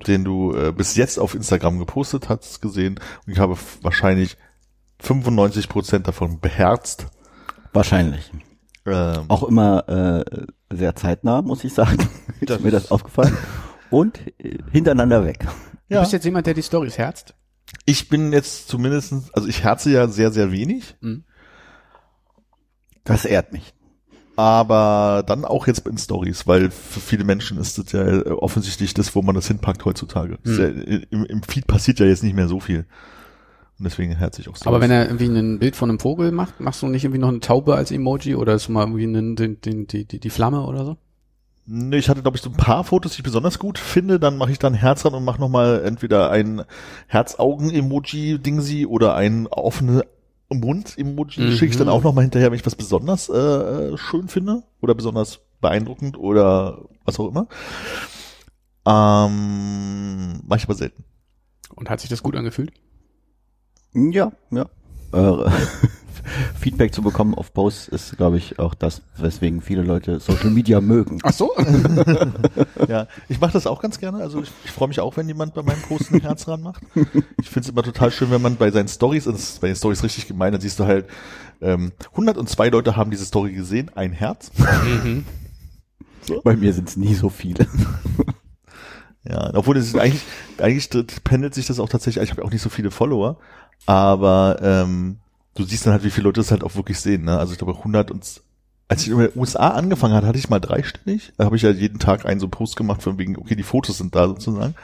[0.07, 2.99] den du äh, bis jetzt auf Instagram gepostet hast, gesehen.
[3.25, 4.37] Und ich habe wahrscheinlich
[4.99, 7.07] 95 Prozent davon beherzt.
[7.73, 8.31] Wahrscheinlich.
[8.85, 11.97] Ähm, Auch immer äh, sehr zeitnah, muss ich sagen.
[12.41, 13.37] Das ist mir das aufgefallen.
[13.89, 15.47] Und äh, hintereinander weg.
[15.89, 16.01] Du ja.
[16.01, 17.35] bist jetzt jemand, der die Stories herzt.
[17.85, 20.95] Ich bin jetzt zumindestens, also ich herze ja sehr, sehr wenig.
[23.03, 23.73] Das ehrt mich.
[24.35, 28.93] aber dann auch jetzt in Stories, weil für viele Menschen ist das ja äh, offensichtlich
[28.93, 30.39] das, wo man das hinpackt heutzutage.
[30.43, 32.85] Ist ja, im, Im Feed passiert ja jetzt nicht mehr so viel.
[33.77, 34.67] Und deswegen herzlich auch Stories.
[34.67, 37.29] Aber wenn er irgendwie ein Bild von einem Vogel macht, machst du nicht irgendwie noch
[37.29, 40.61] eine Taube als Emoji oder ist mal irgendwie einen, den, den, die, die, die Flamme
[40.61, 40.97] oder so?
[41.65, 44.19] Nee, ich hatte, glaube ich, so ein paar Fotos, die ich besonders gut finde.
[44.19, 46.63] Dann mache ich da ein Herz ran und mache nochmal entweder ein
[47.07, 50.03] Herzaugen-Emoji-Dingsi oder ein offene
[50.49, 51.41] Mund-Emoji.
[51.41, 51.51] Mhm.
[51.51, 55.39] Schicke ich dann auch nochmal hinterher, wenn ich was besonders äh, schön finde oder besonders
[55.61, 57.47] beeindruckend oder was auch immer.
[58.85, 61.05] Ähm, mache ich aber selten.
[61.75, 62.73] Und hat sich das gut angefühlt?
[63.93, 64.65] Ja, ja.
[65.13, 65.49] Äh,
[66.59, 70.81] Feedback zu bekommen auf Posts ist, glaube ich, auch das, weswegen viele Leute Social Media
[70.81, 71.19] mögen.
[71.23, 71.51] Ach so.
[72.87, 74.19] Ja, ich mache das auch ganz gerne.
[74.19, 76.83] Also ich, ich freue mich auch, wenn jemand bei meinem Post ein Herz ranmacht.
[77.39, 79.67] Ich finde es immer total schön, wenn man bei seinen Stories, und das ist bei
[79.67, 81.07] den Stories richtig gemein, dann siehst du halt,
[81.61, 84.51] ähm, 102 Leute haben diese Story gesehen, ein Herz.
[84.57, 85.25] mhm.
[86.43, 87.67] Bei mir sind es nie so viele.
[89.25, 90.23] Ja, obwohl es ist eigentlich,
[90.57, 90.89] eigentlich
[91.23, 93.37] pendelt sich das auch tatsächlich, ich habe ja auch nicht so viele Follower,
[93.85, 95.19] aber ähm,
[95.55, 97.25] du siehst dann halt, wie viele Leute das halt auch wirklich sehen.
[97.25, 97.37] Ne?
[97.37, 98.41] Also ich glaube 100 und
[98.87, 101.33] als ich in den USA angefangen hatte, hatte ich mal dreistellig.
[101.37, 103.97] Da habe ich ja jeden Tag einen so Post gemacht von wegen, okay, die Fotos
[103.97, 104.75] sind da sozusagen.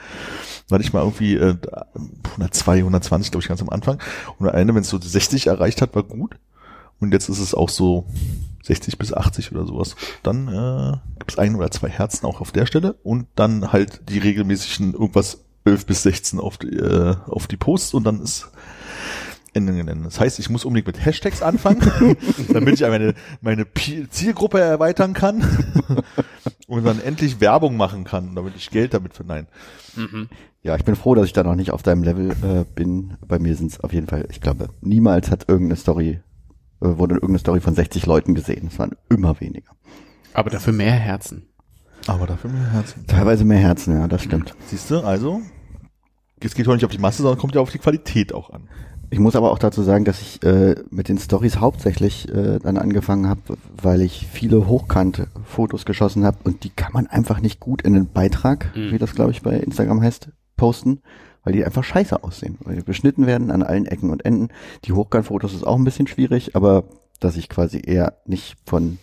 [0.67, 1.57] Da hatte ich mal irgendwie äh,
[2.31, 3.99] 102, 120, glaube ich, ganz am Anfang.
[4.37, 6.37] Und am Ende, wenn es so 60 erreicht hat, war gut.
[6.99, 8.07] Und jetzt ist es auch so
[8.63, 9.95] 60 bis 80 oder sowas.
[10.23, 14.09] Dann äh, gibt es ein oder zwei Herzen auch auf der Stelle und dann halt
[14.09, 18.49] die regelmäßigen irgendwas 11 bis 16 auf die, äh, auf die Posts und dann ist
[19.53, 20.03] Enden.
[20.03, 21.81] Das heißt, ich muss unbedingt mit Hashtags anfangen,
[22.53, 23.65] damit ich meine, meine
[24.09, 25.43] Zielgruppe erweitern kann
[26.67, 29.47] und dann endlich Werbung machen kann, damit ich Geld damit vernein.
[30.61, 33.17] Ja, ich bin froh, dass ich da noch nicht auf deinem Level äh, bin.
[33.25, 36.19] Bei mir sind es auf jeden Fall, ich glaube, niemals hat irgendeine Story,
[36.81, 38.67] äh, wurde irgendeine Story von 60 Leuten gesehen.
[38.71, 39.71] Es waren immer weniger.
[40.33, 41.47] Aber dafür mehr Herzen.
[42.07, 43.05] Aber dafür mehr Herzen.
[43.07, 44.53] Teilweise mehr Herzen, ja, das stimmt.
[44.67, 45.41] Siehst du, also,
[46.39, 48.69] es geht heute nicht auf die Masse, sondern kommt ja auf die Qualität auch an.
[49.11, 52.77] Ich muss aber auch dazu sagen, dass ich äh, mit den Stories hauptsächlich äh, dann
[52.77, 53.41] angefangen habe,
[53.81, 58.07] weil ich viele Hochkant-Fotos geschossen habe und die kann man einfach nicht gut in einen
[58.11, 58.91] Beitrag, Mhm.
[58.91, 60.99] wie das glaube ich bei Instagram heißt, posten,
[61.43, 64.49] weil die einfach scheiße aussehen, weil die beschnitten werden an allen Ecken und Enden.
[64.85, 66.83] Die Hochkant-Fotos ist auch ein bisschen schwierig, aber
[67.19, 68.99] dass ich quasi eher nicht von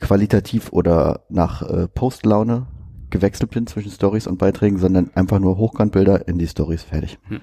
[0.00, 2.66] qualitativ oder nach äh, Postlaune
[3.10, 7.18] gewechselt bin zwischen Stories und Beiträgen, sondern einfach nur Hochkantbilder in die Stories fertig.
[7.30, 7.36] Ah,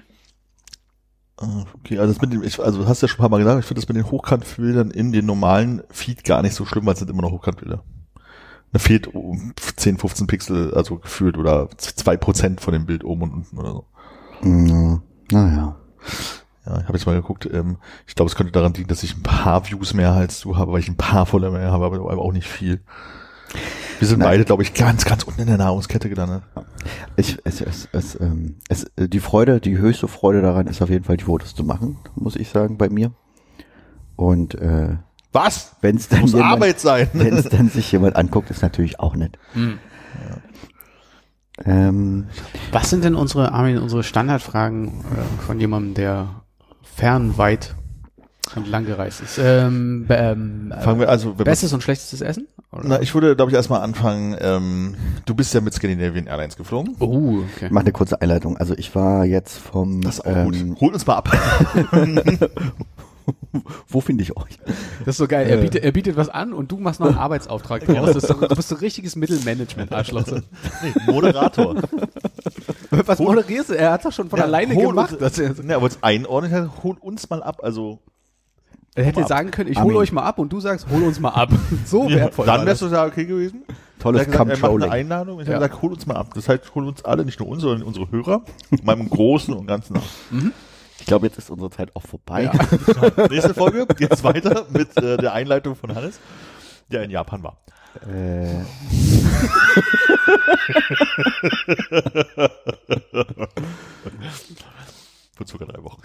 [1.80, 3.60] Okay, also das mit dem, ich, also du hast ja schon ein paar Mal gesagt,
[3.60, 6.92] ich finde das mit den Hochkantbildern in den normalen Feed gar nicht so schlimm, weil
[6.94, 7.82] es sind immer noch Hochkantbilder.
[8.72, 13.32] Da fehlt um 10, 15 Pixel, also gefühlt, oder 2% von dem Bild oben und
[13.32, 13.86] unten oder so.
[15.30, 15.76] Naja.
[16.64, 19.16] Ja, ich habe jetzt mal geguckt, ähm, ich glaube, es könnte daran liegen, dass ich
[19.16, 22.22] ein paar Views mehr als du habe, weil ich ein paar voller mehr habe, aber
[22.22, 22.80] auch nicht viel.
[24.02, 24.30] Wir sind Nein.
[24.30, 26.42] beide, glaube ich, ganz, ganz unten in der Nahrungskette gelandet.
[27.14, 30.90] Ich, es, es, es, ähm, es, äh, die Freude, die höchste Freude daran ist auf
[30.90, 33.12] jeden Fall, die Fotos zu machen, muss ich sagen, bei mir.
[34.16, 34.96] Und äh,
[35.30, 35.76] Was?
[35.82, 37.10] wenn es dann Muss jemand, Arbeit sein.
[37.12, 39.38] wenn es dann sich jemand anguckt, ist natürlich auch nett.
[39.52, 39.78] Hm.
[41.64, 42.26] Ähm,
[42.72, 46.42] Was sind denn unsere, Armin, unsere Standardfragen äh, von jemandem, der
[46.82, 47.76] fern, weit
[48.56, 49.38] und lang gereist ist?
[49.38, 52.48] Ähm, ähm, Fangen wir also, Bestes und schlechtestes Essen?
[52.72, 52.82] Oder?
[52.84, 54.94] Na, ich würde, glaube ich, erstmal anfangen, ähm,
[55.26, 56.96] du bist ja mit Scandinavian Airlines geflogen.
[56.98, 57.66] oh, okay.
[57.66, 58.56] ich mache eine kurze Einleitung.
[58.56, 60.80] Also ich war jetzt vom Das ist auch ähm, gut.
[60.80, 61.30] Hol uns mal ab.
[63.88, 64.58] Wo finde ich euch?
[65.00, 65.48] Das ist so geil.
[65.48, 68.14] Er bietet, er bietet was an und du machst noch einen Arbeitsauftrag draus.
[68.14, 70.24] Das ist so, du bist so richtiges Mittelmanagement-Arschloch.
[70.82, 71.76] Nee, Moderator.
[72.90, 73.74] Was moderierst du?
[73.74, 75.12] Er hat doch schon von Ja, alleine gemacht.
[75.12, 77.60] Uns, Dass er, ne, aber jetzt einordnen, halt, hol uns mal ab.
[77.62, 78.00] Also,
[78.94, 81.30] er hätte sagen können, ich hole euch mal ab und du sagst, hol uns mal
[81.30, 81.50] ab.
[81.86, 82.46] So wertvoll.
[82.46, 83.62] dann war wärst du da okay gewesen.
[83.98, 84.90] Tolles macht eine.
[84.90, 85.40] Einladung.
[85.40, 85.54] Ich Ja.
[85.54, 86.32] habe gesagt, hol uns mal ab.
[86.34, 88.42] Das heißt, hol uns alle, nicht nur uns, sondern unsere Hörer.
[88.82, 90.02] Meinem Großen und Ganzen ab.
[91.00, 92.48] Ich glaube, jetzt ist unsere Zeit auch vorbei.
[93.28, 96.20] Nächste Folge geht's weiter mit äh, der Einleitung von Hannes,
[96.92, 97.56] der in Japan war.
[98.08, 98.62] Äh,
[105.36, 106.02] Vor circa drei Wochen.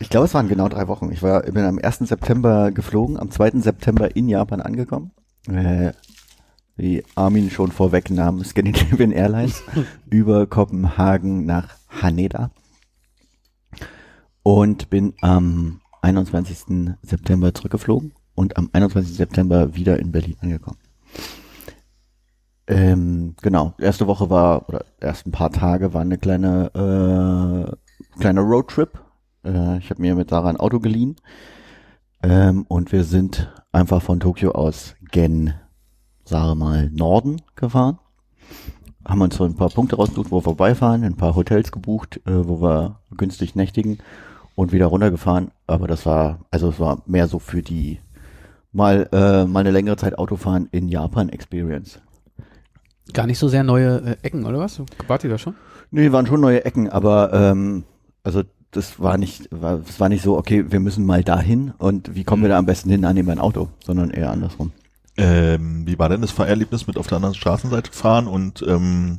[0.00, 1.12] Ich glaube, es waren genau drei Wochen.
[1.12, 1.98] Ich war, bin am 1.
[1.98, 3.60] September geflogen, am 2.
[3.60, 5.12] September in Japan angekommen.
[5.46, 5.92] Äh,
[6.76, 9.62] wie Armin schon vorwegnahm, Scandinavian Airlines
[10.10, 12.50] über Kopenhagen nach Haneda.
[14.42, 16.96] Und bin am 21.
[17.02, 19.14] September zurückgeflogen und am 21.
[19.14, 20.78] September wieder in Berlin angekommen.
[22.66, 26.70] Ähm, genau, erste Woche war, oder erst ein paar Tage waren eine kleine,
[27.68, 28.98] äh, kleine Roadtrip.
[29.44, 31.16] Äh, ich habe mir mit Sarah ein Auto geliehen.
[32.22, 35.54] Ähm, und wir sind einfach von Tokio aus gen,
[36.24, 37.98] sage mal, Norden gefahren.
[39.06, 42.46] Haben uns so ein paar Punkte rausgesucht, wo wir vorbeifahren, ein paar Hotels gebucht, äh,
[42.46, 43.98] wo wir günstig nächtigen
[44.54, 45.50] und wieder runtergefahren.
[45.66, 48.00] Aber das war, also es war mehr so für die
[48.72, 52.00] mal, äh, mal eine längere Zeit Autofahren in Japan Experience.
[53.12, 54.80] Gar nicht so sehr neue äh, Ecken, oder was?
[55.08, 55.54] Wart ihr da schon?
[55.90, 57.84] Nee, waren schon neue Ecken, aber ähm,
[58.22, 62.14] also das war nicht, war, es war nicht so, okay, wir müssen mal dahin und
[62.14, 63.04] wie kommen wir da am besten hin?
[63.04, 64.72] Ah, nehmen wir ein Auto, sondern eher andersrum.
[65.16, 69.18] Ähm, wie war denn das Fahrerlebnis mit auf der anderen Straßenseite fahren und ähm,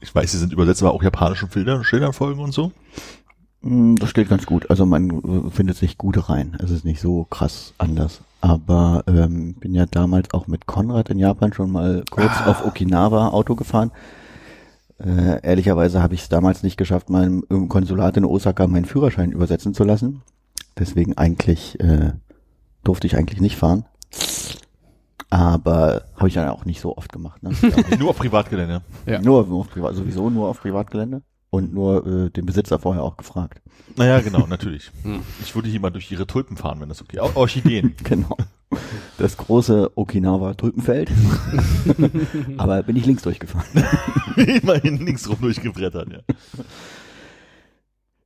[0.00, 2.72] ich weiß, sie sind übersetzt, aber auch japanischen Schildern, Schildern folgen und so.
[3.62, 4.70] Mm, Das steht ganz gut.
[4.70, 6.56] Also man äh, findet sich gut rein.
[6.62, 8.20] Es ist nicht so krass anders.
[8.40, 13.28] Aber ähm, bin ja damals auch mit Konrad in Japan schon mal kurz auf Okinawa
[13.28, 13.90] Auto gefahren.
[15.02, 19.32] Äh, ehrlicherweise habe ich es damals nicht geschafft, meinem im Konsulat in Osaka meinen Führerschein
[19.32, 20.22] übersetzen zu lassen.
[20.78, 22.12] Deswegen eigentlich äh,
[22.84, 23.84] durfte ich eigentlich nicht fahren.
[25.30, 27.42] Aber habe ich dann auch nicht so oft gemacht.
[27.42, 27.50] Ne?
[27.98, 28.82] Nur auf Privatgelände.
[29.06, 29.20] Ja.
[29.20, 33.60] Nur auf Privat, sowieso nur auf Privatgelände und nur äh, den Besitzer vorher auch gefragt.
[33.96, 34.90] Naja, genau, natürlich.
[35.02, 35.20] Hm.
[35.42, 37.36] Ich würde hier mal durch ihre Tulpen fahren, wenn das okay ist.
[37.36, 37.94] Orchideen.
[38.04, 38.36] Genau.
[39.18, 41.10] Das große Okinawa Tulpenfeld.
[42.56, 43.66] Aber bin ich links durchgefahren.
[44.36, 46.18] Immerhin links rum durchgebrettert, ja.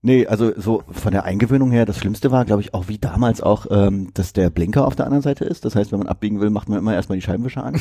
[0.03, 3.41] Nee, also so von der Eingewöhnung her, das Schlimmste war, glaube ich, auch wie damals
[3.41, 5.65] auch, ähm, dass der Blinker auf der anderen Seite ist.
[5.65, 7.81] Das heißt, wenn man abbiegen will, macht man immer erstmal die Scheibenwischer an.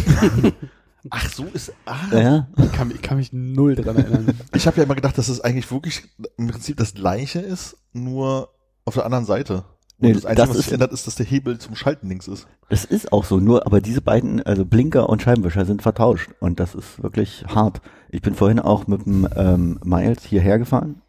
[1.09, 1.73] Ach, so ist.
[1.85, 4.37] Ah, Ja, Ich kann, ich kann mich null dran erinnern.
[4.55, 6.03] Ich habe ja immer gedacht, dass es eigentlich wirklich
[6.37, 8.49] im Prinzip das gleiche ist, nur
[8.85, 9.63] auf der anderen Seite.
[9.99, 12.07] Und Nee, das Einzige, das was ist- sich ändert, ist, dass der Hebel zum Schalten
[12.09, 12.47] links ist.
[12.69, 13.39] das ist auch so.
[13.39, 16.29] Nur, aber diese beiden, also Blinker und Scheibenwischer sind vertauscht.
[16.39, 17.81] Und das ist wirklich hart.
[18.09, 21.01] Ich bin vorhin auch mit dem ähm, Miles hierher gefahren.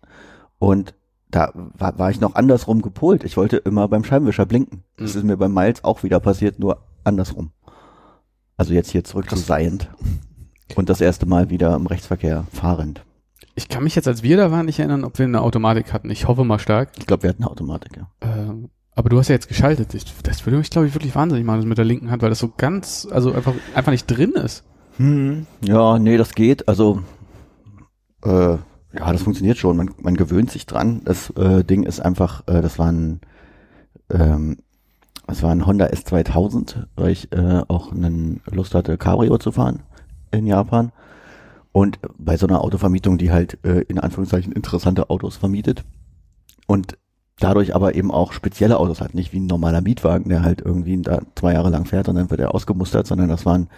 [0.59, 0.95] Und
[1.31, 3.25] da war, war ich noch andersrum gepolt.
[3.25, 4.85] Ich wollte immer beim Scheibenwischer blinken.
[4.97, 5.19] Das Mhm.
[5.21, 7.51] ist mir beim Miles auch wieder passiert, nur andersrum.
[8.57, 9.47] Also jetzt hier zurück zu Krass.
[9.47, 9.91] seiend.
[10.77, 13.05] Und das erste Mal wieder im Rechtsverkehr fahrend.
[13.55, 16.11] Ich kann mich jetzt, als wir da waren, nicht erinnern, ob wir eine Automatik hatten.
[16.11, 16.91] Ich hoffe mal stark.
[16.99, 18.11] Ich glaube, wir hatten eine Automatik, ja.
[18.21, 19.95] Ähm, aber du hast ja jetzt geschaltet.
[19.95, 22.31] Ich, das würde mich, glaube ich, wirklich wahnsinnig machen, das mit der linken Hand, weil
[22.31, 24.65] das so ganz, also einfach, einfach nicht drin ist.
[24.97, 26.69] Hm, ja, nee, das geht.
[26.69, 27.03] Also,
[28.25, 28.31] äh,
[28.97, 29.77] ja, das funktioniert schon.
[29.77, 31.03] Man, man gewöhnt sich dran.
[31.05, 33.21] Das äh, Ding ist einfach, äh, das war ein,
[34.11, 34.59] ähm,
[35.27, 39.83] das war ein Honda S2000, weil ich äh, auch einen Lust hatte, Cabrio zu fahren
[40.31, 40.93] in Japan.
[41.73, 45.85] Und bei so einer Autovermietung, die halt äh, in Anführungszeichen interessante Autos vermietet
[46.67, 46.97] und
[47.41, 51.01] dadurch aber eben auch spezielle Autos hat, nicht wie ein normaler Mietwagen, der halt irgendwie
[51.03, 53.69] da zwei Jahre lang fährt und dann wird er ausgemustert, sondern das waren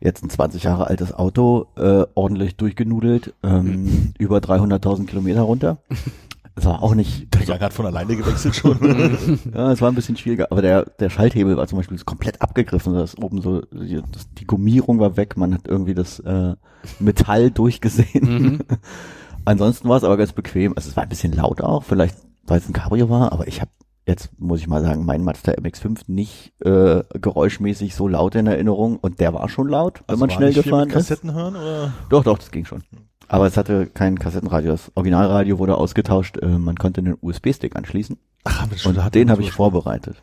[0.00, 5.78] jetzt ein 20 Jahre altes Auto, äh, ordentlich durchgenudelt, ähm, über 300.000 Kilometer runter.
[6.60, 8.76] Das war auch nicht, Der Jahr hat von alleine gewechselt schon.
[9.54, 12.92] ja, es war ein bisschen schwieriger, aber der, der Schalthebel war zum Beispiel komplett abgegriffen,
[12.92, 16.54] das oben so, die, das, die Gummierung war weg, man hat irgendwie das äh,
[16.98, 18.42] Metall durchgesehen.
[18.42, 18.58] Mhm.
[19.46, 22.58] Ansonsten war es aber ganz bequem, also es war ein bisschen laut auch, vielleicht weil
[22.58, 23.70] es ein Cabrio war, aber ich habe
[24.06, 28.98] jetzt, muss ich mal sagen, meinen Mazda MX-5 nicht äh, geräuschmäßig so laut in Erinnerung
[28.98, 30.94] und der war schon laut, wenn Also man war schnell gefahren ist.
[30.94, 31.94] Kassetten hören oder?
[32.10, 32.82] Doch, doch, das ging schon.
[33.30, 34.72] Aber es hatte kein Kassettenradio.
[34.72, 36.38] Das Originalradio wurde ausgetauscht.
[36.38, 38.18] Äh, man konnte einen USB-Stick anschließen.
[38.42, 39.56] Ach, haben wir das Und den habe ich schon.
[39.56, 40.20] vorbereitet.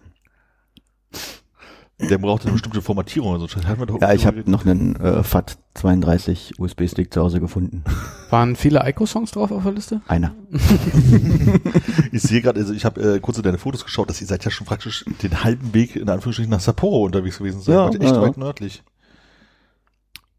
[2.00, 3.98] Der braucht eine bestimmte Formatierung oder so.
[4.02, 7.86] Ja, ich habe noch einen äh, FAT 32 USB-Stick zu Hause gefunden.
[8.30, 10.02] Waren viele Ico-Songs drauf auf der Liste?
[10.08, 10.36] Einer.
[12.12, 14.44] Ich sehe gerade, also ich habe äh, kurz in deine Fotos geschaut, dass ihr seid
[14.44, 17.76] ja schon praktisch den halben Weg in Anführungsstrichen nach Sapporo unterwegs gewesen seid.
[17.76, 18.44] Ja, ihr echt ja, weit ja.
[18.44, 18.84] nördlich.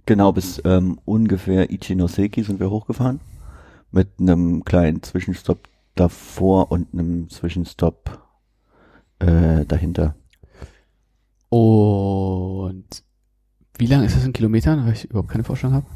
[0.08, 3.20] Genau, bis ähm, ungefähr Ichinoseki sind wir hochgefahren.
[3.90, 8.18] Mit einem kleinen Zwischenstopp davor und einem Zwischenstopp
[9.18, 10.14] äh, dahinter.
[11.50, 12.86] Und
[13.76, 15.86] wie lang ist das in Kilometern, weil ich überhaupt keine Vorstellung habe?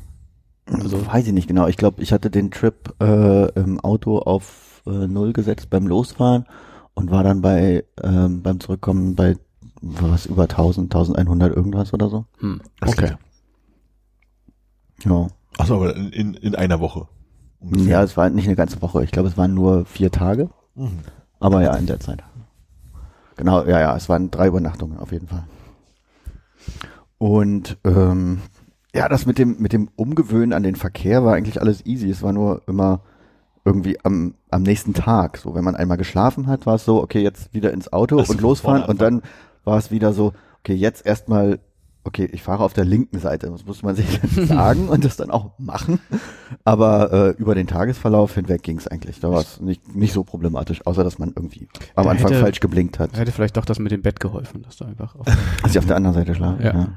[0.66, 1.66] Also weiß ich nicht genau.
[1.68, 6.44] Ich glaube, ich hatte den Trip äh, im Auto auf äh, Null gesetzt beim Losfahren
[6.92, 9.36] und war dann bei ähm, beim Zurückkommen bei
[9.80, 12.26] was über 1000, 1100 irgendwas oder so.
[12.40, 12.60] Hm.
[12.82, 13.14] Okay.
[15.04, 15.26] Ja.
[15.58, 17.08] Achso, aber in, in, in einer Woche.
[17.60, 17.88] ungefähr.
[17.88, 19.04] Ja, es war nicht eine ganze Woche.
[19.04, 20.50] Ich glaube, es waren nur vier Tage.
[20.74, 21.00] Mhm.
[21.40, 22.22] Aber ja, in der Zeit.
[23.36, 25.44] Genau, ja, ja, es waren drei Übernachtungen auf jeden Fall.
[27.18, 28.40] Und ähm,
[28.94, 32.10] ja, das mit dem mit dem Umgewöhnen an den Verkehr war eigentlich alles easy.
[32.10, 33.00] Es war nur immer
[33.64, 35.38] irgendwie am am nächsten Tag.
[35.38, 38.30] So, wenn man einmal geschlafen hat, war es so, okay, jetzt wieder ins Auto Lass
[38.30, 38.84] und losfahren.
[38.84, 39.22] Und dann
[39.64, 41.58] war es wieder so, okay, jetzt erstmal
[42.04, 43.48] okay, ich fahre auf der linken Seite.
[43.50, 46.00] Das muss man sich dann sagen und das dann auch machen.
[46.64, 49.20] Aber äh, über den Tagesverlauf hinweg ging es eigentlich.
[49.20, 52.42] Da war es nicht, nicht so problematisch, außer dass man irgendwie am Da Anfang hätte-
[52.42, 53.16] falsch geblinkt hat.
[53.16, 55.26] Hätte vielleicht doch das mit dem Bett geholfen, dass du einfach auf
[55.62, 56.62] Dass ich auf der anderen Seite schlafe.
[56.62, 56.72] Ja.
[56.74, 56.88] Ja.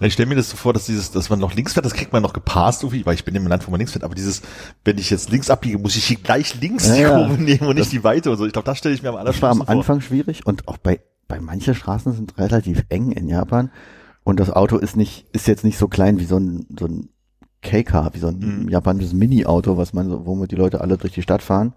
[0.00, 2.12] Ich stelle mir das so vor, dass dieses, dass man noch links fährt, das kriegt
[2.12, 4.42] man noch gepasst irgendwie, weil ich bin im Land, wo man links fährt, aber dieses,
[4.84, 7.08] wenn ich jetzt links abbiege, muss ich hier gleich links Ja, die ja.
[7.10, 8.46] Kurve nehmen und nicht die Weite und so.
[8.46, 9.76] Ich glaube, das stelle ich mir am Das war am allerschlimmsten vor.
[9.94, 13.70] Anfang schwierig und auch bei, bei manchen Straßen sind relativ eng in Japan.
[14.30, 17.08] Und das Auto ist nicht, ist jetzt nicht so klein wie so ein, so ein
[17.62, 18.68] K-Car, wie so ein Mhm.
[18.68, 21.74] japanisches Mini-Auto, was man so, womit die Leute alle durch die Stadt fahren.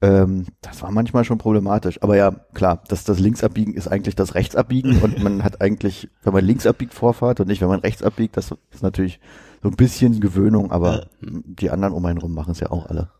[0.00, 2.02] Ähm, das war manchmal schon problematisch.
[2.02, 6.32] Aber ja, klar, das, das Linksabbiegen ist eigentlich das Rechtsabbiegen und man hat eigentlich, wenn
[6.32, 9.20] man links abbiegt, Vorfahrt und nicht, wenn man rechts abbiegt, das ist natürlich
[9.62, 13.10] so ein bisschen Gewöhnung, aber die anderen um einen rum machen es ja auch alle.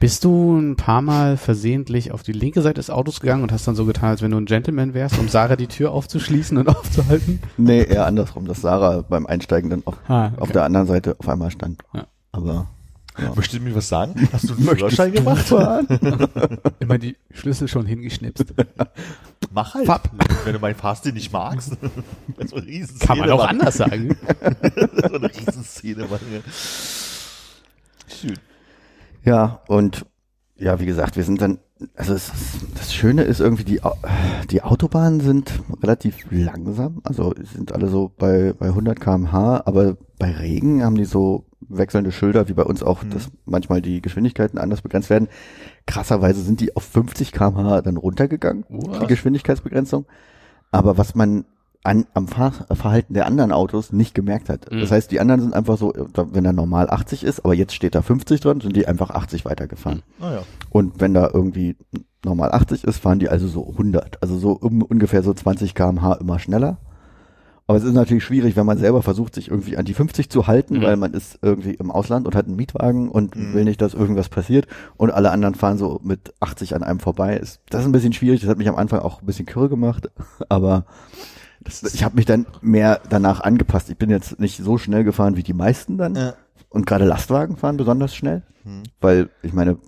[0.00, 3.66] Bist du ein paar Mal versehentlich auf die linke Seite des Autos gegangen und hast
[3.66, 6.68] dann so getan, als wenn du ein Gentleman wärst, um Sarah die Tür aufzuschließen und
[6.76, 7.40] aufzuhalten?
[7.56, 11.28] Nee, eher andersrum, dass Sarah beim Einsteigen dann auf, Ah, auf der anderen Seite auf
[11.28, 11.82] einmal stand.
[11.92, 12.06] Ja.
[12.30, 12.68] Aber
[13.18, 13.32] ja.
[13.34, 14.28] Möchtest du mir was sagen?
[14.32, 15.50] Hast du einen Führerschein gemacht?
[16.78, 18.54] Immer die Schlüssel schon hingeschnipst.
[19.52, 19.86] Mach halt.
[19.86, 20.08] Fab.
[20.44, 21.70] Wenn du meinen Fahrstil nicht magst.
[22.46, 22.56] so
[23.00, 23.60] Kann man auch machen.
[23.60, 24.16] anders sagen.
[25.10, 26.44] so eine Riesenszene machen.
[28.06, 28.38] Schön.
[29.24, 30.06] Ja, und
[30.56, 31.58] ja, wie gesagt, wir sind dann,
[31.94, 32.32] also es,
[32.76, 33.80] das Schöne ist irgendwie, die,
[34.50, 40.32] die Autobahnen sind relativ langsam, also sind alle so bei, bei 100 kmh, aber bei
[40.32, 43.10] Regen haben die so wechselnde Schilder, wie bei uns auch, Mhm.
[43.10, 45.28] dass manchmal die Geschwindigkeiten anders begrenzt werden.
[45.86, 49.00] Krasserweise sind die auf 50 kmh dann runtergegangen, Wow.
[49.00, 50.06] die Geschwindigkeitsbegrenzung.
[50.70, 51.44] Aber was man
[51.84, 54.70] an, am Fahrverhalten der anderen Autos nicht gemerkt hat.
[54.70, 54.80] Mhm.
[54.80, 57.72] Das heißt, die anderen sind einfach so, da- wenn er normal 80 ist, aber jetzt
[57.74, 60.02] steht da 50 dran, sind die einfach 80 weitergefahren.
[60.18, 60.42] Naja.
[60.70, 61.76] Und wenn da irgendwie
[62.24, 64.22] normal 80 ist, fahren die also so 100.
[64.22, 66.78] Also so um, ungefähr so 20 kmh immer schneller.
[67.68, 70.46] Aber es ist natürlich schwierig, wenn man selber versucht, sich irgendwie an die 50 zu
[70.46, 70.82] halten, Mhm.
[70.82, 73.52] weil man ist irgendwie im Ausland und hat einen Mietwagen und Mhm.
[73.54, 74.66] will nicht, dass irgendwas passiert.
[74.96, 77.38] Und alle anderen fahren so mit 80 an einem vorbei.
[77.38, 78.40] Das ist ein bisschen schwierig.
[78.40, 80.10] Das hat mich am Anfang auch ein bisschen kürre gemacht.
[80.48, 80.86] Aber
[81.94, 83.90] ich habe mich dann mehr danach angepasst.
[83.90, 86.14] Ich bin jetzt nicht so schnell gefahren wie die meisten dann.
[86.14, 86.34] Ja.
[86.70, 88.42] Und gerade Lastwagen fahren besonders schnell.
[88.64, 88.82] Hm.
[89.00, 89.78] Weil ich meine,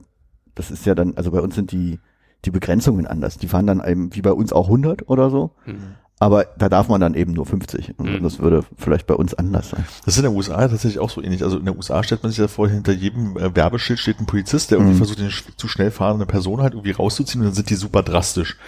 [0.55, 1.98] das ist ja dann, also bei uns sind die,
[2.44, 3.36] die Begrenzungen anders.
[3.39, 5.52] Die fahren dann eben wie bei uns auch 100 oder so.
[5.66, 5.94] Mhm.
[6.23, 7.98] Aber da darf man dann eben nur 50.
[7.98, 8.23] Und Mhm.
[8.23, 9.86] das würde vielleicht bei uns anders sein.
[10.05, 11.43] Das ist in der USA tatsächlich auch so ähnlich.
[11.43, 14.27] Also in der USA stellt man sich ja vor, hinter jedem äh, Werbeschild steht ein
[14.27, 14.98] Polizist, der irgendwie Mhm.
[14.98, 18.59] versucht, eine zu schnell fahrende Person halt irgendwie rauszuziehen und dann sind die super drastisch.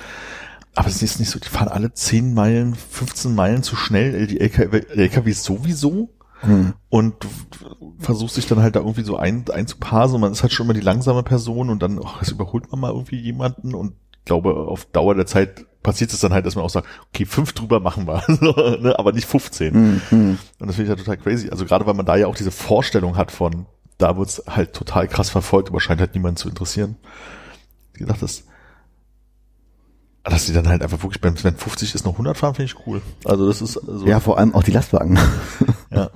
[0.74, 4.40] Aber es ist nicht so, die fahren alle 10 Meilen, 15 Meilen zu schnell, die
[4.40, 6.10] LKW, LKWs sowieso.
[6.40, 6.72] Hm.
[6.88, 7.28] Und du
[7.98, 10.74] versuchst dich dann halt da irgendwie so ein, einzuparsen und man ist halt schon immer
[10.74, 14.54] die langsame Person und dann, ach, jetzt überholt man mal irgendwie jemanden und ich glaube,
[14.54, 17.80] auf Dauer der Zeit passiert es dann halt, dass man auch sagt, okay, fünf drüber
[17.80, 18.22] machen wir,
[18.80, 19.74] ne, aber nicht 15.
[19.74, 20.38] Hm, hm.
[20.58, 21.50] Und das finde ich ja total crazy.
[21.50, 23.66] Also gerade weil man da ja auch diese Vorstellung hat von,
[23.98, 26.96] da wird's halt total krass verfolgt, aber scheint halt niemanden zu interessieren.
[27.94, 28.44] Wie gesagt, das,
[30.24, 32.86] dass die dann halt einfach wirklich beim wenn 50 ist noch 100 fahren, finde ich
[32.86, 33.02] cool.
[33.24, 35.18] Also das ist so, Ja, vor allem auch die Lastwagen.
[35.90, 36.10] ja.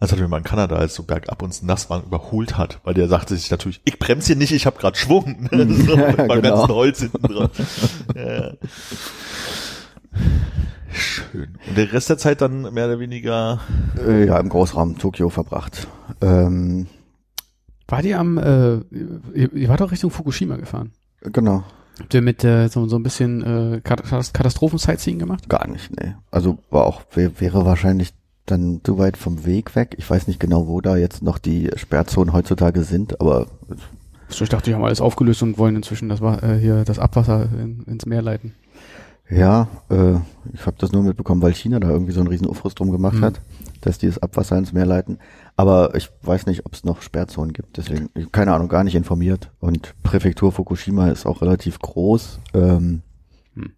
[0.00, 2.94] Das hatten wir mal in Kanada, als so bergab uns ein Nasswagen überholt hat, weil
[2.94, 5.48] der sagte sich natürlich, ich bremse hier nicht, ich habe gerade Schwung.
[5.52, 6.56] so, Ja, beim genau.
[6.56, 7.50] ganzen Holz hinten dran.
[8.16, 8.22] ja.
[8.46, 8.52] ja.
[10.92, 11.56] Schön.
[11.68, 13.60] Und der Rest der Zeit dann mehr oder weniger
[13.98, 15.86] äh, ja, im Großraum Tokio verbracht.
[16.20, 16.86] Ähm,
[17.88, 18.74] War die am, äh,
[19.34, 20.92] ihr, ihr wart doch Richtung Fukushima gefahren.
[21.22, 21.64] genau,
[22.00, 24.02] Habt ihr mit äh, so, so ein bisschen äh, Kat-
[24.32, 25.48] Katastrophen-Sightseeing gemacht?
[25.48, 26.14] gar nicht, nee.
[26.30, 28.12] Also war auch, wär, wäre wahrscheinlich
[28.46, 29.94] dann zu weit vom Weg weg.
[29.98, 33.46] Ich weiß nicht genau, wo da jetzt noch die Sperrzonen heutzutage sind, aber
[34.28, 37.48] So, ich dachte, die haben alles aufgelöst und wollen inzwischen das, äh, hier das Abwasser
[37.52, 38.54] in, ins Meer leiten.
[39.30, 40.14] Ja, äh,
[40.52, 43.16] ich habe das nur mitbekommen, weil China da irgendwie so einen riesen Aufriss drum gemacht
[43.18, 43.24] Mhm.
[43.24, 43.40] hat,
[43.80, 45.18] dass die das Abwasser ins Meer leiten.
[45.56, 47.76] Aber ich weiß nicht, ob es noch Sperrzonen gibt.
[47.76, 49.50] Deswegen, keine Ahnung, gar nicht informiert.
[49.60, 52.40] Und Präfektur Fukushima ist auch relativ groß.
[52.54, 53.02] Ähm,
[53.54, 53.72] Hm.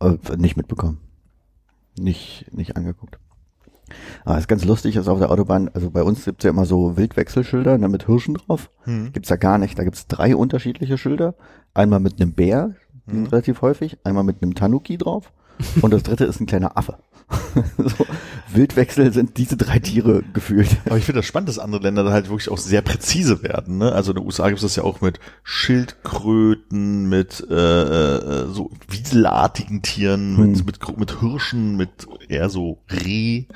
[0.00, 1.00] äh, nicht mitbekommen.
[1.98, 3.18] Nicht, nicht angeguckt.
[4.24, 6.66] Aber es ist ganz lustig, ist auf der Autobahn, also bei uns gibt's ja immer
[6.66, 8.70] so Wildwechselschilder ne, mit Hirschen drauf.
[8.84, 9.12] hm.
[9.12, 9.78] Gibt's da gar nicht.
[9.78, 11.34] Da gibt's drei unterschiedliche Schilder.
[11.74, 12.74] Einmal mit einem Bär,
[13.08, 13.26] Mhm.
[13.26, 15.32] relativ häufig, einmal mit einem Tanuki drauf
[15.80, 16.98] und das dritte ist ein kleiner Affe.
[17.78, 18.06] so,
[18.52, 20.68] Wildwechsel sind diese drei Tiere gefühlt.
[20.86, 23.78] Aber ich finde das spannend, dass andere Länder da halt wirklich auch sehr präzise werden.
[23.78, 23.90] Ne?
[23.92, 28.70] Also in den USA gibt es das ja auch mit Schildkröten, mit äh, äh, so
[28.88, 30.50] wieselartigen Tieren, Hm.
[30.52, 33.46] mit, mit, mit Hirschen, mit eher so Reh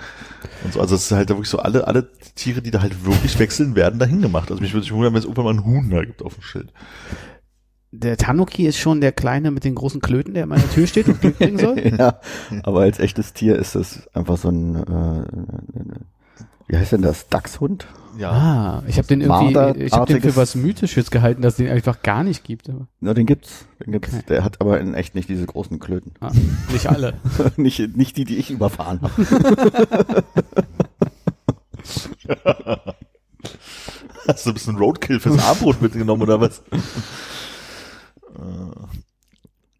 [0.64, 0.80] und so.
[0.80, 3.76] Also es ist halt da wirklich so alle, alle Tiere, die da halt wirklich wechseln,
[3.76, 4.51] werden dahin gemacht.
[4.51, 6.42] Also mich würde sich wundern, wenn es irgendwann mal einen Huhn da gibt auf dem
[6.42, 6.72] Schild.
[7.92, 10.86] Der Tanuki ist schon der Kleine mit den großen Klöten, der immer an der Tür
[10.86, 11.76] steht und Glück bringen soll?
[11.98, 12.20] ja,
[12.62, 15.24] aber als echtes Tier ist das einfach so ein, äh,
[16.68, 17.88] wie heißt denn das, Dachshund?
[18.16, 18.30] Ja.
[18.30, 21.68] Ah, ich habe den irgendwie, ich habe den für was Mythisches gehalten, dass es den
[21.68, 22.70] einfach gar nicht gibt.
[22.70, 24.14] Aber, Na, den gibt's, den gibt's.
[24.14, 24.22] Okay.
[24.28, 26.12] Der hat aber in echt nicht diese großen Klöten.
[26.20, 26.30] ah,
[26.72, 27.14] nicht alle.
[27.56, 29.26] nicht, nicht die, die ich überfahren habe.
[34.28, 36.62] Hast du ein bisschen Roadkill fürs Armbrot mitgenommen oder was?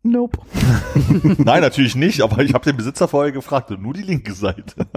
[0.02, 0.38] Nope.
[1.38, 4.86] Nein, natürlich nicht, aber ich habe den Besitzer vorher gefragt und nur die linke Seite.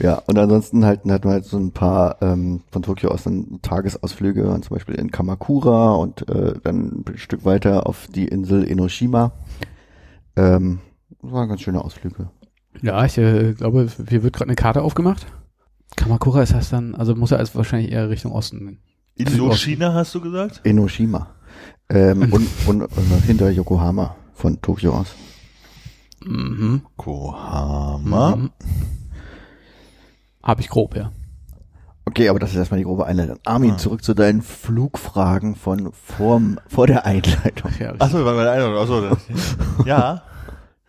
[0.00, 3.58] Ja, und ansonsten halt, hatten wir halt so ein paar ähm, von Tokio aus dann
[3.62, 8.68] Tagesausflüge, und zum Beispiel in Kamakura und äh, dann ein Stück weiter auf die Insel
[8.68, 9.32] Enoshima.
[10.36, 10.78] Ähm,
[11.20, 12.30] das waren ganz schöne Ausflüge.
[12.80, 15.26] Ja, ich äh, glaube, hier wird gerade eine Karte aufgemacht.
[15.96, 18.78] Kamakura ist das dann, also muss er als wahrscheinlich eher Richtung Osten.
[19.16, 20.60] Indochina hast du gesagt?
[20.62, 21.34] Enoshima.
[21.90, 25.14] Ähm, und und äh, hinter Yokohama von Tokio aus.
[26.24, 26.82] Mhm.
[26.96, 28.36] Kohama.
[28.36, 28.50] Mhm.
[30.42, 31.12] Habe ich grob, ja.
[32.04, 33.38] Okay, aber das ist erstmal die grobe Einleitung.
[33.44, 33.76] Armin, Ah.
[33.76, 37.70] zurück zu deinen Flugfragen von vorm, vor der Einleitung.
[37.98, 38.78] Achso, war meine Einladung.
[38.78, 39.18] Achso, das-
[39.84, 40.22] ja.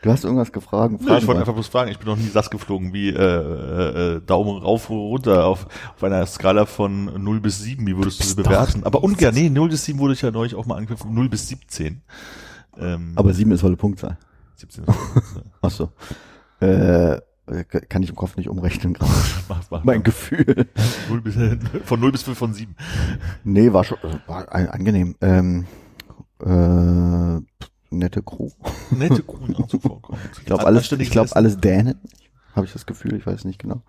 [0.02, 0.96] Du hast irgendwas gefragt.
[1.02, 4.16] Nee, ich wollte einfach bloß fragen, ich bin noch nie SAS geflogen, wie äh, äh,
[4.16, 5.66] äh, Daumen rauf, runter auf,
[5.96, 8.84] auf einer Skala von 0 bis 7, wie würdest du sie bewerten?
[8.86, 11.50] Aber ungern, nee, 0 bis 7 wurde ich ja neulich auch mal angegriffen, 0 bis
[11.50, 12.02] 17.
[12.78, 14.18] Ähm, aber sieben ist volle Punktzahl.
[14.56, 14.94] 17 ist
[15.62, 15.90] Ach so.
[16.62, 17.20] Äh,
[17.90, 19.12] kann ich im Kopf nicht umrechnen gerade.
[19.50, 20.68] mach, mach, Mein Gefühl.
[21.10, 21.36] 0 bis,
[21.84, 22.74] von 0 bis 5 von 7.
[23.44, 23.98] Nee, war schon,
[24.28, 25.16] war ein- angenehm.
[25.20, 25.66] Ähm,
[26.42, 27.42] äh,
[27.90, 28.50] nette Crew.
[28.92, 30.20] Nette Kuchen auch so vorkommen.
[30.38, 31.96] Ich glaube alles, ich glaube alles Dänen.
[32.56, 33.82] Habe ich das Gefühl, ich weiß nicht genau.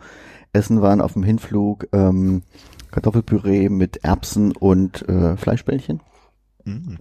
[0.53, 2.43] Essen waren auf dem Hinflug ähm,
[2.91, 6.01] Kartoffelpüree mit Erbsen und äh, Fleischbällchen.
[6.65, 6.99] Mhm.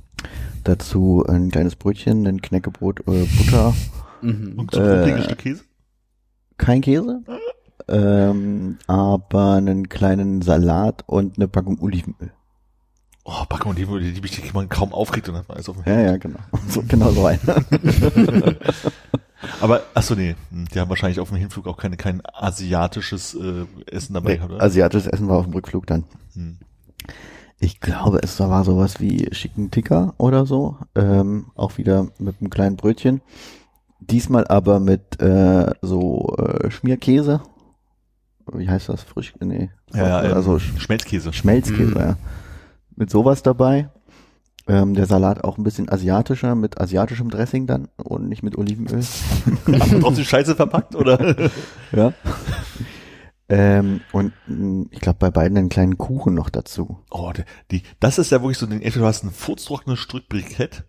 [0.63, 3.73] Dazu ein kleines Brötchen, ein Knäckebrot, äh, Butter,
[4.21, 4.53] Mhm.
[4.59, 5.63] Und so Äh, Käse?
[6.57, 7.23] kein Käse,
[7.87, 12.33] ähm, aber einen kleinen Salat und eine Packung Olivenöl.
[13.25, 15.69] Oh, Backen und die, die, die, die man kaum aufkriegt und dann hat man alles
[15.69, 16.39] auf dem Ja, ja, genau.
[16.69, 17.39] So, genau so ein.
[19.61, 23.65] Aber, achso, nee, hm, die haben wahrscheinlich auf dem Hinflug auch keine, kein asiatisches äh,
[23.91, 24.63] Essen dabei Nee, gehabt, oder?
[24.63, 26.03] asiatisches Essen war auf dem Rückflug dann.
[26.33, 26.57] Hm.
[27.59, 30.77] Ich glaube, es war sowas wie Chicken Tikka oder so.
[30.95, 33.21] Ähm, auch wieder mit einem kleinen Brötchen.
[33.99, 37.41] Diesmal aber mit äh, so äh, Schmierkäse.
[38.53, 39.03] Wie heißt das?
[39.03, 39.33] Frisch?
[39.41, 39.69] Nee.
[39.93, 41.33] Ja, ja, ähm, also Sch- Schmelzkäse.
[41.33, 41.97] Schmelzkäse, Mm.
[41.99, 42.17] ja.
[42.99, 43.89] Mit sowas dabei.
[44.67, 49.03] Ähm, der Salat auch ein bisschen asiatischer, mit asiatischem Dressing dann und nicht mit Olivenöl.
[49.65, 51.49] Aber trotzdem scheiße verpackt, oder?
[51.93, 52.13] ja.
[53.47, 56.99] ähm, und mh, ich glaube bei beiden einen kleinen Kuchen noch dazu.
[57.09, 57.31] Oh,
[57.71, 60.83] die, das ist ja wirklich so, den, entweder du hast ein furztrockenes Stück Brikett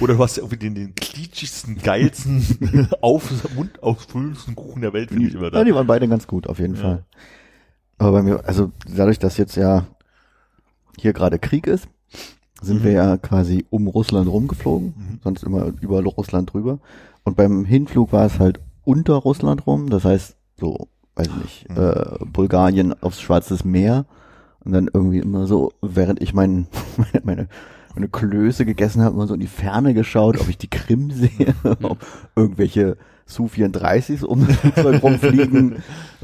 [0.00, 5.28] oder du hast ja irgendwie den, den klitschigsten, geilsten, auf, mundausfüllendsten Kuchen der Welt, finde
[5.28, 5.64] ich immer Ja, da.
[5.64, 6.80] die waren beide ganz gut, auf jeden Ja.
[6.82, 7.04] Fall.
[7.96, 9.86] Aber bei mir, also dadurch, dass jetzt ja
[10.98, 11.88] hier gerade Krieg ist,
[12.60, 12.84] sind Mhm.
[12.84, 15.20] wir ja quasi um Russland rumgeflogen, Mhm.
[15.24, 16.78] sonst immer über Russland drüber.
[17.24, 21.76] Und beim Hinflug war es halt unter Russland rum, das heißt so, weiß nicht, Mhm.
[21.76, 24.06] äh, Bulgarien aufs Schwarzes Meer
[24.64, 26.66] und dann irgendwie immer so, während ich mein,
[26.96, 27.48] meine, meine,
[27.94, 31.54] meine Klöße gegessen habe, immer so in die Ferne geschaut, ob ich die Krim sehe,
[31.82, 31.98] ob
[32.36, 32.96] irgendwelche
[33.34, 35.82] Su-34s um Flugzeug rumfliegen,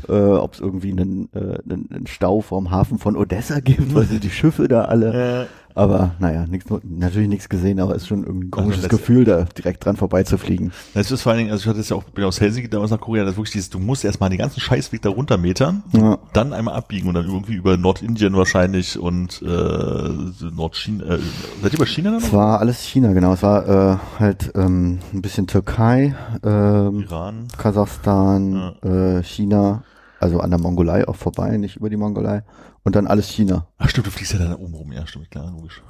[0.09, 4.05] äh, ob es irgendwie einen, äh, einen, einen Stau vorm Hafen von Odessa gibt, weil
[4.05, 5.49] sind die Schiffe da alle.
[5.79, 8.91] Aber naja, nix, natürlich nichts gesehen, aber es ist schon irgendwie ein Also komisches das-
[8.91, 10.73] Gefühl, da direkt dran vorbeizufliegen.
[10.95, 12.91] das ist vor allen Dingen, also ich hatte es ja auch, bin aus Helsinki damals
[12.91, 16.19] nach Korea, das ist wirklich dieses, du musst erstmal den ganzen Scheißweg da runtermetern, Ja.
[16.33, 21.19] dann einmal abbiegen und dann irgendwie über Nordindien wahrscheinlich und äh, Nordchina, äh,
[21.63, 23.33] seid ihr bei China dann Es war alles China, genau.
[23.35, 26.15] Es war äh, halt ähm, ein bisschen Türkei,
[26.45, 27.47] ähm, Iran.
[27.57, 29.83] Kasachstan, äh, China,
[30.21, 32.43] also an der Mongolei auch vorbei, nicht über die Mongolei.
[32.89, 33.67] Und dann alles China.
[33.77, 35.83] Ach stimmt, du fliegst ja da oben rum, ja stimmt, klar, logisch.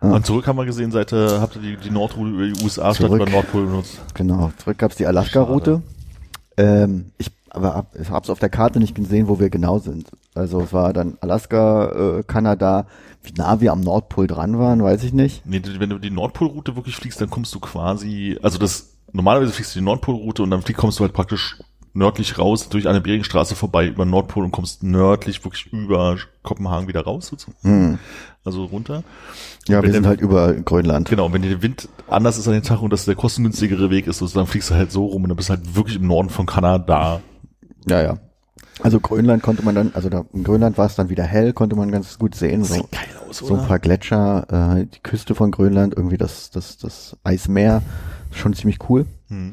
[0.00, 0.12] Ja.
[0.12, 2.94] Und zurück haben wir gesehen, seit äh, habt ihr die, die Nordroute über die USA
[2.94, 3.22] statt Zurück.
[3.22, 3.98] über Nordpol benutzt.
[4.14, 4.52] Genau.
[4.58, 5.82] Zurück gab's die Alaska-Route.
[6.56, 10.12] Ähm, ich aber hab, ich hab's auf der Karte nicht gesehen, wo wir genau sind.
[10.32, 12.86] Also es war dann Alaska, äh, Kanada.
[13.24, 15.44] Wie nah wir am Nordpol dran waren, weiß ich nicht.
[15.44, 19.74] Nee, wenn du die Nordpolroute wirklich fliegst, dann kommst du quasi, also das, normalerweise fliegst
[19.74, 21.58] du die Nordpolroute und dann flieg, kommst du halt praktisch
[21.94, 27.02] nördlich raus durch eine Beringstraße vorbei über Nordpol und kommst nördlich wirklich über Kopenhagen wieder
[27.02, 27.56] raus, sozusagen.
[27.62, 27.98] Hm.
[28.44, 29.04] Also runter.
[29.68, 31.08] Ja, Wenn wir sind der- halt über Grönland.
[31.08, 34.06] Genau, wenn dir der Wind anders ist an den Tag und das der kostengünstigere Weg
[34.06, 36.30] ist, sozusagen fliegst du halt so rum und dann bist du halt wirklich im Norden
[36.30, 37.20] von Kanada.
[37.86, 38.18] Ja, ja.
[38.82, 41.76] Also Grönland konnte man dann, also da, in Grönland war es dann wieder hell, konnte
[41.76, 42.64] man ganz gut sehen.
[42.64, 46.78] So, geil aus, so ein paar Gletscher, äh, die Küste von Grönland, irgendwie das, das,
[46.78, 47.82] das Eismeer,
[48.32, 49.06] schon ziemlich cool.
[49.28, 49.52] Hm.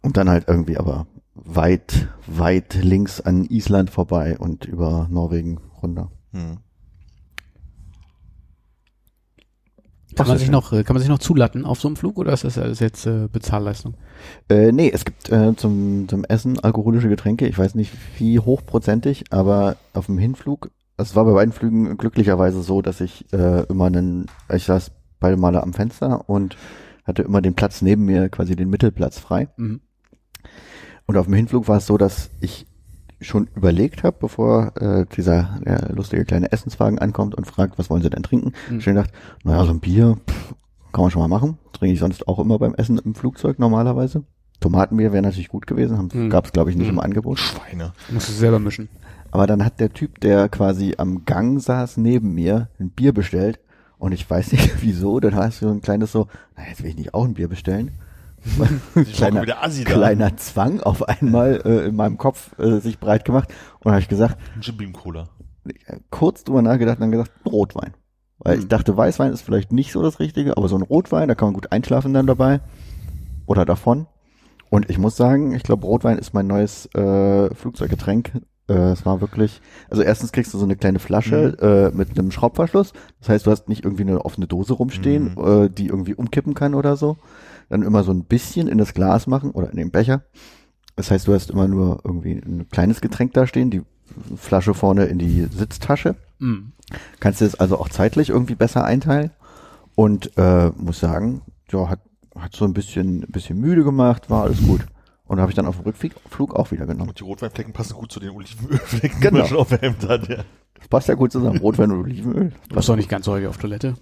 [0.00, 1.06] Und dann halt irgendwie aber
[1.44, 6.10] weit, weit links an Island vorbei und über Norwegen runter.
[6.32, 6.58] Hm.
[10.14, 12.32] Kann man sich noch, äh, kann man sich noch zulatten auf so einem Flug oder
[12.32, 13.94] ist das alles jetzt äh, Bezahlleistung?
[14.48, 17.46] Äh, nee, es gibt äh, zum, zum Essen alkoholische Getränke.
[17.46, 22.62] Ich weiß nicht wie hochprozentig, aber auf dem Hinflug, es war bei beiden Flügen glücklicherweise
[22.62, 24.90] so, dass ich äh, immer einen, ich saß
[25.20, 26.56] beide Male am Fenster und
[27.04, 29.48] hatte immer den Platz neben mir, quasi den Mittelplatz frei.
[29.56, 29.80] Mhm.
[31.06, 32.66] Und auf dem Hinflug war es so, dass ich
[33.20, 38.02] schon überlegt habe, bevor äh, dieser äh, lustige kleine Essenswagen ankommt und fragt, was wollen
[38.02, 38.52] Sie denn trinken?
[38.70, 38.80] Mhm.
[38.80, 39.10] Schon gedacht,
[39.42, 40.54] naja, so ein Bier pff,
[40.92, 41.56] kann man schon mal machen.
[41.72, 44.24] Trinke ich sonst auch immer beim Essen im Flugzeug normalerweise.
[44.60, 46.28] Tomatenbier wäre natürlich gut gewesen, Mhm.
[46.30, 46.94] gab es glaube ich nicht Mhm.
[46.94, 47.38] im Angebot.
[47.38, 47.92] Schweine.
[48.10, 48.88] Musst du selber mischen.
[49.30, 53.60] Aber dann hat der Typ, der quasi am Gang saß neben mir, ein Bier bestellt
[53.98, 56.90] und ich weiß nicht wieso, dann hast du so ein kleines so, na jetzt will
[56.90, 57.92] ich nicht auch ein Bier bestellen.
[59.14, 59.92] kleiner, wieder Assi da.
[59.92, 63.48] kleiner Zwang auf einmal äh, in meinem Kopf äh, sich breit gemacht
[63.80, 65.28] und habe ich gesagt, Jim Beam Cola.
[66.10, 67.94] kurz drüber nachgedacht und dann gesagt, Rotwein.
[68.38, 68.68] Weil ich Mhm.
[68.68, 71.54] dachte, Weißwein ist vielleicht nicht so das Richtige, aber so ein Rotwein, da kann man
[71.54, 72.60] gut einschlafen dann dabei.
[73.46, 74.06] Oder davon.
[74.70, 78.32] Und ich muss sagen, ich glaube, Rotwein ist mein neues äh, Flugzeuggetränk.
[78.68, 82.30] Äh, es war wirklich, also erstens kriegst du so eine kleine Flasche äh, mit einem
[82.32, 82.92] Schraubverschluss.
[83.20, 85.64] Das heißt, du hast nicht irgendwie eine offene Dose rumstehen, Mhm.
[85.64, 87.16] äh, die irgendwie umkippen kann oder so.
[87.68, 90.22] Dann immer so ein bisschen in das Glas machen oder in den Becher.
[90.94, 93.82] Das heißt, du hast immer nur irgendwie ein kleines Getränk da stehen, die
[94.36, 96.16] Flasche vorne in die Sitztasche.
[96.38, 96.72] Mhm.
[97.20, 99.30] Kannst du es also auch zeitlich irgendwie besser einteilen.
[99.94, 101.40] Und äh, muss sagen,
[101.70, 102.00] ja, hat,
[102.38, 104.86] hat so ein bisschen, ein bisschen müde gemacht, war alles gut.
[105.24, 107.08] Und habe ich dann auf dem Rückflug auch wieder genommen.
[107.08, 109.30] Und die Rotweinflecken passen gut zu den Olivenölflecken, Genau.
[109.36, 110.44] die man schon auf dem Hemd hat, ja.
[110.78, 111.58] Das passt ja gut zusammen.
[111.58, 112.52] Rotwein und Olivenöl.
[112.68, 113.94] Du warst doch nicht ganz häufig auf Toilette.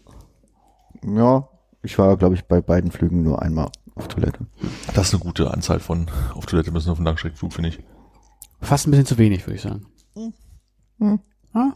[1.06, 1.48] Ja,
[1.84, 4.40] ich war, glaube ich, bei beiden Flügen nur einmal auf Toilette.
[4.94, 7.78] Das ist eine gute Anzahl von auf Toilette müssen auf dem Langstreckenflug, finde ich.
[8.60, 9.86] Fast ein bisschen zu wenig, würde ich sagen.
[10.98, 11.20] Hm.
[11.52, 11.72] Ah,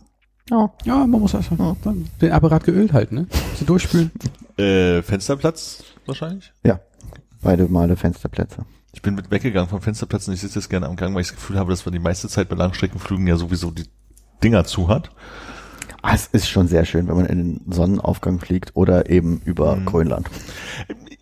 [0.50, 0.72] Ja.
[0.84, 1.76] ja, man muss also Ja.
[2.20, 3.26] den Apparat geölt halten, ne?
[3.56, 4.10] Sie durchspülen.
[4.58, 6.52] Äh, Fensterplatz wahrscheinlich?
[6.64, 6.80] Ja,
[7.42, 8.64] beide Male Fensterplätze.
[8.92, 11.28] Ich bin mit weggegangen vom Fensterplatz und ich sitze jetzt gerne am Gang, weil ich
[11.28, 13.84] das Gefühl habe, dass man die meiste Zeit bei Langstreckenflügen ja sowieso die
[14.42, 15.10] Dinger zu hat.
[16.00, 19.74] Ah, es ist schon sehr schön, wenn man in den Sonnenaufgang fliegt oder eben über
[19.76, 19.84] Mhm.
[19.86, 20.30] Grönland.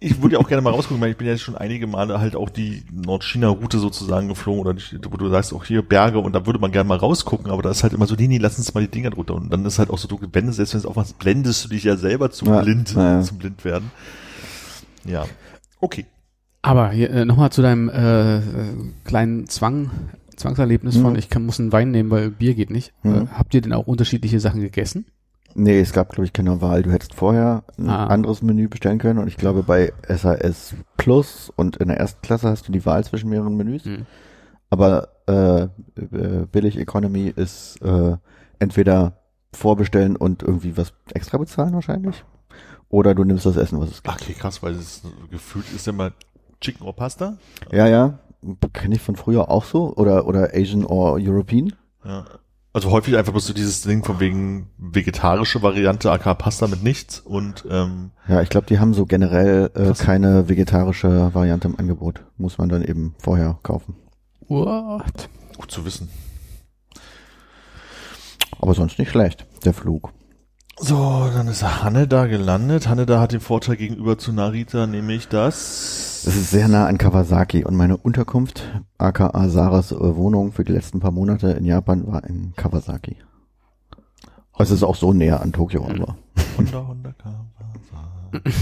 [0.01, 2.36] Ich würde ja auch gerne mal rausgucken, weil ich bin ja schon einige Male halt
[2.36, 6.44] auch die Nordchina-Route sozusagen geflogen oder die, wo du sagst, auch hier Berge und da
[6.44, 8.74] würde man gerne mal rausgucken, aber da ist halt immer so, nee, nee, lass uns
[8.74, 10.81] mal die Dinger drunter und dann ist halt auch so, du wenn du selbst wenn
[10.81, 13.23] es aufmachst, blendest du dich ja selber zu Ja, blind, ja, ja.
[13.23, 13.90] zum blind werden.
[15.07, 15.24] Ja.
[15.81, 16.05] Okay.
[16.61, 18.43] Aber hier, äh, nochmal zu deinem äh, äh,
[19.05, 19.90] kleinen Zwang,
[20.37, 21.03] Zwangserlebnis Mhm.
[21.03, 22.93] von, ich kann, muss einen Wein nehmen, weil Bier geht nicht.
[23.03, 23.15] Mhm.
[23.15, 25.07] Äh, habt ihr denn auch unterschiedliche Sachen gegessen?
[25.55, 26.83] Nee, es gab, glaube ich, keine Wahl.
[26.83, 28.07] Du hättest vorher ein Ah.
[28.09, 32.49] anderes Menü bestellen können und ich glaube, bei SAS Plus und in der ersten Klasse
[32.51, 33.85] hast du die Wahl zwischen mehreren Menüs.
[33.85, 34.05] Hm.
[34.69, 38.17] Aber äh, äh, billig Economy ist äh,
[38.59, 39.19] entweder
[39.55, 42.23] vorbestellen und irgendwie was extra bezahlen wahrscheinlich.
[42.91, 44.21] Oder du nimmst das Essen, was es gibt.
[44.23, 46.13] Okay, krass, weil es gefühlt ist ja mal
[46.61, 47.39] Chicken or Pasta.
[47.73, 48.19] Ja, ja.
[48.73, 49.94] Kenne ich von früher auch so.
[49.97, 51.73] Oder, oder Asian or European.
[52.05, 52.24] Ja.
[52.73, 57.20] Also häufig einfach bloß so dieses Ding von wegen vegetarische Variante, aka Pasta mit nichts
[57.20, 62.23] und ähm, Ja, ich glaube, die haben so generell äh, keine vegetarische Variante im Angebot.
[62.36, 63.97] Muss man dann eben vorher kaufen.
[64.48, 65.31] What?
[65.56, 66.09] gut zu wissen.
[68.59, 70.12] Aber sonst nicht schlecht, der Flug.
[70.78, 72.89] So, dann ist Hanne da gelandet.
[72.89, 76.24] Hanne da hat den Vorteil gegenüber zu Narita, nämlich das.
[76.27, 78.62] Es ist sehr nah an Kawasaki und meine Unterkunft,
[78.98, 83.16] aka Saras äh, Wohnung für die letzten paar Monate in Japan war in Kawasaki.
[84.59, 86.16] Es ist auch so näher an Tokio, aber.
[86.59, 88.55] Honda, Honda, Kawasaki.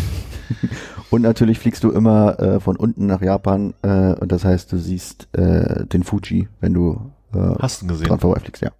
[1.10, 4.78] Und natürlich fliegst du immer äh, von unten nach Japan äh, und das heißt, du
[4.78, 8.06] siehst äh, den Fuji, wenn du äh, Hast du ihn gesehen?
[8.08, 8.70] dran vorbeifliegst, ja.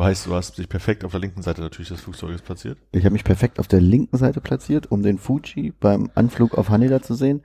[0.00, 2.78] Du heißt, du hast dich perfekt auf der linken Seite natürlich des Flugzeuges platziert.
[2.90, 6.70] Ich habe mich perfekt auf der linken Seite platziert, um den Fuji beim Anflug auf
[6.70, 7.42] Haneda zu sehen.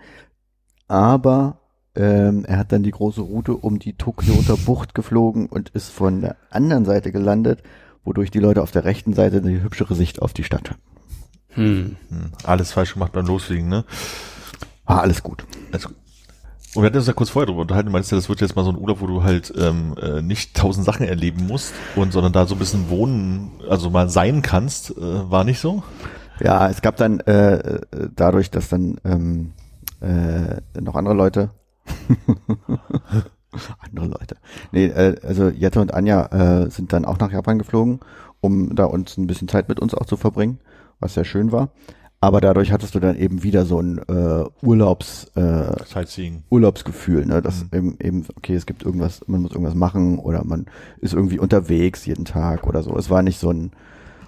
[0.87, 1.59] Aber
[1.95, 6.21] ähm, er hat dann die große Route um die Tokioter Bucht geflogen und ist von
[6.21, 7.61] der anderen Seite gelandet,
[8.05, 10.81] wodurch die Leute auf der rechten Seite eine hübschere Sicht auf die Stadt hatten.
[11.49, 11.97] Hm.
[12.07, 13.83] Hm, alles falsch gemacht beim Losfliegen, ne?
[14.85, 15.45] War alles gut.
[15.73, 15.89] Also,
[16.75, 18.55] und wir hatten uns ja kurz vorher drüber unterhalten, du meinst ja, das wird jetzt
[18.55, 22.11] mal so ein Urlaub, wo du halt ähm, äh, nicht tausend Sachen erleben musst und
[22.13, 25.83] sondern da so ein bisschen wohnen, also mal sein kannst, äh, war nicht so?
[26.39, 27.79] Ja, es gab dann äh,
[28.15, 29.53] dadurch, dass dann ähm,
[30.01, 31.51] äh, noch andere Leute
[33.81, 34.37] andere Leute.
[34.71, 36.25] Nee, äh, also Jette und Anja
[36.63, 37.99] äh, sind dann auch nach Japan geflogen,
[38.41, 40.59] um da uns ein bisschen Zeit mit uns auch zu verbringen,
[40.99, 41.69] was sehr schön war.
[42.25, 46.41] Aber dadurch hattest du dann eben wieder so ein äh, Urlaubs äh, Sightseeing.
[46.49, 47.39] Urlaubsgefühl, ne?
[47.39, 47.69] Dass Mhm.
[47.71, 50.65] eben, eben, okay, es gibt irgendwas, man muss irgendwas machen oder man
[51.01, 52.97] ist irgendwie unterwegs jeden Tag oder so.
[52.97, 53.73] Es war nicht so ein,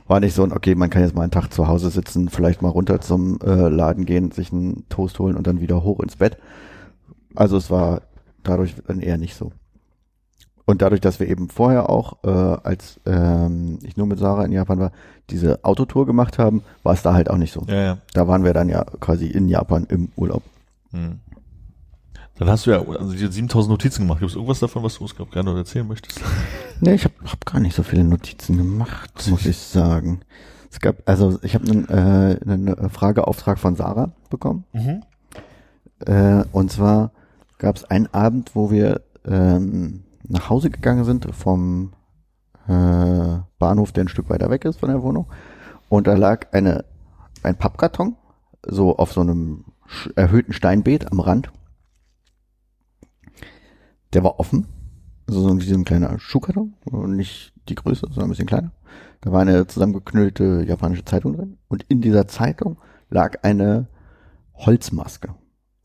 [0.07, 2.61] war nicht so ein, okay, man kann jetzt mal einen Tag zu Hause sitzen, vielleicht
[2.61, 6.17] mal runter zum äh, Laden gehen, sich einen Toast holen und dann wieder hoch ins
[6.17, 6.37] Bett.
[7.33, 8.03] Also es war
[8.43, 9.51] dadurch dann eher nicht so.
[10.69, 14.51] Und dadurch, dass wir eben vorher auch, äh, als ähm, ich nur mit Sarah in
[14.51, 14.91] Japan war,
[15.29, 17.63] diese Autotour gemacht haben, war es da halt auch nicht so.
[17.69, 17.97] Ja, ja.
[18.13, 20.43] Da waren wir dann ja quasi in Japan im Urlaub.
[20.91, 21.21] Hm.
[22.37, 24.19] Dann hast du ja also die 7000 Notizen gemacht.
[24.19, 26.21] Gibt es irgendwas davon, was du uns gerne noch erzählen möchtest?
[26.79, 30.19] Nee, ich habe hab gar nicht so viele Notizen gemacht, muss ich sagen.
[30.69, 34.65] Es gab, also ich habe einen, äh, einen Frageauftrag von Sarah bekommen.
[34.73, 35.01] Mhm.
[36.05, 37.13] Äh, und zwar
[37.57, 41.93] gab es einen Abend, wo wir ähm, nach Hause gegangen sind vom
[42.67, 45.27] äh, Bahnhof, der ein Stück weiter weg ist von der Wohnung.
[45.89, 46.85] Und da lag eine,
[47.43, 48.15] ein Pappkarton,
[48.65, 49.65] so auf so einem
[50.15, 51.51] erhöhten Steinbeet am Rand.
[54.13, 54.67] Der war offen.
[55.27, 56.73] Also so wie so ein kleiner Schuhkarton.
[57.15, 58.71] Nicht die Größe, sondern ein bisschen kleiner.
[59.21, 61.57] Da war eine zusammengeknüllte japanische Zeitung drin.
[61.67, 62.77] Und in dieser Zeitung
[63.09, 63.87] lag eine
[64.53, 65.35] Holzmaske.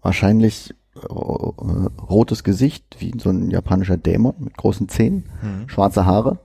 [0.00, 5.68] Wahrscheinlich rotes Gesicht, wie so ein japanischer Dämon mit großen Zähnen, Mhm.
[5.68, 6.38] schwarze Haare.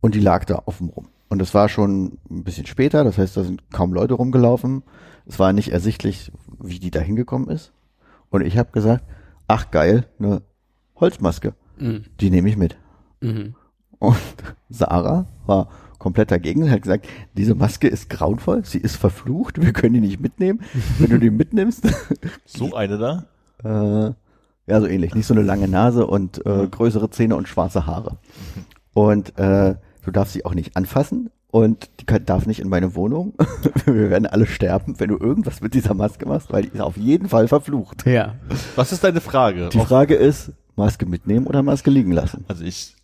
[0.00, 1.08] Und die lag da offen rum.
[1.28, 4.82] Und es war schon ein bisschen später, das heißt, da sind kaum Leute rumgelaufen.
[5.26, 6.30] Es war nicht ersichtlich,
[6.60, 7.72] wie die da hingekommen ist.
[8.30, 9.04] Und ich habe gesagt,
[9.48, 10.42] ach geil, eine
[10.96, 12.04] Holzmaske, Mhm.
[12.20, 12.76] die nehme ich mit.
[13.20, 13.54] Mhm.
[13.98, 14.16] Und
[14.68, 15.68] Sarah war
[16.04, 20.20] komplett dagegen, hat gesagt, diese Maske ist grauenvoll, sie ist verflucht, wir können die nicht
[20.20, 20.60] mitnehmen.
[20.98, 21.82] Wenn du die mitnimmst,
[22.44, 23.24] So eine da?
[23.64, 24.12] äh,
[24.70, 28.18] ja, so ähnlich, nicht so eine lange Nase und äh, größere Zähne und schwarze Haare.
[28.92, 32.94] Und äh, du darfst sie auch nicht anfassen und die kann, darf nicht in meine
[32.94, 33.32] Wohnung.
[33.86, 36.98] wir werden alle sterben, wenn du irgendwas mit dieser Maske machst, weil die ist auf
[36.98, 38.04] jeden Fall verflucht.
[38.06, 38.34] Ja.
[38.76, 39.70] Was ist deine Frage?
[39.70, 42.44] Die Frage ist, Maske mitnehmen oder Maske liegen lassen?
[42.46, 42.94] Also ich,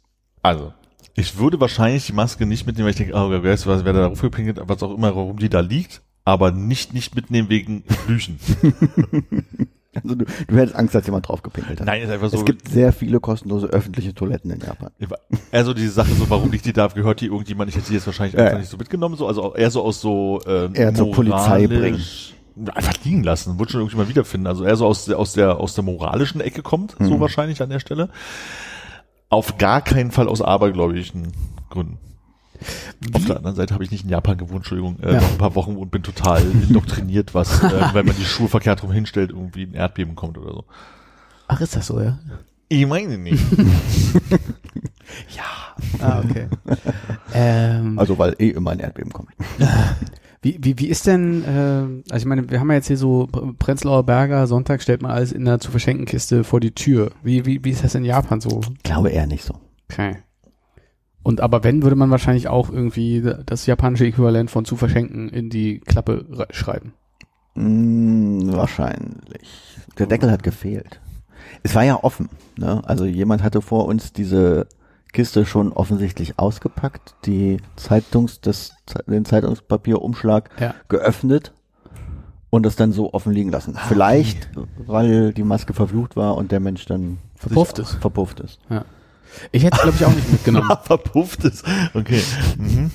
[0.42, 0.74] also,
[1.20, 4.08] ich würde wahrscheinlich die Maske nicht mitnehmen, weil ich denke, oh, wer weiß, wer da
[4.08, 8.38] draufgepinkelt, was auch immer, warum die da liegt, aber nicht, nicht mitnehmen wegen Flüchen.
[9.92, 11.86] Also du, du hättest Angst, dass jemand draufgepinkelt hat.
[11.86, 12.36] Nein, ist einfach so.
[12.38, 14.90] Es gibt sehr viele kostenlose öffentliche Toiletten in Japan.
[15.50, 18.06] Also diese Sache so, warum liegt die da, gehört die irgendjemand, ich hätte die jetzt
[18.06, 18.58] wahrscheinlich einfach ja.
[18.58, 22.34] nicht so mitgenommen, so, also eher so aus so, ähm, Eher zur Polizei moralisch-
[22.74, 24.46] Einfach liegen lassen, wird schon irgendjemand wiederfinden.
[24.46, 27.20] Also eher so aus der, aus der, aus der moralischen Ecke kommt, so Mhm.
[27.20, 28.10] wahrscheinlich an der Stelle.
[29.30, 31.32] Auf gar keinen Fall aus abergläubischen
[31.70, 31.98] Gründen.
[33.14, 35.20] Auf der anderen Seite habe ich nicht in Japan gewohnt, Entschuldigung, äh, Ja.
[35.22, 38.82] noch ein paar Wochen und bin total indoktriniert, was, äh, wenn man die Schuhe verkehrt
[38.82, 40.64] rum hinstellt, irgendwie ein Erdbeben kommt oder so.
[41.48, 42.18] Ach, ist das so, ja?
[42.68, 43.42] Ich meine nicht.
[46.00, 46.46] Ah, okay.
[47.34, 49.30] ähm, Also weil eh immer ein Erdbeben kommt.
[50.42, 53.26] Wie, wie, wie ist denn, äh, also ich meine, wir haben ja jetzt hier so
[53.30, 57.10] Pre- Prenzlauer Berger, Sonntag stellt man alles in der zu verschenken Kiste vor die Tür.
[57.22, 58.60] Wie, wie, wie ist das in Japan so?
[58.76, 59.54] Ich glaube eher nicht so.
[59.90, 60.16] Okay.
[61.22, 65.50] Und aber wenn, würde man wahrscheinlich auch irgendwie das japanische Äquivalent von zu verschenken in
[65.50, 66.94] die Klappe re- schreiben.
[67.54, 69.76] Mm, wahrscheinlich.
[69.98, 71.00] Der Deckel hat gefehlt.
[71.62, 72.30] Es war ja offen.
[72.56, 72.80] Ne?
[72.86, 74.66] Also jemand hatte vor uns diese
[75.12, 78.72] Kiste schon offensichtlich ausgepackt, die Zeitungs, das,
[79.06, 80.74] den Zeitungspapierumschlag Ja.
[80.88, 81.52] geöffnet
[82.50, 83.76] und das dann so offen liegen lassen.
[83.88, 84.50] Vielleicht,
[84.86, 87.92] weil die Maske verflucht war und der Mensch dann Verpufft ist.
[87.94, 88.58] verpufft ist.
[89.52, 90.70] Ich hätte es, glaube ich, auch nicht mitgenommen.
[90.84, 91.64] verpufft ist.
[91.94, 92.22] Okay.
[92.58, 92.90] Mhm.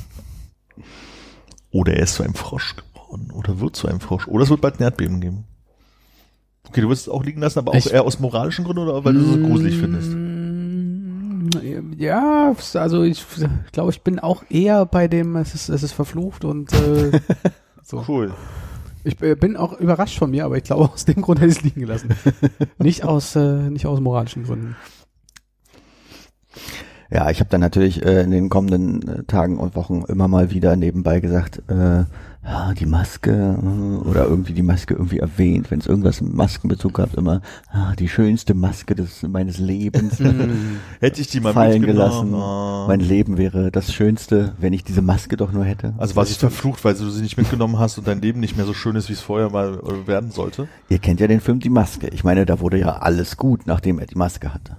[1.71, 3.31] Oder er ist zu einem Frosch geworden.
[3.31, 4.27] Oder wird zu einem Frosch.
[4.27, 5.45] Oder es wird bald ein Erdbeben geben.
[6.67, 9.03] Okay, du wirst es auch liegen lassen, aber auch Ich- eher aus moralischen Gründen oder
[9.05, 10.11] weil du es so gruselig findest?
[11.97, 13.25] Ja, also ich
[13.71, 17.19] glaube, ich bin auch eher bei dem, es ist, es ist verflucht und äh,
[17.83, 18.03] so.
[18.07, 18.33] Cool.
[19.03, 21.57] Ich äh, bin auch überrascht von mir, aber ich glaube, aus dem Grund hätte ich
[21.57, 22.09] es liegen gelassen.
[22.79, 24.75] nicht aus, äh, nicht aus moralischen Gründen.
[27.11, 30.49] Ja, ich habe dann natürlich äh, in den kommenden äh, Tagen und Wochen immer mal
[30.51, 32.05] wieder nebenbei gesagt, äh,
[32.45, 36.93] ja, die Maske äh, oder irgendwie die Maske irgendwie erwähnt, wenn es irgendwas mit Maskenbezug
[36.93, 37.41] gab, immer
[37.71, 40.19] ah, die schönste Maske des meines Lebens
[40.99, 42.33] Hätte ich die mal fallen gelassen.
[42.35, 42.85] Ah.
[42.87, 45.93] Mein Leben wäre das Schönste, wenn ich diese Maske doch nur hätte.
[45.97, 48.65] Also war sie verflucht, weil du sie nicht mitgenommen hast und dein Leben nicht mehr
[48.65, 50.67] so schön ist, wie es vorher mal äh, werden sollte?
[50.89, 52.09] Ihr kennt ja den Film Die Maske.
[52.09, 54.77] Ich meine, da wurde ja alles gut, nachdem er die Maske hatte.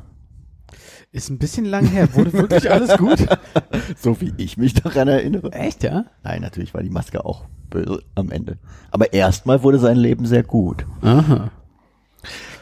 [1.16, 2.14] Ist ein bisschen lang her.
[2.14, 3.26] Wurde wirklich alles gut?
[3.98, 5.52] So wie ich mich daran erinnere.
[5.52, 6.05] Echt, ja?
[6.22, 8.59] Nein, natürlich war die Maske auch böse am Ende.
[8.90, 10.84] Aber erstmal wurde sein Leben sehr gut.
[11.01, 11.51] Aha.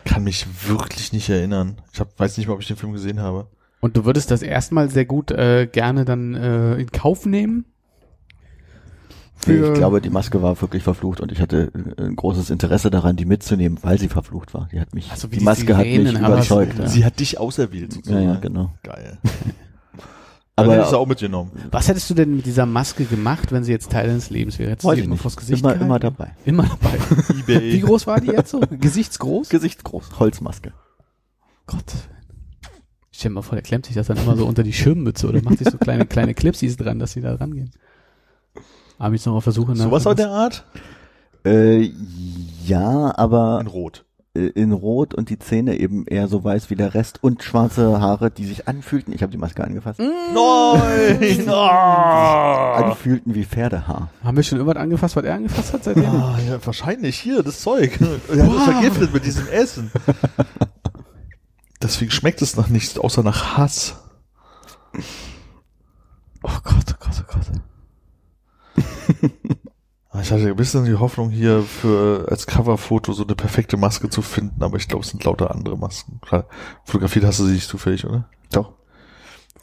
[0.05, 1.79] Kann mich wirklich nicht erinnern.
[1.93, 3.49] Ich hab, weiß nicht mal, ob ich den Film gesehen habe.
[3.81, 7.65] Und du würdest das erstmal sehr gut äh, gerne dann äh, in Kauf nehmen?
[9.47, 12.91] Nee, ich glaube, die Maske war wirklich verflucht und ich hatte äh, ein großes Interesse
[12.91, 14.69] daran, die mitzunehmen, weil sie verflucht war.
[14.73, 16.79] Die hat mich, Also wie die, die Maske hat mich überzeugt.
[16.79, 16.87] Ja.
[16.89, 18.25] Sie hat dich auserwählt ja, sozusagen.
[18.25, 18.73] ja, genau.
[18.83, 19.19] Geil.
[20.57, 21.51] Aber- Aber hätte ich sie auch mitgenommen.
[21.73, 24.71] Was hättest du denn mit dieser Maske gemacht, wenn sie jetzt Teil deines Lebens wäre?
[24.71, 25.85] Hättest du Weiß die ich immer vors Gesicht Immer, gehalten?
[25.85, 26.31] immer dabei.
[26.45, 26.97] Immer dabei.
[27.41, 27.73] eBay.
[27.73, 28.61] Wie groß war die jetzt so?
[28.71, 29.49] Gesichtsgroß?
[29.49, 30.73] Gesichtsgroß, Holzmaske.
[31.67, 31.83] Gott.
[33.11, 35.43] Stell dir mal vor, der klemmt sich das dann immer so unter die Schirmmütze oder
[35.43, 37.73] macht sich so kleine, kleine Clipsies dran, dass sie da rangehen.
[38.99, 39.77] Aber ich noch mal versuchen.
[39.77, 40.65] Sowas war der Art?
[41.45, 41.91] Äh,
[42.65, 44.05] ja, aber In Rot.
[44.35, 48.01] äh, in Rot und die Zähne eben eher so weiß wie der Rest und schwarze
[48.01, 49.13] Haare, die sich anfühlten.
[49.13, 49.99] Ich habe die Maske angefasst.
[50.01, 51.47] Nein!
[51.49, 52.77] Ah!
[52.91, 54.09] Anfühlten wie Pferdehaar.
[54.25, 56.07] Haben wir schon irgendwas angefasst, was er angefasst hat seitdem?
[56.07, 57.19] Ah, ja, wahrscheinlich.
[57.19, 57.99] Hier, das Zeug.
[58.29, 59.91] Er hat es vergiftet mit diesem Essen.
[61.83, 63.97] Deswegen schmeckt es nach nichts, außer nach Hass.
[66.43, 67.47] Oh Gott, oh Gott, oh Gott.
[70.23, 74.23] Ich hatte ein bisschen die Hoffnung hier für als Coverfoto so eine perfekte Maske zu
[74.23, 76.21] finden, aber ich glaube, es sind lauter andere Masken.
[76.21, 76.47] Klar,
[76.85, 78.29] Fotografiert hast du sie nicht zufällig, oder?
[78.53, 78.75] Doch.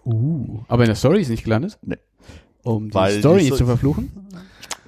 [0.05, 1.79] Uh, aber in der Story ist nicht gelandet?
[1.83, 1.95] Nee.
[2.63, 4.11] Um die Weil die Story Sto- zu verfluchen?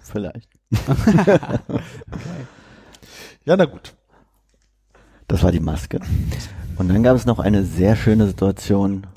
[0.04, 0.50] Vielleicht.
[3.46, 3.94] Ja, na gut.
[5.28, 6.00] Das war die Maske.
[6.78, 9.08] Und dann gab es noch eine sehr schöne Situation,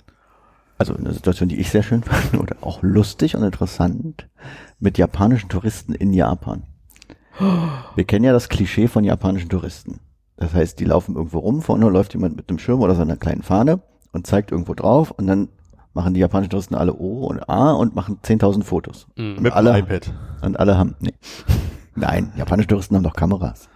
[0.79, 4.29] also eine Situation, die ich sehr schön fand oder auch lustig und interessant
[4.79, 6.65] mit japanischen Touristen in Japan.
[7.95, 10.01] Wir kennen ja das Klischee von japanischen Touristen.
[10.37, 13.17] Das heißt, die laufen irgendwo rum, vorne läuft jemand mit einem Schirm oder so einer
[13.17, 13.81] kleinen Fahne
[14.13, 15.49] und zeigt irgendwo drauf und dann
[15.95, 19.07] machen die japanischen Touristen alle O und A und machen 10.000 Fotos.
[19.17, 19.37] Mhm.
[19.41, 20.13] Mit alle- iPad.
[20.43, 21.15] Und alle haben, nee.
[21.95, 23.69] Nein, japanische Touristen haben doch Kameras.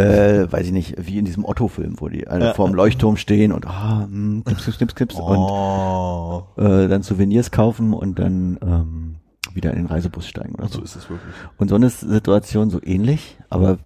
[0.00, 2.54] Äh, weiß ich nicht, wie in diesem Otto-Film, wo die alle Ja.
[2.54, 7.02] vor dem Leuchtturm stehen und ah, hm, knips, knips, knips, knips Oh, und äh, dann
[7.02, 9.16] Souvenirs kaufen und dann ähm,
[9.54, 10.82] wieder in den Reisebus steigen oder so so.
[10.84, 11.34] ist es wirklich.
[11.58, 13.78] Und so eine Situation so ähnlich, aber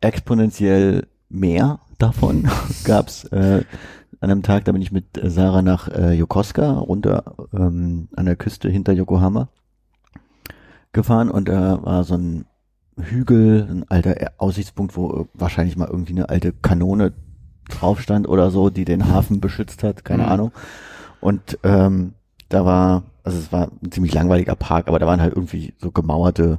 [0.00, 2.48] exponentiell mehr davon
[2.84, 3.64] gab's äh,
[4.20, 8.26] an einem Tag, da bin ich mit äh, Sarah nach äh, Yokosuka runter ähm, an
[8.26, 9.48] der Küste hinter Yokohama
[10.92, 12.46] gefahren und da war so ein
[12.98, 17.12] Hügel, ein alter Aussichtspunkt, wo äh, wahrscheinlich mal irgendwie eine alte Kanone
[17.68, 20.28] drauf stand oder so, die den Hafen beschützt hat, keine Mhm.
[20.28, 20.52] Ahnung.
[21.20, 22.14] Und ähm,
[22.48, 25.90] da war, also es war ein ziemlich langweiliger Park, aber da waren halt irgendwie so
[25.90, 26.58] gemauerte,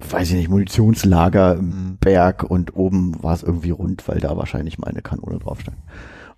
[0.00, 1.96] weiß ich nicht, Munitionslager im Mhm.
[2.00, 5.76] Berg und oben war es irgendwie rund, weil da wahrscheinlich mal eine Kanone drauf stand.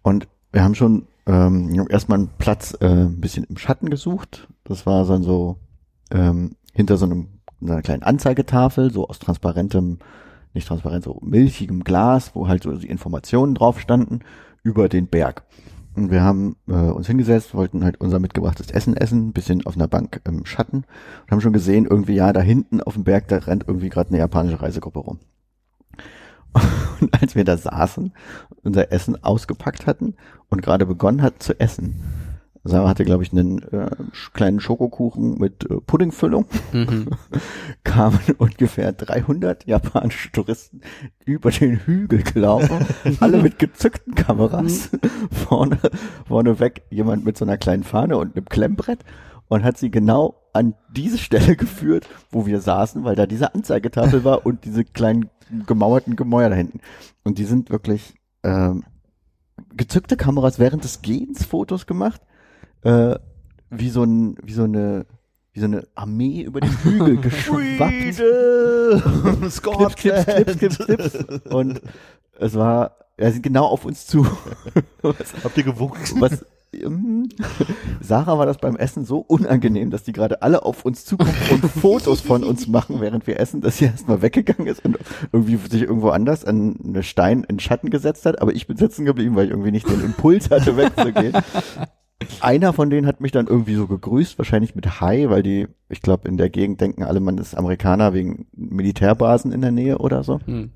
[0.02, 4.48] Und wir haben schon ähm, erstmal einen Platz äh, ein bisschen im Schatten gesucht.
[4.64, 5.56] Das war dann so
[6.10, 7.28] ähm, hinter so einem
[7.66, 9.98] so einer kleinen Anzeigetafel, so aus transparentem,
[10.54, 14.20] nicht transparent, so milchigem Glas, wo halt so die Informationen drauf standen
[14.62, 15.44] über den Berg.
[15.94, 19.88] Und wir haben äh, uns hingesetzt, wollten halt unser mitgebrachtes Essen essen, bisschen auf einer
[19.88, 20.78] Bank im Schatten
[21.24, 24.08] und haben schon gesehen, irgendwie, ja, da hinten auf dem Berg, da rennt irgendwie gerade
[24.08, 25.18] eine japanische Reisegruppe rum.
[27.00, 28.12] Und als wir da saßen,
[28.62, 30.14] unser Essen ausgepackt hatten
[30.50, 32.02] und gerade begonnen hatten zu essen,
[32.64, 33.90] Sarah hatte, glaube ich, einen äh,
[34.34, 37.08] kleinen Schokokuchen mit äh, Puddingfüllung, Mhm.
[37.84, 40.80] kamen ungefähr 300 japanische Touristen
[41.24, 42.86] über den Hügel gelaufen,
[43.20, 44.90] alle mit gezückten Kameras,
[45.30, 45.78] vorne,
[46.26, 49.00] vorne weg jemand mit so einer kleinen Fahne und einem Klemmbrett
[49.48, 54.22] und hat sie genau an diese Stelle geführt, wo wir saßen, weil da diese Anzeigetafel
[54.24, 55.30] war und diese kleinen
[55.66, 56.80] gemauerten Gemäuer da hinten.
[57.24, 58.84] Und die sind wirklich ähm,
[59.74, 62.20] gezückte Kameras während des Gehens Fotos gemacht,
[62.82, 63.16] äh,
[63.70, 65.06] wie so ein, wie so eine,
[65.52, 68.14] wie so eine Armee über den Hügel geschwappt.
[68.16, 69.02] Freedom!
[69.40, 69.60] Clips,
[69.96, 71.44] Clips, Clips, Clips, Clips.
[71.50, 71.80] Und
[72.38, 74.26] es war, er sind genau auf uns zu.
[75.02, 76.20] was, Habt ihr gewunken?
[76.20, 77.28] was, ähm,
[78.00, 81.60] Sarah war das beim Essen so unangenehm, dass die gerade alle auf uns zukommen und
[81.80, 84.98] Fotos von uns machen, während wir essen, dass sie erstmal weggegangen ist und
[85.32, 88.40] irgendwie sich irgendwo anders an einen Stein in Schatten gesetzt hat.
[88.40, 91.34] Aber ich bin sitzen geblieben, weil ich irgendwie nicht den Impuls hatte, wegzugehen.
[92.40, 96.02] Einer von denen hat mich dann irgendwie so gegrüßt, wahrscheinlich mit Hi, weil die, ich
[96.02, 100.22] glaube, in der Gegend denken alle, man ist Amerikaner wegen Militärbasen in der Nähe oder
[100.24, 100.40] so.
[100.46, 100.70] Mhm.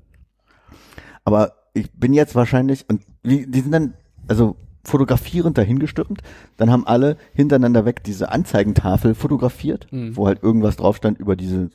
[1.23, 3.93] Aber ich bin jetzt wahrscheinlich, und die, die sind dann,
[4.27, 6.21] also fotografierend dahingestürmt,
[6.55, 10.15] dann haben alle hintereinander weg diese Anzeigentafel fotografiert, Mhm.
[10.15, 11.69] wo halt irgendwas drauf stand über diese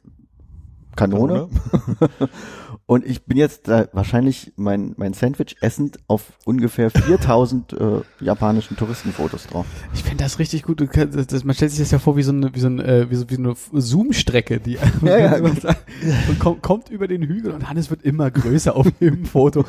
[0.96, 1.48] Kanone.
[2.86, 8.76] Und ich bin jetzt da wahrscheinlich mein, mein Sandwich essend auf ungefähr 4000 äh, japanischen
[8.76, 9.66] Touristenfotos drauf.
[9.94, 10.86] Ich finde das richtig gut.
[10.90, 12.80] Kannst, das, das, man stellt sich das ja vor wie so eine, wie so, ein,
[12.80, 15.34] äh, wie so, wie eine Zoom-Strecke, die Ja, ja.
[16.28, 19.64] und kommt, kommt über den Hügel und Hannes wird immer größer auf dem Foto.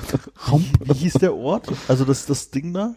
[0.84, 1.72] Wie hieß der Ort?
[1.88, 2.96] Also das, das Ding da?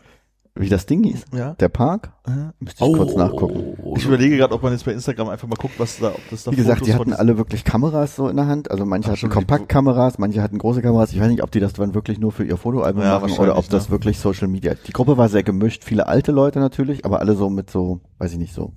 [0.59, 1.25] Wie das Ding hieß?
[1.37, 1.53] Ja.
[1.55, 2.13] Der Park?
[2.61, 3.77] Müsste ich kurz nachgucken.
[3.97, 6.45] Ich überlege gerade, ob man jetzt bei Instagram einfach mal guckt, was da, ob das
[6.45, 8.71] da Wie gesagt, Fotos die hatten alle wirklich Kameras so in der Hand.
[8.71, 11.13] Also manche Ach, hatten Kompaktkameras, manche hatten große Kameras.
[11.13, 13.59] Ich weiß nicht, ob die das dann wirklich nur für ihr Fotoalbum Ja, machen oder
[13.59, 13.91] ob das ne?
[13.91, 14.75] wirklich Social Media.
[14.87, 18.33] Die Gruppe war sehr gemischt, viele alte Leute natürlich, aber alle so mit so, weiß
[18.33, 18.73] ich nicht, so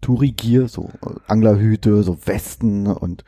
[0.00, 0.88] Touri-Gear, so
[1.26, 3.24] Anglerhüte, so Westen und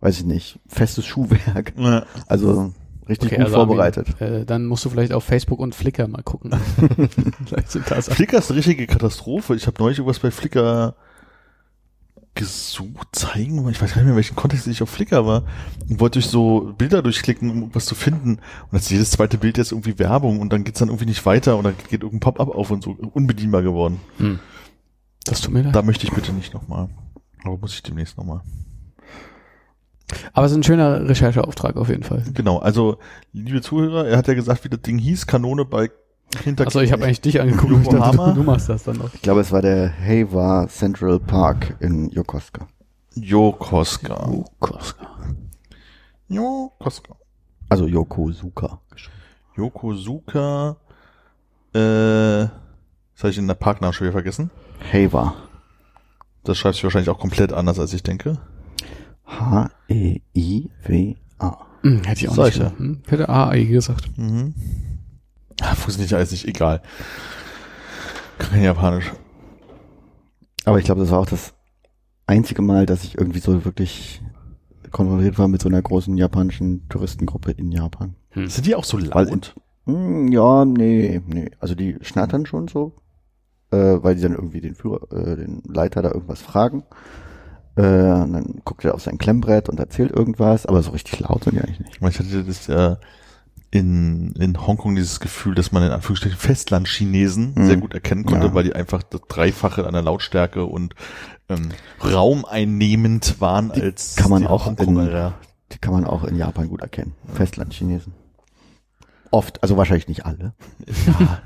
[0.00, 1.72] weiß ich nicht, festes Schuhwerk.
[1.76, 2.04] Ja.
[2.26, 2.72] Also
[3.10, 4.08] richtig Okay, gut also vorbereitet.
[4.20, 6.52] Armin, äh, dann musst du vielleicht auf Facebook und Flickr mal gucken.
[7.66, 9.54] Flickr ist eine richtige Katastrophe.
[9.54, 10.94] Ich habe neulich irgendwas bei Flickr
[12.34, 15.44] gesucht, zeigen, ich weiß gar nicht mehr, in welchem Kontext ich auf Flickr war
[15.88, 18.38] und wollte durch so Bilder durchklicken, um was zu finden.
[18.70, 21.26] Und jetzt ist jedes zweite Bild jetzt irgendwie Werbung und dann geht's dann irgendwie nicht
[21.26, 24.00] weiter und dann geht irgendein Pop-up auf und so unbedienbar geworden.
[24.18, 24.38] Hm.
[25.24, 25.74] Das tut mir leid.
[25.74, 26.88] Da möchte ich bitte nicht nochmal.
[27.44, 28.42] Aber muss ich demnächst nochmal.
[30.32, 32.24] Aber es ist ein schöner Rechercheauftrag auf jeden Fall.
[32.34, 32.98] Genau, also,
[33.32, 35.90] liebe Zuhörer, er hat ja gesagt, wie das Ding hieß, Kanone bei
[36.42, 39.12] hinter Also ich habe eigentlich dich angeguckt ich dachte, du, du machst das dann noch.
[39.14, 42.68] Ich glaube, es war der Heiwa Central Park in Yokosuka.
[43.14, 44.44] Yokosuka.
[44.60, 45.06] Koska.
[46.28, 47.16] Yokosuka.
[47.68, 48.80] Also Yokosuka.
[49.56, 50.76] Yokosuka.
[51.72, 54.50] Äh, das habe ich in der Parknamen schon wieder vergessen.
[54.92, 55.34] Heiwa.
[56.44, 58.38] Das schreibt sich wahrscheinlich auch komplett anders, als ich denke.
[59.88, 61.66] E H-E-I-W-A.
[61.82, 62.78] Hm, hätte ich auch Sag nicht.
[62.78, 63.02] Hm?
[63.08, 64.10] Hätte AI gesagt.
[64.18, 64.54] Mhm.
[65.60, 65.74] Ah,
[66.10, 66.82] ja alles nicht, egal.
[68.38, 69.12] Kein Japanisch.
[70.64, 71.54] Aber ich glaube, das war auch das
[72.26, 74.22] einzige Mal, dass ich irgendwie so wirklich
[74.90, 78.14] konfrontiert war mit so einer großen japanischen Touristengruppe in Japan.
[78.34, 79.54] Sind die auch so Weil in- laut?
[79.86, 81.50] Hm, ja, nee, nee.
[81.58, 82.94] Also die schnattern schon so
[83.72, 86.82] äh, weil die dann irgendwie den Führer, äh, den Leiter da irgendwas fragen.
[87.76, 91.44] Äh, und dann guckt er auf sein Klemmbrett und erzählt irgendwas, aber so richtig laut
[91.44, 91.96] sind die eigentlich nicht.
[92.02, 92.96] Ich hatte das äh,
[93.70, 97.66] in, in Hongkong dieses Gefühl, dass man in Anführungsstrichen Festlandchinesen Mhm.
[97.66, 98.54] sehr gut erkennen konnte, Ja.
[98.54, 100.94] weil die einfach das Dreifache an der Lautstärke und
[101.48, 101.68] ähm,
[102.02, 105.34] raumeinnehmend waren Die als kann man die auch in, Hongkonger.
[105.72, 107.12] die kann man auch in Japan gut erkennen.
[107.32, 108.12] Festlandchinesen.
[109.30, 110.54] Oft, also wahrscheinlich nicht alle.
[111.06, 111.42] Ja,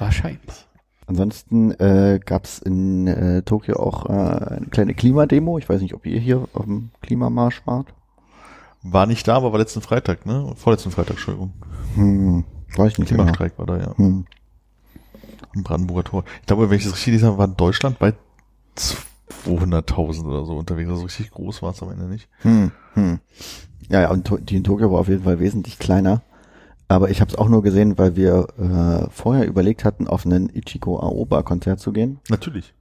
[0.00, 0.66] Wahrscheinlich.
[1.06, 5.58] Ansonsten äh, gab es in äh, Tokio auch äh, eine kleine Klimademo.
[5.58, 7.88] Ich weiß nicht, ob ihr hier auf dem Klimamarsch wart.
[8.82, 10.52] war nicht da, aber war letzten Freitag, ne?
[10.56, 11.52] Vorletzten Freitag, Entschuldigung.
[11.94, 12.44] Hm,
[12.76, 13.24] weiß ich nicht genau.
[13.24, 13.96] Klimastreik war da, ja.
[13.96, 14.24] Hm.
[15.54, 16.24] Am Brandenburger Tor.
[16.40, 18.14] Ich glaube, wenn ich das richtig habe, war Deutschland bei
[18.76, 20.90] 200.000 oder so unterwegs.
[20.90, 22.28] Also richtig groß war es am Ende nicht.
[22.38, 23.20] Hm, hm.
[23.90, 26.22] Ja, ja, und die in Tokio war auf jeden Fall wesentlich kleiner.
[26.88, 30.50] Aber ich habe es auch nur gesehen, weil wir äh, vorher überlegt hatten, auf ein
[30.54, 32.18] Ichiko Aoba Konzert zu gehen.
[32.28, 32.74] Natürlich.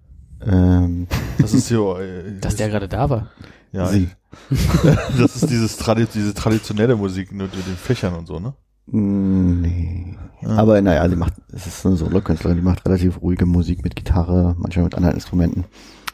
[0.45, 1.07] Ähm,
[1.39, 3.27] Das ist ja, äh, Dass der gerade da war.
[3.71, 4.09] ja, Sie.
[5.17, 8.53] das ist dieses Tradi diese traditionelle Musik mit, den Fächern und so, ne?
[8.87, 10.17] nee.
[10.41, 10.49] Ja.
[10.57, 14.55] Aber naja, sie macht, es ist eine Solo-Künstlerin, die macht relativ ruhige Musik mit Gitarre,
[14.57, 15.65] manchmal mit anderen Instrumenten.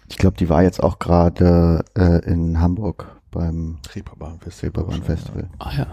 [0.10, 4.84] Ich glaube, die war jetzt auch gerade äh, in Hamburg beim Reeperbahn Festival.
[4.84, 5.50] Reeperbahn Festival.
[5.60, 5.88] Ah ja.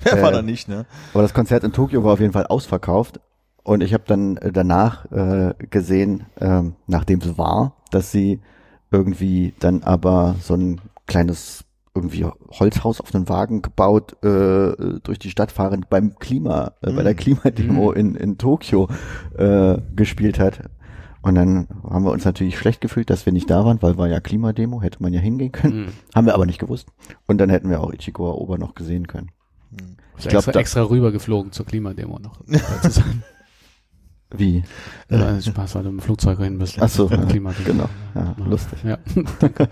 [0.04, 0.86] Wer war Äh, da nicht, ne?
[1.12, 3.20] Aber das Konzert in Tokio war auf jeden Fall ausverkauft.
[3.62, 8.40] Und ich habe dann äh, danach äh, gesehen, ähm, nachdem es war, dass sie
[8.90, 11.64] irgendwie dann aber so ein kleines
[11.94, 17.02] irgendwie Holzhaus auf einen Wagen gebaut äh, durch die Stadt fahren beim Klima, äh, bei
[17.02, 17.16] der Mm.
[17.16, 18.88] Klimademo in, in Tokio
[19.36, 20.70] äh, gespielt hat.
[21.22, 24.08] Und dann haben wir uns natürlich schlecht gefühlt, dass wir nicht da waren, weil war
[24.08, 25.82] ja Klimademo, hätte man ja hingehen können.
[25.82, 25.88] Mhm.
[26.14, 26.88] Haben wir aber nicht gewusst.
[27.26, 29.30] Und dann hätten wir auch Ichigo Ober noch gesehen können.
[30.18, 32.40] Ich glaub, extra, extra rübergeflogen zur Klimademo noch.
[32.46, 33.22] dabei zu sein.
[34.36, 34.62] Wie?
[35.08, 36.80] Ja, Spaß, weil du mit dem Flugzeug hin bist.
[36.80, 37.64] Ach so, ja, Klimademo.
[37.64, 37.88] genau.
[38.14, 38.78] Ja, lustig.
[38.84, 38.98] Ja.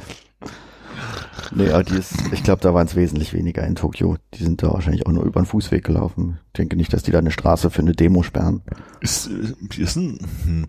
[1.53, 4.17] Nee, aber die ist, ich glaube, da waren es wesentlich weniger in Tokio.
[4.35, 6.39] Die sind da wahrscheinlich auch nur über den Fußweg gelaufen.
[6.49, 8.63] Ich denke nicht, dass die da eine Straße für eine Demo sperren.
[9.01, 10.67] Ist, äh, ist ein, hm.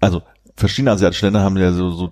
[0.00, 0.22] also
[0.58, 2.10] verschiedene asiatische Länder haben ja so, so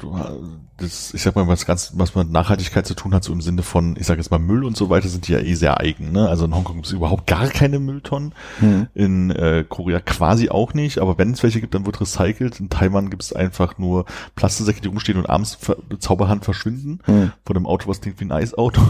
[0.76, 3.62] das, ich sag mal, was ganz, was mit Nachhaltigkeit zu tun hat, so im Sinne
[3.62, 6.12] von, ich sag jetzt mal Müll und so weiter, sind die ja eh sehr eigen.
[6.12, 6.28] Ne?
[6.28, 8.32] Also in Hongkong gibt es überhaupt gar keine Mülltonnen.
[8.60, 8.86] Hm.
[8.94, 12.60] In äh, Korea quasi auch nicht, aber wenn es welche gibt, dann wird recycelt.
[12.60, 14.04] In Taiwan gibt es einfach nur
[14.34, 17.32] Plastiksäcke, die rumstehen und abends ver Zauberhand verschwinden Hm.
[17.44, 18.80] von einem Auto, was klingt wie ein Eisauto.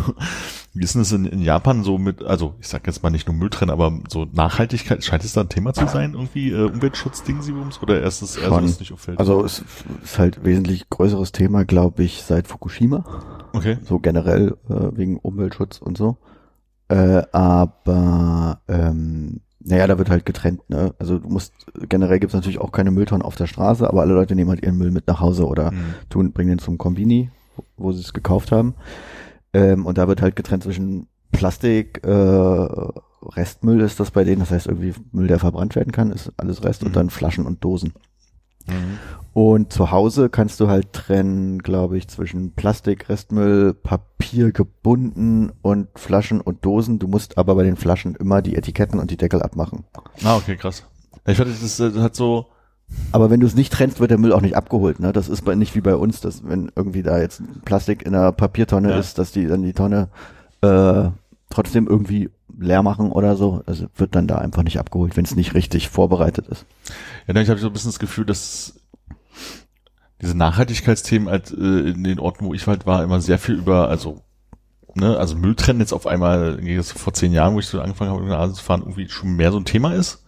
[0.76, 3.26] Wie ist denn das in, in Japan so mit, also ich sag jetzt mal nicht
[3.26, 6.64] nur Müll trennen, aber so Nachhaltigkeit, scheint es da ein Thema zu sein, irgendwie äh,
[6.70, 9.18] Umweltschutzding, sie bums, oder erst das, eher so, dass nicht auffällt?
[9.18, 9.64] Also es
[10.04, 13.04] ist halt wesentlich größeres Thema, glaube ich, seit Fukushima.
[13.52, 13.78] okay.
[13.84, 16.18] So generell äh, wegen Umweltschutz und so.
[16.88, 20.68] Äh, aber ähm, naja, da wird halt getrennt.
[20.70, 20.94] Ne?
[20.98, 21.52] Also du musst
[21.88, 24.78] generell gibt's natürlich auch keine Mülltonnen auf der Straße, aber alle Leute nehmen halt ihren
[24.78, 25.78] Müll mit nach Hause oder Hm.
[26.10, 27.30] tun, bringen den zum Kombini,
[27.76, 28.74] wo sie es gekauft haben.
[29.52, 32.10] Ähm, und da wird halt getrennt zwischen Plastik, äh,
[33.22, 36.62] Restmüll ist das bei denen, das heißt irgendwie Müll, der verbrannt werden kann, ist alles
[36.64, 36.88] Rest Mhm.
[36.88, 37.92] und dann Flaschen und Dosen.
[38.66, 38.98] Mhm.
[39.32, 45.88] Und zu Hause kannst du halt trennen, glaube ich, zwischen Plastik, Restmüll, Papier gebunden und
[45.94, 46.98] Flaschen und Dosen.
[46.98, 49.84] Du musst aber bei den Flaschen immer die Etiketten und die Deckel abmachen.
[50.24, 50.84] Ah, okay, krass.
[51.26, 52.46] Ich fand, das äh, hat so,
[53.12, 55.00] Aber wenn du es nicht trennst, wird der Müll auch nicht abgeholt.
[55.00, 55.12] Ne?
[55.12, 58.32] Das ist bei, nicht wie bei uns, dass wenn irgendwie da jetzt Plastik in einer
[58.32, 58.98] Papiertonne Ja.
[58.98, 60.08] ist, dass die dann die Tonne
[60.62, 61.08] äh,
[61.50, 63.62] trotzdem irgendwie leer machen oder so.
[63.66, 66.64] Also wird dann da einfach nicht abgeholt, wenn es nicht richtig vorbereitet ist.
[67.26, 68.74] ja, ich habe so ein bisschen das Gefühl, dass
[70.22, 73.88] diese Nachhaltigkeitsthemen halt äh, in den Orten, wo ich halt war, immer sehr viel über,
[73.88, 74.22] also
[74.94, 78.32] ne, also Mülltrennen jetzt auf einmal, vor zehn Jahren, wo ich so angefangen habe, in
[78.32, 80.24] Asien zu fahren, irgendwie schon mehr so ein Thema ist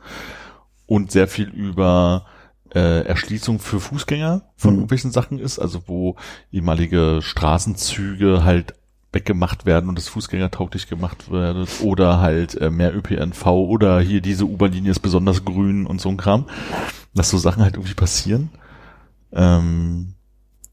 [0.86, 2.26] und sehr viel über
[2.74, 4.76] äh, Erschließung für Fußgänger von Mhm.
[4.78, 6.16] irgendwelchen Sachen ist, also wo
[6.52, 8.74] ehemalige Straßenzüge halt
[9.12, 14.44] weggemacht werden und das fußgängertauglich gemacht wird oder halt äh, mehr ÖPNV oder hier diese
[14.44, 16.44] U-Bahn-Linie ist besonders grün und so ein Kram,
[17.14, 18.50] dass so Sachen halt irgendwie passieren.
[19.32, 20.14] Ähm,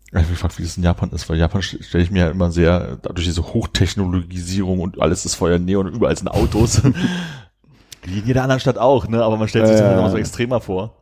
[0.07, 2.25] ich habe mich gefragt, wie das in Japan ist, weil Japan st- stelle ich mir
[2.25, 6.81] ja immer sehr, dadurch diese Hochtechnologisierung und alles ist Feuer Neon und überall sind Autos.
[8.03, 9.23] Wie in jeder anderen Stadt auch, ne?
[9.23, 9.97] Aber man stellt sich das Äh.
[9.97, 10.95] immer so extremer vor.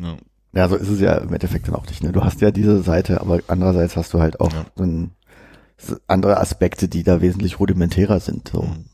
[0.00, 0.16] Ja.
[0.52, 2.02] Ja, so ist es ja im Endeffekt dann auch nicht.
[2.04, 2.12] Ne?
[2.12, 4.64] Du hast ja diese Seite, aber andererseits hast du halt auch Ja.
[4.76, 8.48] so andere Aspekte, die da wesentlich rudimentärer sind.
[8.52, 8.62] So.
[8.62, 8.84] Mhm.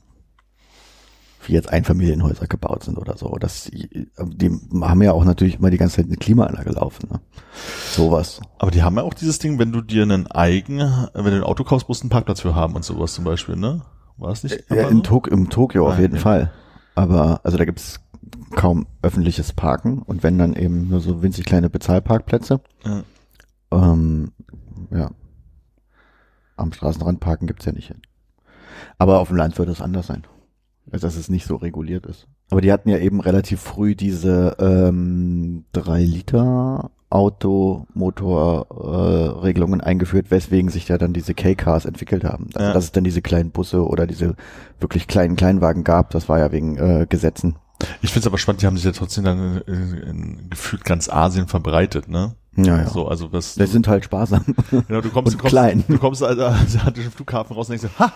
[1.46, 3.34] wie jetzt Einfamilienhäuser gebaut sind oder so.
[3.40, 4.50] Das, die
[4.82, 7.08] haben ja auch natürlich immer die ganze Zeit eine Klimaanlage laufen.
[7.10, 7.20] Ne?
[7.92, 8.40] Sowas.
[8.58, 10.78] Aber die haben ja auch dieses Ding, wenn du dir einen eigen,
[11.14, 13.56] wenn du ein Auto kaufst, musst du einen Parkplatz für haben und sowas zum Beispiel,
[13.56, 13.82] ne?
[14.18, 14.64] War es nicht?
[14.68, 16.20] Ja, in Tok im Tokio auf Ah, jeden ja.
[16.20, 16.52] Fall.
[16.94, 18.00] Aber also da gibt's
[18.54, 22.60] kaum öffentliches Parken und wenn dann eben nur so winzig kleine Bezahlparkplätze.
[22.84, 23.02] Ja.
[23.72, 24.32] Ähm,
[24.90, 25.10] ja.
[26.56, 28.02] Am Straßenrand parken gibt's ja nicht hin.
[28.98, 30.24] Aber auf dem Land wird es anders sein.
[30.90, 32.26] Also, dass es nicht so reguliert ist.
[32.50, 40.30] Aber die hatten ja eben relativ früh diese ähm, 3 Liter Automotor äh, Regelungen eingeführt,
[40.30, 42.48] weswegen sich ja dann diese K-Cars entwickelt haben.
[42.54, 42.72] Also, Ja.
[42.72, 44.34] dass es dann diese kleinen Busse oder diese
[44.78, 47.56] wirklich kleinen Kleinwagen gab, das war ja wegen äh, Gesetzen.
[48.02, 51.08] Ich finde es aber spannend, die haben sich ja trotzdem dann in, in gefühlt ganz
[51.08, 52.34] Asien verbreitet, ne?
[52.56, 52.88] Ja, ja.
[52.88, 54.44] So, also was Die sind halt sparsam.
[54.70, 55.84] genau, du kommst, du kommst, klein.
[55.86, 58.12] du kommst also dem asiatischen Flughafen raus und denkst so, ha,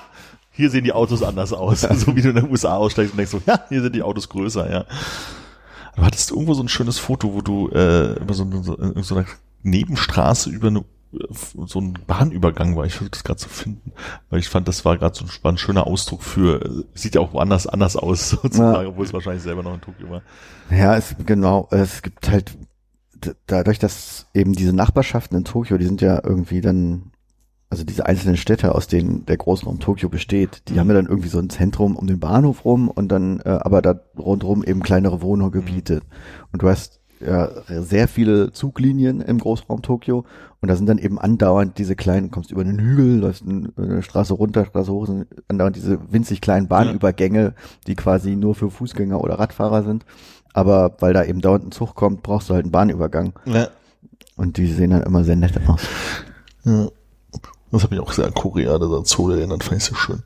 [0.51, 1.81] hier sehen die Autos anders aus.
[1.82, 4.28] so wie du in den USA aussteigst und denkst so, ja, hier sind die Autos
[4.28, 4.85] größer, ja.
[5.97, 9.27] Du hattest irgendwo so ein schönes Foto, wo du äh, über so, so, so einer
[9.62, 10.85] Nebenstraße über eine
[11.66, 12.85] so ein Bahnübergang war.
[12.85, 13.93] Ich versuche das gerade zu finden,
[14.31, 17.15] weil ich fand, das war gerade so ein, war ein schöner Ausdruck für, äh, sieht
[17.15, 20.23] ja auch woanders anders aus, sozusagen, obwohl es wahrscheinlich selber noch in Tokio war.
[20.70, 22.57] Ja, es genau, es gibt halt
[23.47, 27.12] dadurch, dass eben diese Nachbarschaften in Tokio, die sind ja irgendwie dann,
[27.70, 31.28] also diese einzelnen Städte, aus denen der Großraum Tokio besteht, die haben ja dann irgendwie
[31.28, 35.23] so ein Zentrum um den Bahnhof rum und dann äh, aber da rundherum eben kleinere
[35.23, 36.03] Wohngebiete.
[36.53, 40.25] Und du hast ja sehr viele Zuglinien im Großraum Tokio
[40.61, 44.03] und da sind dann eben andauernd diese kleinen, kommst über einen Hügel, läufst eine eine
[44.03, 47.55] Straße runter, Straße hoch, sind andauernd diese winzig kleinen Bahnübergänge,
[47.87, 50.05] die quasi nur für Fußgänger oder Radfahrer sind.
[50.53, 53.33] Aber weil da eben dauernd ein Zug kommt, brauchst du halt einen Bahnübergang.
[53.45, 53.69] Ja.
[54.37, 55.83] Und die sehen dann immer sehr nett aus.
[56.65, 56.89] Ja.
[57.71, 60.23] Das hat mich auch sehr an Korea, dieser Zoo erinnert, fand ich so schön.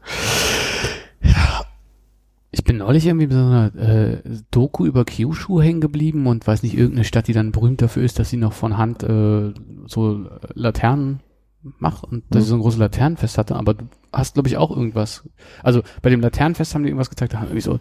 [2.51, 6.63] Ich bin neulich irgendwie bei so einer äh, Doku über Kyushu hängen geblieben und weiß
[6.63, 9.53] nicht, irgendeine Stadt, die dann berühmt dafür ist, dass sie noch von Hand äh,
[9.87, 11.21] so Laternen
[11.63, 14.71] macht und dass sie so ein großes Laternenfest hatte, aber du hast, glaube ich, auch
[14.71, 15.29] irgendwas.
[15.63, 17.79] Also bei dem Laternenfest haben die irgendwas gezeigt, da haben irgendwie so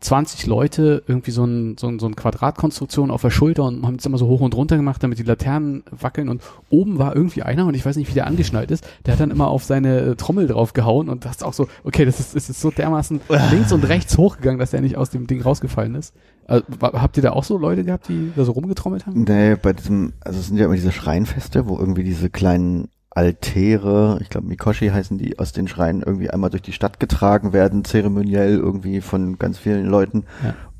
[0.00, 3.96] 20 Leute irgendwie so ein, so ein, so ein Quadratkonstruktion auf der Schulter und haben
[3.96, 7.42] es immer so hoch und runter gemacht, damit die Laternen wackeln und oben war irgendwie
[7.42, 10.00] einer und ich weiß nicht, wie der angeschnallt ist, der hat dann immer auf seine
[10.00, 12.70] äh, Trommel drauf gehauen und das ist auch so, okay, das ist, das ist so
[12.70, 13.20] dermaßen
[13.50, 16.14] links und rechts hochgegangen, dass der nicht aus dem Ding rausgefallen ist.
[16.46, 19.24] Also, habt ihr da auch so Leute gehabt, die da so rumgetrommelt haben?
[19.24, 24.18] Nee, bei diesem, also es sind ja immer diese Schreinfeste, wo irgendwie diese kleinen Altäre,
[24.22, 27.84] ich glaube Mikoshi heißen die, aus den Schreinen irgendwie einmal durch die Stadt getragen werden,
[27.84, 30.24] zeremoniell irgendwie von ganz vielen Leuten,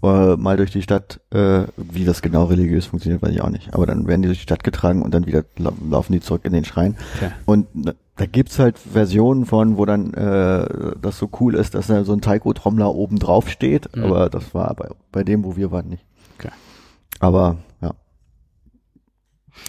[0.03, 3.75] äh, mal durch die Stadt, äh, wie das genau religiös funktioniert, weiß ich auch nicht.
[3.75, 6.43] Aber dann werden die durch die Stadt getragen und dann wieder lau laufen die zurück
[6.45, 6.97] in den Schrein.
[7.17, 7.31] Okay.
[7.47, 11.89] Und ne, da gibt's halt Versionen von, wo dann äh, das so cool ist, dass
[11.89, 14.05] da so ein Taiko-Trommler oben drauf steht, Mhm.
[14.05, 16.05] aber das war bei, bei dem, wo wir waren, nicht.
[16.39, 16.51] Okay.
[17.19, 17.57] Aber ja.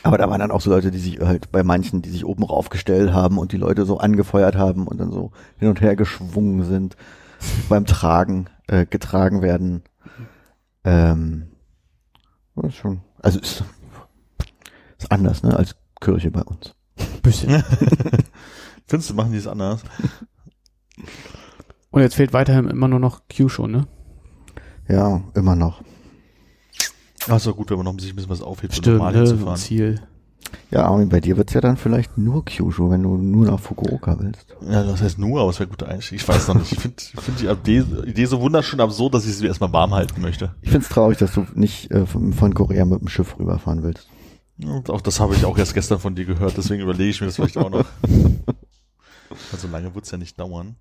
[0.04, 2.44] Aber da waren dann auch so Leute, die sich halt bei manchen, die sich oben
[2.44, 6.64] raufgestellt haben und die Leute so angefeuert haben und dann so hin und her geschwungen
[6.64, 6.98] sind
[7.70, 9.84] beim Tragen, äh, getragen werden.
[10.84, 11.48] Ähm,
[12.56, 13.64] das ist schon, also ist,
[14.98, 16.74] ist anders, ne, als Kirche bei uns.
[17.22, 17.64] Bisschen.
[18.88, 19.84] Findest du, machen die es anders?
[21.92, 23.88] Und jetzt fehlt weiterhin immer nur noch Kyushu, ne?
[24.88, 25.82] Ja, immer noch.
[27.28, 29.20] Ach so, gut, wenn man noch sich ein bisschen was aufhebt, um Stimmt, normal ne?
[29.20, 29.58] hinzufahren.
[29.58, 30.02] Ziel.
[30.70, 34.18] Ja, Armin, bei dir wird's ja dann vielleicht nur Kyushu, wenn du nur nach Fukuoka
[34.20, 34.48] willst.
[34.70, 36.22] Ja, das heißt nur, aber es wäre ein guter Einstieg.
[36.22, 36.72] Ich weiß noch nicht.
[36.72, 37.78] Ich finde ich find die
[38.10, 40.56] Idee, so wunderschön absurd, dass ich sie erstmal warm halten möchte.
[40.62, 44.08] Ich find's traurig, dass du nicht äh, von, Korea mit dem Schiff rüberfahren willst.
[44.64, 47.28] Und auch das habe ich auch erst gestern von dir gehört, deswegen überlege ich mir
[47.28, 47.86] das vielleicht auch noch.
[49.54, 50.76] Also lange wird's ja nicht dauern.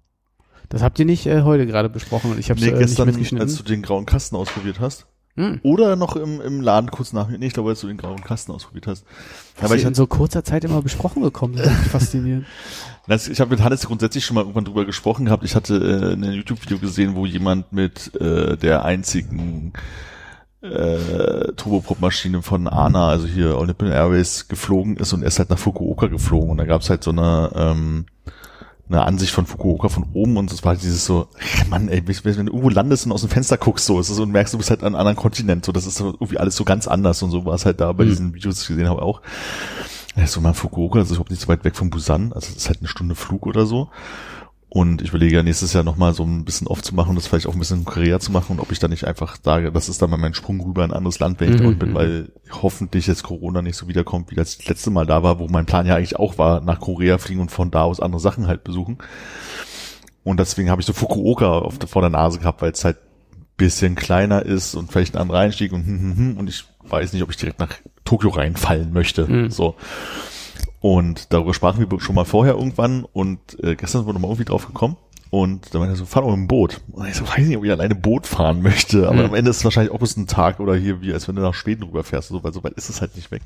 [0.70, 3.06] Das habt ihr nicht äh, heute gerade besprochen und ich habe Nee, äh, nicht gestern,
[3.06, 3.48] mitgeschnitten.
[3.48, 5.06] als du den grauen Kasten ausprobiert hast.
[5.40, 5.60] Hm.
[5.62, 7.38] Oder noch im, im Laden kurz nach mir.
[7.38, 9.06] Nee, ich glaube, als du den grauen Kasten ausprobiert hast.
[9.56, 12.46] Was aber ihr ich, in so kurzer Zeit immer besprochen bekommen, das ist faszinierend.
[13.06, 15.42] Das, ich habe mit Hannes grundsätzlich schon mal irgendwann drüber gesprochen gehabt.
[15.42, 19.72] Ich hatte äh, ein YouTube-Video gesehen, wo jemand mit äh, der einzigen
[20.60, 25.58] äh, Turboprop-Maschine von ANA, also hier Olympian Airways, geflogen ist und er ist halt nach
[25.58, 26.50] Fukuoka geflogen.
[26.50, 28.06] Und da gab's halt so eine, ähm,
[28.90, 31.28] eine Ansicht von Fukuoka von oben und es war halt dieses so,
[31.68, 34.32] Mann, ey, wenn du irgendwo landest und aus dem Fenster guckst, so, ist es und
[34.32, 36.64] merkst, du bist halt an einem anderen Kontinent, so, das ist so irgendwie alles so
[36.64, 38.08] ganz anders und so war es halt da bei Mhm.
[38.08, 39.22] diesen Videos, die ich gesehen habe, auch.
[40.16, 42.56] Ja, so mal Fukuoka, das ist überhaupt nicht so weit weg von Busan, also es
[42.56, 43.88] ist halt eine Stunde Flug oder so.
[44.72, 47.54] Und ich überlege ja nächstes Jahr nochmal so ein bisschen aufzumachen und das vielleicht auch
[47.54, 50.00] ein bisschen in Korea zu machen und ob ich da nicht einfach sage, das ist
[50.00, 52.30] dann mal mein Sprung rüber in ein anderes Land, wenn ich Mhm, dort bin, weil
[52.52, 55.86] hoffentlich jetzt Corona nicht so wiederkommt, wie das letzte Mal da war, wo mein Plan
[55.86, 58.98] ja eigentlich auch war, nach Korea fliegen und von da aus andere Sachen halt besuchen.
[60.22, 62.98] Und deswegen habe ich so Fukuoka auf vor der Nase gehabt, weil es halt
[63.32, 66.64] ein bisschen kleiner ist und vielleicht ein anderer Einstieg und hm, hm, hm, und ich
[66.84, 67.74] weiß nicht, ob ich direkt nach
[68.04, 69.26] Tokio reinfallen möchte.
[69.26, 69.50] Mhm.
[69.50, 69.74] So.
[70.80, 74.66] Und darüber sprachen wir schon mal vorher irgendwann und äh, gestern wurde mal irgendwie drauf
[74.66, 74.96] gekommen.
[75.28, 76.80] Und dann meinte er so, fahr doch mit dem Boot.
[76.90, 79.24] Und ich so, weiß nicht, ob ich alleine Boot fahren möchte, aber Mhm.
[79.26, 81.42] am Ende ist es wahrscheinlich auch bis ein Tag oder hier, wie als wenn du
[81.42, 83.42] nach Schweden rüberfährst, so, weil so weit ist es halt nicht weg.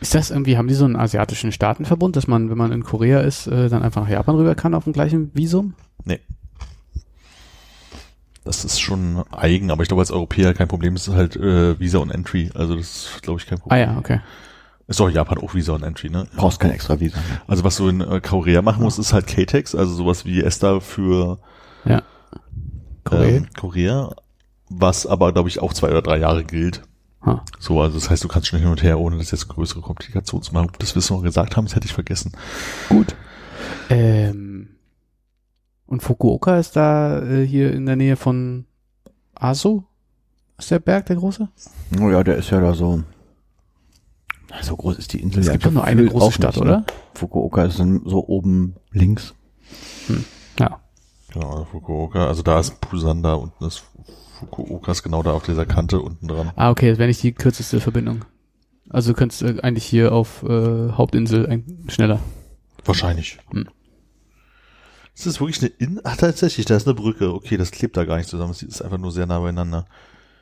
[0.00, 3.20] Ist das irgendwie, haben die so einen asiatischen Staatenverbund, dass man, wenn man in Korea
[3.20, 5.74] ist, äh, dann einfach nach Japan rüber kann auf dem gleichen Visum?
[6.04, 6.20] Nee.
[8.44, 10.94] Das ist schon eigen, aber ich glaube als Europäer kein Problem.
[10.94, 12.50] Es ist halt äh, Visa und Entry.
[12.54, 13.80] Also das ist, glaube ich, kein Ah Problem.
[13.80, 14.20] ja, okay.
[14.86, 16.26] Ist doch Japan auch Visa und Entry, ne?
[16.36, 17.18] Brauchst kein extra Visa.
[17.46, 20.80] Also was du in äh, Korea machen musst, ist halt K-Tex, also sowas wie ESTA
[20.80, 21.38] für
[21.86, 22.02] Ja.
[23.04, 23.28] Korea.
[23.28, 24.10] ähm, Korea,
[24.68, 26.82] was aber, glaube ich, auch zwei oder drei Jahre gilt.
[27.24, 27.42] Ha.
[27.58, 30.42] So, also das heißt, du kannst schon hin und her, ohne das jetzt größere Komplikationen
[30.42, 30.70] zu machen.
[30.78, 32.32] Dass wir es noch gesagt haben, das hätte ich vergessen.
[32.90, 33.14] Gut.
[33.88, 34.68] Ähm,
[35.86, 38.66] und Fukuoka ist da äh, hier in der Nähe von
[39.34, 39.84] Aso?
[40.58, 41.48] Ist der Berg der große?
[42.00, 43.02] Oh ja, der ist ja da so.
[44.62, 46.78] So groß ist die Insel Es ja gibt doch nur eine große Stadt, nicht, oder?
[46.78, 46.86] Ne?
[47.14, 49.34] Fukuoka ist dann so oben links.
[50.58, 50.80] Ja.
[51.32, 53.82] Genau, also Fukuoka, also da ist Busan, da unten ist
[54.38, 56.52] Fukuoka ist genau da auf dieser Kante unten dran.
[56.56, 58.24] Ah, okay, das wäre nicht die kürzeste Verbindung.
[58.90, 62.20] Also du könntest äh, eigentlich hier auf äh, Hauptinsel ein, schneller.
[62.84, 63.38] Wahrscheinlich.
[63.50, 63.68] Hm.
[65.14, 66.00] Ist das wirklich eine In...
[66.04, 67.32] Ach, tatsächlich, da ist eine Brücke.
[67.32, 68.50] Okay, das klebt da gar nicht zusammen.
[68.50, 69.86] Es ist einfach nur sehr nah beieinander.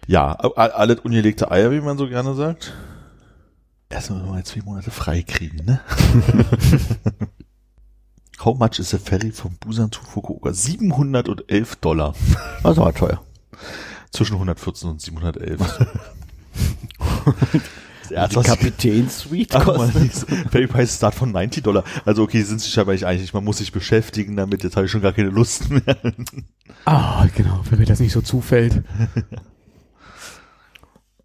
[0.07, 2.73] Ja, alles ungelegte Eier, wie man so gerne sagt.
[3.93, 5.81] Erstmal mal zwei Monate frei kriegen, ne?
[8.43, 10.51] How much is a ferry von Busan zu Fukuoka?
[10.55, 12.15] 711 Dollar.
[12.63, 13.23] Das war teuer.
[14.11, 15.61] Zwischen 114 und 711.
[18.11, 18.43] Die?
[18.43, 20.03] Kapitän-Suite kostet.
[20.03, 20.27] nix.
[20.51, 21.85] Ferry Price Start von 90 Dollar.
[22.05, 23.33] Also okay, sind sich aber nicht einig.
[23.35, 24.65] Man muss sich beschäftigen damit.
[24.65, 25.97] Jetzt habe ich schon gar keine Lust mehr.
[26.85, 28.83] Ah, genau, wenn mir das nicht so zufällt.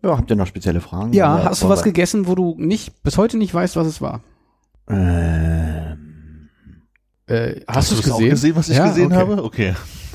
[0.08, 1.12] Ja, habt ihr noch spezielle Fragen?
[1.14, 4.22] Ja, hast du was gegessen, wo du nicht bis heute nicht weißt, was es war?
[4.90, 6.50] Ähm,
[7.28, 8.30] Äh, hast, du es gesehen?
[8.30, 9.16] gesehen, was ich Ja, gesehen okay.
[9.16, 9.44] habe?
[9.44, 9.74] Okay.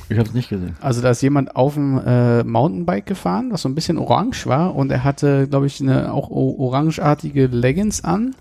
[0.08, 0.76] ich habe es nicht gesehen.
[0.80, 4.74] Also da ist jemand auf dem äh, Mountainbike gefahren, was so ein bisschen orange war
[4.74, 8.34] und er hatte, glaube ich, eine auch orangeartige Leggings an,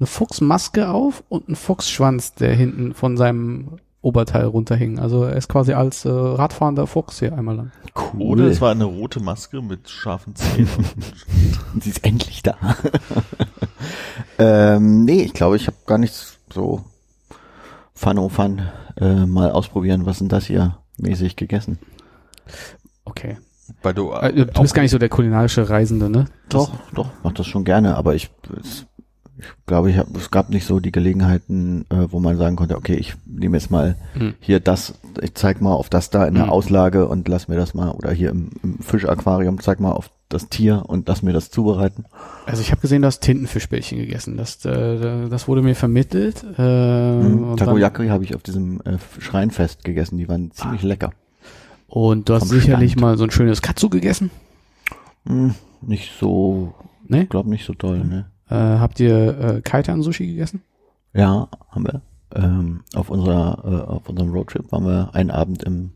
[0.00, 5.00] eine Fuchsmaske auf und einen Fuchsschwanz, der hinten von seinem Oberteil runterhing.
[5.00, 7.72] Also er ist quasi als äh, radfahrender Fuchs hier einmal lang.
[7.94, 8.22] Cool.
[8.22, 10.68] Oder es war eine rote Maske mit scharfen Zähnen.
[11.80, 12.56] Sie ist endlich da.
[14.38, 16.84] ähm, nee, ich glaube, ich habe gar nichts so
[17.94, 18.62] fun oh fun
[19.00, 20.06] äh, mal ausprobieren.
[20.06, 21.78] Was sind das hier mäßig gegessen?
[23.04, 23.38] Okay.
[23.82, 26.26] Weil du, Äh, du bist gar nicht so der kulinarische Reisende, ne?
[26.48, 28.30] Doch, doch, mach das schon gerne, aber ich,
[28.60, 28.86] es,
[29.38, 32.76] ich glaube, ich hab, es gab nicht so die Gelegenheiten, äh, wo man sagen konnte,
[32.76, 34.34] okay, ich nehme jetzt mal Hm.
[34.40, 36.50] hier das, ich zeig mal auf das da in der Hm.
[36.50, 40.48] Auslage und lass mir das mal, oder hier im, im Fischaquarium, zeig mal auf das
[40.48, 42.04] Tier und lass mir das zubereiten.
[42.46, 44.36] Also ich habe gesehen, du hast Tintenfischbällchen gegessen.
[44.36, 46.44] Das, äh, das wurde mir vermittelt.
[46.58, 47.56] Äh, Mhm.
[47.56, 51.12] Takoyaki habe ich auf diesem äh, Schreinfest gegessen, die waren ziemlich lecker.
[51.88, 53.00] und du hast Vom sicherlich Stand.
[53.02, 54.30] mal so ein schönes Katsu gegessen.
[55.26, 56.74] Hm, nicht so,
[57.08, 57.26] Ne?
[57.26, 58.26] glaub nicht so toll, ne?
[58.48, 60.62] Äh, habt ihr äh, Kaitan-Sushi gegessen?
[61.12, 62.02] Ja, haben wir.
[62.34, 65.90] Ähm, auf unserer, äh, auf unserem Roadtrip waren wir einen Abend im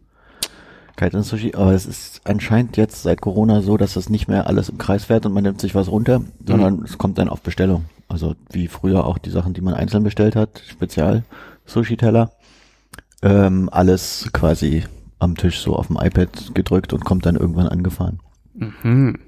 [0.97, 4.69] Kaitan Sushi, aber es ist anscheinend jetzt seit Corona so, dass das nicht mehr alles
[4.69, 7.87] im Kreis fährt und man nimmt sich was runter, sondern es kommt dann auf Bestellung.
[8.07, 11.25] Also wie früher auch die Sachen, die man einzeln bestellt hat, Spezial
[11.65, 12.33] Sushi-Teller,
[13.23, 14.85] ähm, alles quasi
[15.19, 18.21] am Tisch so auf dem iPad gedrückt und kommt dann irgendwann angefahren.
[18.55, 19.19] Mhm.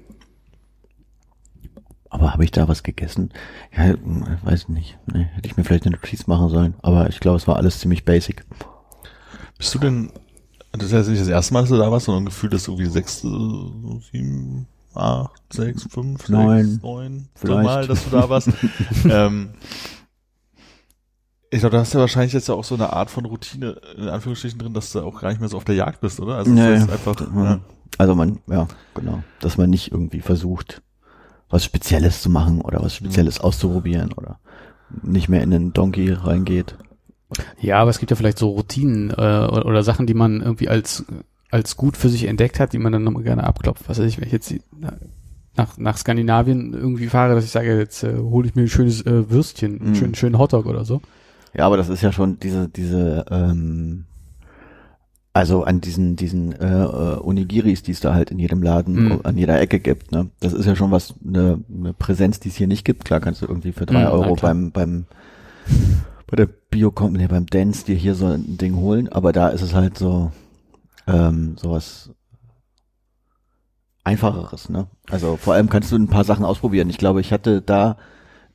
[2.13, 3.31] Aber habe ich da was gegessen?
[3.75, 3.95] Ja,
[4.43, 4.99] weiß nicht.
[5.11, 6.75] Nee, hätte ich mir vielleicht eine Notiz machen sollen.
[6.83, 8.45] Aber ich glaube, es war alles ziemlich basic.
[9.57, 10.11] bist du denn,
[10.73, 12.73] das ist jetzt nicht das erste Mal, dass du da warst, sondern gefühlt, dass du
[12.73, 17.63] irgendwie sechs, äh, sieben, acht, sechs, fünf, Neun, sechs, neun, vielleicht.
[17.63, 18.49] Mal, dass du da warst.
[19.09, 19.49] ähm,
[21.49, 23.81] ich glaube, da hast du ja wahrscheinlich jetzt ja auch so eine Art von Routine,
[23.97, 26.35] in Anführungsstrichen drin, dass du auch gar nicht mehr so auf der Jagd bist, oder?
[26.35, 26.61] Also, Nee.
[26.61, 27.59] einfach, ja.
[27.97, 29.23] Also man, ja, genau.
[29.39, 30.83] Dass man nicht irgendwie versucht,
[31.53, 34.39] was Spezielles zu machen oder was Spezielles auszuprobieren oder
[35.01, 36.75] nicht mehr in den Donkey reingeht.
[37.61, 40.67] Ja, aber es gibt ja vielleicht so Routinen äh, oder, oder Sachen, die man irgendwie
[40.69, 41.05] als
[41.49, 43.87] als gut für sich entdeckt hat, die man dann nochmal gerne abklopft.
[43.87, 44.61] Was weiß ich, wenn ich jetzt die,
[45.55, 49.05] nach, nach Skandinavien irgendwie fahre, dass ich sage, jetzt äh, hole ich mir ein schönes
[49.05, 49.95] äh, Würstchen, einen Mhm.
[49.95, 50.99] schönen, schönen Hotdog oder so.
[51.55, 54.05] Ja, aber das ist ja schon diese, diese, ähm,
[55.33, 59.19] also an diesen, diesen äh, äh, Onigiris, die es da halt in jedem Laden, Mhm.
[59.23, 60.29] an jeder Ecke gibt, ne?
[60.39, 63.03] Das ist ja schon was, eine, eine Präsenz, die es hier nicht gibt.
[63.05, 65.05] Klar kannst du irgendwie für drei Mhm, Euro beim, beim,
[66.27, 69.61] bei der Biocom, nee, beim Dance dir hier so ein Ding holen, aber da ist
[69.61, 70.31] es halt so,
[71.07, 72.11] ähm, sowas
[74.03, 74.87] einfacheres, ne?
[75.09, 76.89] Also vor allem kannst du ein paar Sachen ausprobieren.
[76.89, 77.97] Ich glaube, ich hatte da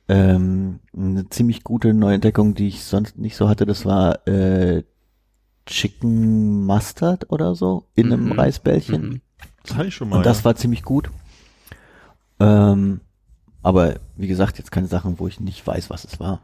[0.07, 3.65] ähm, eine ziemlich gute Neuentdeckung, die ich sonst nicht so hatte.
[3.65, 4.83] Das war äh,
[5.69, 8.31] Chicken Mustard oder so in einem Mhm.
[8.33, 9.01] Reisbällchen.
[9.01, 9.21] Mhm.
[9.63, 10.17] Das hatte ich schon mal.
[10.17, 10.45] Und das ja.
[10.45, 11.09] war ziemlich gut.
[12.39, 13.01] Ähm,
[13.61, 16.41] aber wie gesagt, jetzt keine Sachen, wo ich nicht weiß, was es war.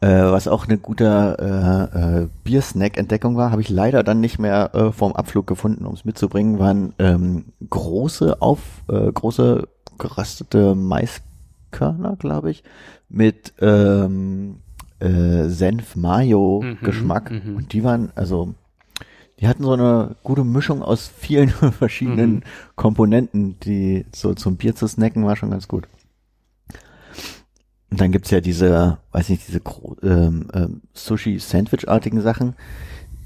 [0.00, 4.74] Äh, was auch eine gute äh, äh, Biersnack-Entdeckung war, habe ich leider dann nicht mehr
[4.74, 9.68] äh, vorm Abflug gefunden, um es mitzubringen, waren ähm, große auf äh, große
[9.98, 12.64] geröstete Maiskörner, glaube ich,
[13.08, 14.60] mit ähm,
[15.04, 17.30] äh, Senf-Mayo-Geschmack.
[17.30, 17.56] Mhm, mhm.
[17.56, 18.54] Und die waren, also
[19.40, 21.48] die hatten so eine gute Mischung aus vielen
[21.78, 22.42] verschiedenen Mhm.
[22.76, 25.88] Komponenten, die so zum Bier zu snacken war schon ganz gut.
[27.90, 29.60] Und dann gibt's ja diese, weiß nicht, diese
[30.02, 32.54] ähm, ähm, Sushi-Sandwich-artigen Sachen,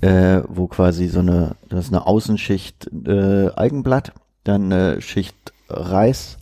[0.02, 4.12] äh, wo quasi so eine, das ist eine Außenschicht äh, Algenblatt,
[4.44, 6.38] dann eine Schicht Reis,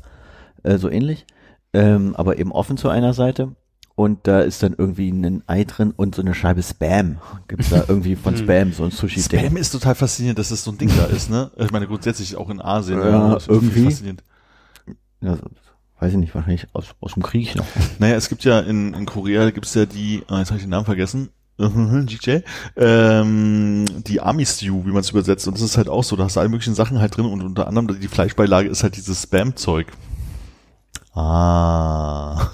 [0.64, 1.26] äh, so ähnlich,
[1.72, 3.54] ähm, aber eben offen zu einer Seite.
[3.96, 7.16] Und da ist dann irgendwie ein Ei drin und so eine Scheibe Spam.
[7.48, 8.44] Gibt's da irgendwie von Hm.
[8.44, 9.40] Spam, so ein Sushi-Ding.
[9.40, 11.50] Spam ist total faszinierend, dass das so ein Ding da ist, ne?
[11.56, 12.98] Ich meine, grundsätzlich auch in Asien.
[12.98, 13.84] Ja, das ist wirklich irgendwie.
[13.84, 14.22] Faszinierend.
[15.22, 15.38] Ja,
[15.98, 17.64] weiß ich nicht, wahrscheinlich aus, aus dem Krieg noch.
[17.98, 20.70] Naja, es gibt ja in, in Korea gibt's ja die, ah, jetzt habe ich den
[20.70, 22.40] Namen vergessen, GJ,
[22.76, 25.48] ähm, die Army Stew, wie man es übersetzt.
[25.48, 27.40] Und das ist halt auch so, da hast du alle möglichen Sachen halt drin und
[27.40, 29.86] unter anderem die Fleischbeilage ist halt dieses Spam-Zeug.
[31.14, 32.50] Ah.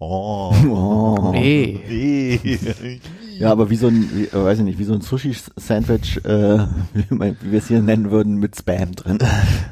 [0.00, 0.54] Oh.
[0.66, 1.30] Oh.
[1.32, 1.78] Nee.
[1.86, 3.00] Nee.
[3.38, 6.58] Ja, aber wie so ein, wie, äh, weiß ich nicht, wie so ein Sushi-Sandwich, äh,
[6.94, 9.18] wie, wir es hier nennen würden, mit Spam drin.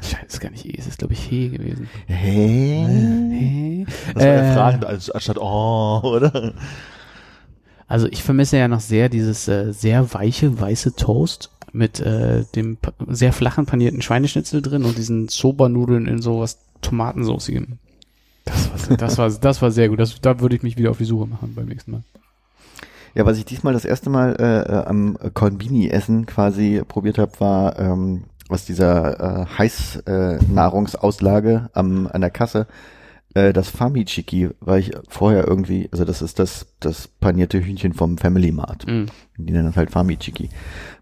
[0.01, 1.89] Scheiße, ist gar nicht E, es ist glaube ich He gewesen.
[2.07, 2.85] Hey.
[3.31, 3.85] He.
[4.13, 6.53] Das war ja Äh, fragend als, anstatt oh, oder?
[7.87, 12.77] Also ich vermisse ja noch sehr dieses äh, sehr weiche weiße Toast mit äh, dem
[13.07, 17.79] sehr flachen panierten Schweineschnitzel drin und diesen Soba-Nudeln in sowas Tomatensoßigem.
[18.49, 19.99] Das war, das war, das war sehr gut.
[19.99, 22.03] Das, da würde ich mich wieder auf die Suche machen beim nächsten Mal.
[23.15, 27.79] Ja, was ich diesmal das erste Mal äh, äh, am Konbini-Essen quasi probiert habe, war
[27.79, 32.67] ähm, aus dieser äh, Heißnahrungsauslage äh, am an der Kasse
[33.35, 38.17] äh, das Famichiki, weil ich vorher irgendwie, also das ist das das panierte Hühnchen vom
[38.17, 38.87] Family Mart.
[38.87, 39.07] Mhm.
[39.37, 40.49] Die nennen das halt Famichiki,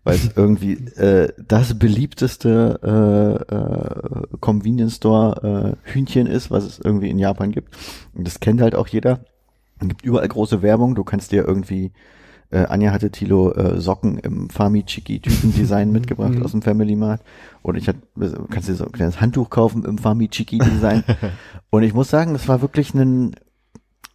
[0.03, 6.79] weil es irgendwie äh, das beliebteste äh, äh, Convenience Store äh, Hühnchen ist, was es
[6.79, 7.75] irgendwie in Japan gibt.
[8.13, 9.21] Und das kennt halt auch jeder.
[9.79, 10.95] Es gibt überall große Werbung.
[10.95, 11.91] Du kannst dir irgendwie,
[12.49, 16.43] äh, Anja hatte Tilo äh, Socken im Famichiki Typendesign mitgebracht Mhm.
[16.43, 17.21] aus dem Family Mart.
[17.61, 17.99] Und ich hatte,
[18.49, 21.03] kannst dir so ein kleines Handtuch kaufen im Famichiki Design.
[21.69, 23.35] Und ich muss sagen, das war wirklich ein,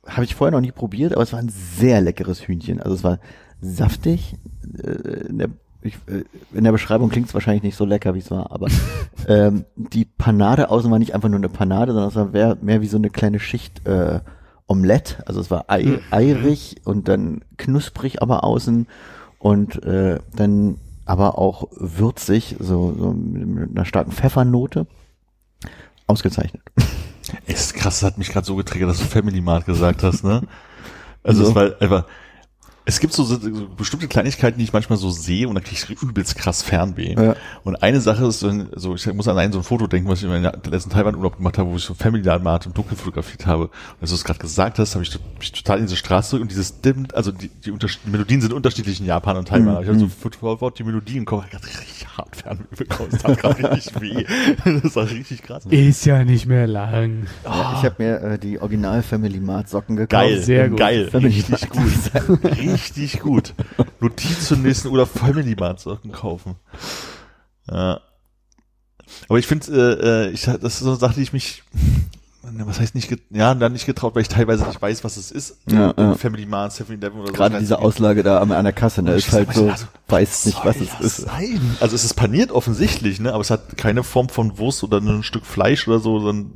[0.06, 2.80] habe ich vorher noch nie probiert, aber es war ein sehr leckeres Hühnchen.
[2.80, 3.18] Also es war
[3.60, 4.36] saftig.
[4.82, 5.48] Äh, in, der,
[5.82, 6.24] ich, äh,
[6.56, 8.68] in der Beschreibung klingt es wahrscheinlich nicht so lecker, wie es war, aber
[9.28, 12.80] ähm, die Panade außen war nicht einfach nur eine Panade, sondern es war mehr, mehr
[12.80, 14.20] wie so eine kleine Schicht äh,
[14.66, 15.22] Omelette.
[15.26, 16.00] Also es war Ei, Mhm.
[16.10, 18.86] eirig und dann knusprig aber außen
[19.38, 24.86] und äh, dann aber auch würzig, so, so mit einer starken Pfeffernote.
[26.06, 26.62] Ausgezeichnet.
[27.46, 30.24] Es ist krass, das hat mich gerade so getriggert, dass du Family Mart gesagt hast,
[30.24, 30.42] ne?
[31.22, 31.50] Also Wieso?
[31.50, 32.06] es war einfach,
[32.84, 33.38] es gibt so, so
[33.76, 37.14] bestimmte Kleinigkeiten, die ich manchmal so sehe und da kriege ich übelst krass Fernweh.
[37.14, 37.36] Ja.
[37.62, 40.18] Und eine Sache ist, wenn, so ich muss an einen so ein Foto denken, was
[40.18, 43.46] ich in meinem letzten Taiwan-Urlaub gemacht habe, wo ich so Family Mart im Dunkeln fotografiert
[43.46, 43.64] habe.
[43.64, 46.42] Und als du es gerade gesagt hast, habe ich mich total in diese Straße zurück
[46.42, 49.76] und dieses dimmt, also die, die, die Melodien sind unterschiedlich in Japan und Taiwan.
[49.76, 49.82] Mhm.
[49.82, 50.08] Ich habe so
[50.40, 53.10] sofort die Melodien Kopf, ich hab richtig hart Fernweh bekommen.
[53.12, 54.24] Das tat gerade richtig weh.
[54.82, 55.66] Das war richtig krass.
[55.66, 57.26] Ist ja nicht mehr lang.
[57.44, 60.10] Ja, ich habe mir äh, die Original Family Mart Socken gekauft.
[60.10, 60.78] Geil, sehr gut.
[60.78, 61.82] geil, Family richtig gut,
[62.72, 63.54] richtig gut.
[64.00, 66.56] Notiz zum nächsten oder Family Mart Sachen kaufen.
[67.70, 68.00] Ja.
[69.28, 71.62] Aber ich finde, äh, äh, ich das ist so eine Sache, die ich mich,
[72.42, 75.30] ne, was heißt nicht, ja, dann nicht getraut, weil ich teilweise nicht weiß, was es
[75.30, 75.58] ist.
[75.70, 76.14] Ja, ja.
[76.14, 77.32] Family Mart, 7-Eleven oder so.
[77.32, 80.76] Gerade diese Auslage da an der Kasse, Und ist halt so, also, weiß nicht, was
[80.76, 81.16] es ist.
[81.28, 81.60] Sein?
[81.80, 83.32] Also es ist paniert offensichtlich, ne?
[83.32, 86.52] Aber es hat keine Form von Wurst oder ein Stück Fleisch oder so, dann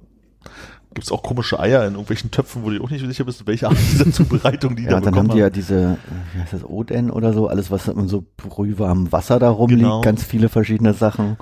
[0.97, 3.77] gibt's auch komische Eier in irgendwelchen Töpfen, wo du auch nicht sicher bist, welche Art
[3.78, 5.98] dieser Zubereitung die Ja, da dann haben bekommen die ja diese,
[6.35, 10.01] wie heißt das, Oden oder so, alles was in so brühwarmem Wasser da rumliegt, Genau.
[10.01, 11.36] ganz viele verschiedene Sachen.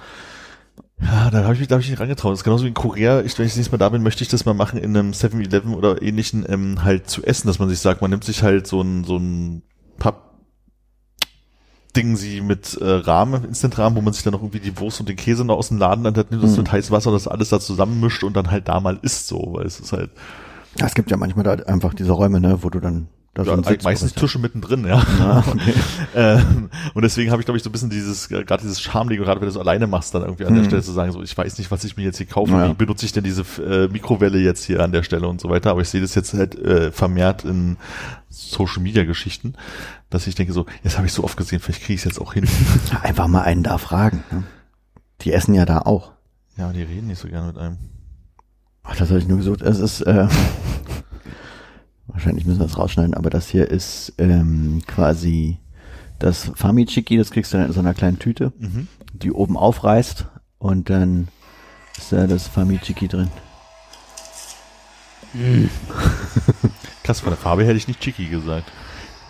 [1.00, 2.32] Ja, da habe ich mich, da hab ich nicht rangetraut.
[2.32, 3.20] Das ist genauso wie in Korea.
[3.22, 5.10] Ich, wenn ich das nächste Mal da bin, möchte ich das mal machen in einem
[5.12, 8.66] 7-Eleven oder ähnlichen, ähm, halt zu essen, dass man sich sagt, man nimmt sich halt
[8.66, 9.62] so ein, so ein
[9.98, 10.33] Papp,
[11.96, 15.08] Ding sie mit äh, Rahmen, Instant-Rahmen, wo man sich dann noch irgendwie die Wurst und
[15.08, 16.58] den Käse noch aus dem Laden dann nimmt, das Mhm.
[16.58, 19.66] mit heißem Wasser das alles da zusammenmischt und dann halt da mal isst so, weil
[19.66, 20.10] es ist halt,
[20.78, 23.50] Ja, es gibt ja manchmal da einfach diese Räume, ne, wo du dann Da so
[23.50, 25.04] Ja, Sitz- meistens Tische mittendrin, ja.
[25.18, 25.74] Ja, okay.
[26.14, 29.18] ähm, und deswegen habe ich, glaube ich, so ein bisschen dieses, äh, gerade dieses Schamding,
[29.18, 30.66] gerade wenn du es alleine machst, dann irgendwie an der Mhm.
[30.68, 32.68] Stelle zu sagen, so, ich weiß nicht, was ich mir jetzt hier kaufe, Ja.
[32.70, 35.70] wie benutze ich denn diese äh, Mikrowelle jetzt hier an der Stelle und so weiter.
[35.72, 37.76] Aber ich sehe das jetzt halt äh, vermehrt in
[38.28, 39.54] Social Media Geschichten,
[40.10, 42.20] dass ich denke so, jetzt habe ich so oft gesehen, vielleicht kriege ich es jetzt
[42.20, 42.46] auch hin.
[43.02, 44.22] Einfach mal einen da fragen.
[44.30, 44.44] Ne?
[45.22, 46.12] Die essen ja da auch.
[46.56, 47.78] ja, die reden nicht so gerne mit einem.
[48.84, 49.62] Ach, das habe ich nur gesucht.
[49.62, 50.28] Es ist, äh,
[52.14, 55.58] wahrscheinlich müssen wir das rausschneiden, aber das hier ist ähm, quasi
[56.18, 58.88] das Famichiki, das kriegst du dann in so einer kleinen Tüte, Mhm.
[59.12, 60.24] die oben aufreißt
[60.58, 61.28] und dann
[61.98, 63.28] ist da das Famichiki drin.
[67.02, 68.70] Krass, von der Farbe hätte ich nicht Chicky gesagt.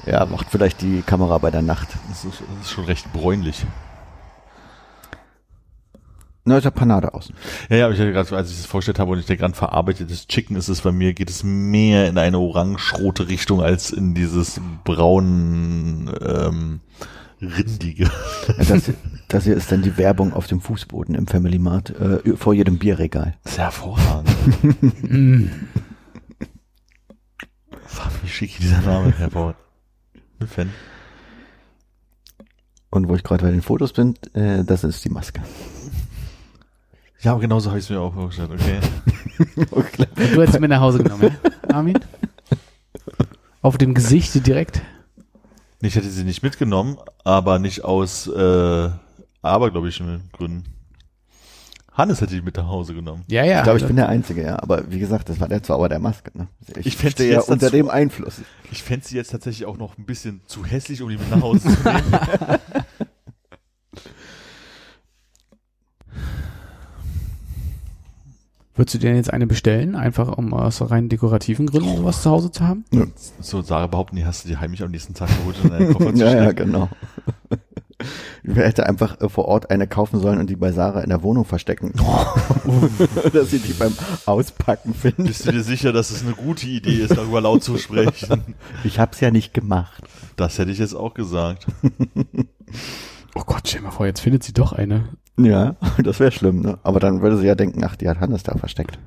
[0.07, 1.89] Ja, macht vielleicht die Kamera bei der Nacht.
[2.09, 3.65] Das ist, das ist schon recht bräunlich.
[6.47, 7.35] Na, ist ja Panade außen.
[7.71, 9.55] Ja, ja, aber ich hatte gerade, als ich das vorgestellt habe und ich denke gerade
[9.55, 14.15] verarbeitetes Chicken ist es bei mir, geht es mehr in eine orange-rote Richtung als in
[14.15, 16.81] dieses braun ähm,
[17.41, 18.11] rindige.
[18.59, 18.91] Ja, das,
[19.29, 22.79] das hier ist dann die Werbung auf dem Fußboden im Family Mart äh, vor jedem
[22.79, 23.37] Bierregal.
[23.43, 24.31] Das ist ja hervorragend.
[25.03, 25.51] Mm.
[28.23, 30.71] Wie schick dieser Name, Herr Fan.
[32.91, 35.43] Und wo ich gerade bei den Fotos bin, äh, das ist die Maske.
[37.25, 38.81] Ja, aber genauso habe ich es mir auch vorgestellt, okay.
[39.71, 40.07] Okay.
[40.15, 41.23] Du hättest mir nach Hause genommen,
[41.69, 41.75] ja?
[41.75, 41.99] Armin?
[43.63, 44.83] Auf dem Gesicht direkt.
[45.81, 48.91] Ich hätte sie nicht mitgenommen, aber nicht aus äh,
[49.43, 50.65] abergläubischen Gründen.
[51.93, 53.25] Hannes hätte ich mit nach Hause genommen.
[53.29, 53.59] Ja, ja.
[53.59, 54.61] Ich glaube, ich bin der Einzige, ja.
[54.63, 56.31] Aber wie gesagt, das war der Zauber der Maske.
[56.37, 56.49] Ne?
[56.77, 58.41] Ich, Ich stehe sie ja jetzt unter dazu- dem Einfluss.
[58.73, 61.41] Ich fände sie jetzt tatsächlich auch noch ein bisschen zu hässlich, um die mit nach
[61.43, 62.19] Hause zu nehmen.
[68.85, 72.31] Würdest du dir denn jetzt eine bestellen, einfach um aus rein dekorativen Gründen sowas zu
[72.31, 72.85] Hause zu haben?
[73.41, 75.95] so Sarah behaupten, die hast du dir heimlich am nächsten Tag geholt und in deinen
[75.95, 76.91] Koffer zu Ja, ja, genau.
[78.43, 81.23] Ich hätte einfach äh, vor Ort eine kaufen sollen und die bei Sarah in der
[81.23, 81.95] Wohnung verstecken.
[83.33, 83.95] Dass sie die beim
[84.27, 85.29] Auspacken findet.
[85.29, 88.55] Bist du dir sicher, dass es eine gute Idee ist, darüber laut zu sprechen?
[88.85, 90.05] Ich hab's ja nicht gemacht.
[90.37, 91.67] Das hätte ich jetzt auch gesagt.
[93.35, 95.09] Oh Gott, stell dir mal vor, jetzt findet sie doch eine.
[95.37, 96.79] Ja, das wäre schlimm, ne?
[96.83, 98.99] Aber dann würde sie ja denken, ach, die hat Hannes da versteckt.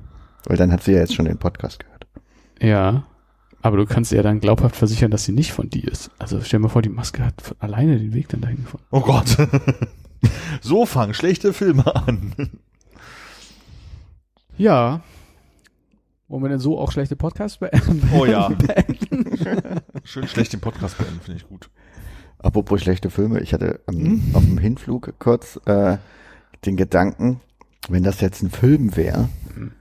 [0.44, 2.06] Weil dann hat sie ja jetzt schon den Podcast gehört.
[2.60, 3.04] Ja.
[3.60, 6.10] Aber du kannst ihr dann glaubhaft versichern, dass sie nicht von dir ist.
[6.18, 8.86] Also stell dir mal vor, die Maske hat alleine den Weg dann dahin gefunden.
[8.90, 9.36] Oh Gott.
[10.60, 12.32] So fangen schlechte Filme an.
[14.56, 15.02] Ja.
[16.26, 18.02] Wollen wir denn so auch schlechte Podcasts beenden?
[18.12, 18.50] Oh ja.
[20.04, 21.70] Schön schlecht den Podcast beenden, finde ich gut.
[22.40, 25.96] Apropos schlechte Filme, ich hatte am, auf dem Hinflug kurz äh,
[26.64, 27.40] den Gedanken,
[27.88, 29.28] wenn das jetzt ein Film wäre,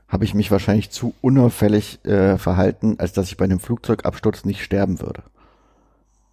[0.07, 4.63] habe ich mich wahrscheinlich zu unauffällig äh, verhalten, als dass ich bei einem Flugzeugabsturz nicht
[4.63, 5.23] sterben würde.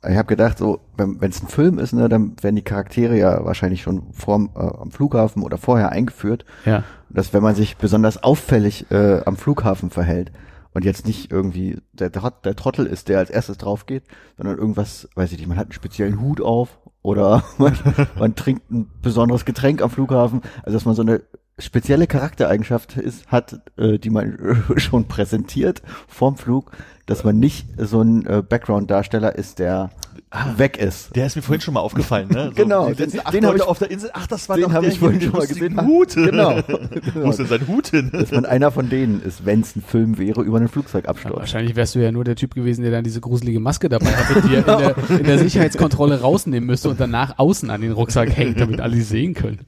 [0.08, 3.44] Ich habe gedacht, so, wenn es ein Film ist, ne, dann werden die Charaktere ja
[3.44, 6.84] wahrscheinlich schon vorm, äh, am Flughafen oder vorher eingeführt, Ja.
[7.08, 10.30] dass wenn man sich besonders auffällig äh, am Flughafen verhält
[10.74, 14.02] und jetzt nicht irgendwie der, der Trottel ist, der als erstes drauf geht,
[14.36, 17.78] sondern irgendwas, weiß ich nicht, man hat einen speziellen Hut auf oder man,
[18.18, 21.22] man trinkt ein besonderes Getränk am Flughafen, also dass man so eine
[21.58, 26.72] spezielle Charaktereigenschaft ist, hat, äh, die man schon präsentiert vorm Flug,
[27.06, 29.90] dass man nicht so ein äh, Background-Darsteller ist, der
[30.56, 31.14] weg ist.
[31.14, 32.46] Der ist mir vorhin schon mal aufgefallen, ne?
[32.56, 34.10] So, Genau, die letzten den- den hab Leute ich- auf der Insel.
[34.14, 35.80] Ach, das war den doch hab der ich vorhin schon mal gesehen.
[35.86, 36.14] Hut.
[36.14, 36.58] Genau.
[37.14, 38.10] Wo ist denn sein Hut hin?
[38.12, 41.36] Dass man einer von denen ist, wenn es ein Film wäre über einen Ja, Flugzeugabsturz.
[41.36, 44.42] wahrscheinlich wärst du ja nur der Typ gewesen, der dann diese gruselige Maske dabei hatte,
[44.48, 48.36] die er in der, in der Sicherheitskontrolle rausnehmen müsste und danach außen an den Rucksack
[48.36, 49.60] hängt, damit alle sie sehen können.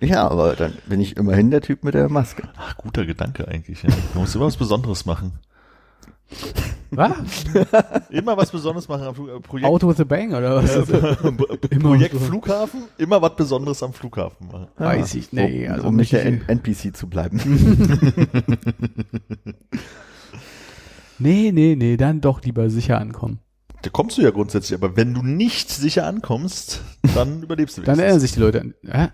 [0.00, 2.42] Ja, aber dann bin ich immerhin der Typ mit der Maske.
[2.58, 3.82] Ach, guter Gedanke eigentlich.
[3.82, 3.90] Ja.
[4.14, 5.32] Man muss immer was Besonderes machen.
[6.92, 7.44] Was?
[8.10, 10.88] Immer was Besonderes machen am äh, Projekt, Out with a bang oder was?
[11.70, 12.16] Immer Projekt.
[12.16, 12.82] Flughafen.
[12.98, 14.68] Immer was Besonderes am Flughafen machen.
[14.76, 17.40] Weiß ich, nee, um, also um nicht der N NPC zu bleiben.
[21.20, 23.40] Nee, nee, nee, dann doch lieber sicher ankommen.
[23.82, 26.82] Da kommst du ja grundsätzlich, aber wenn du nicht sicher ankommst,
[27.14, 28.74] dann überlebst du Dann erinnern sich die Leute an.
[28.82, 29.10] Ja?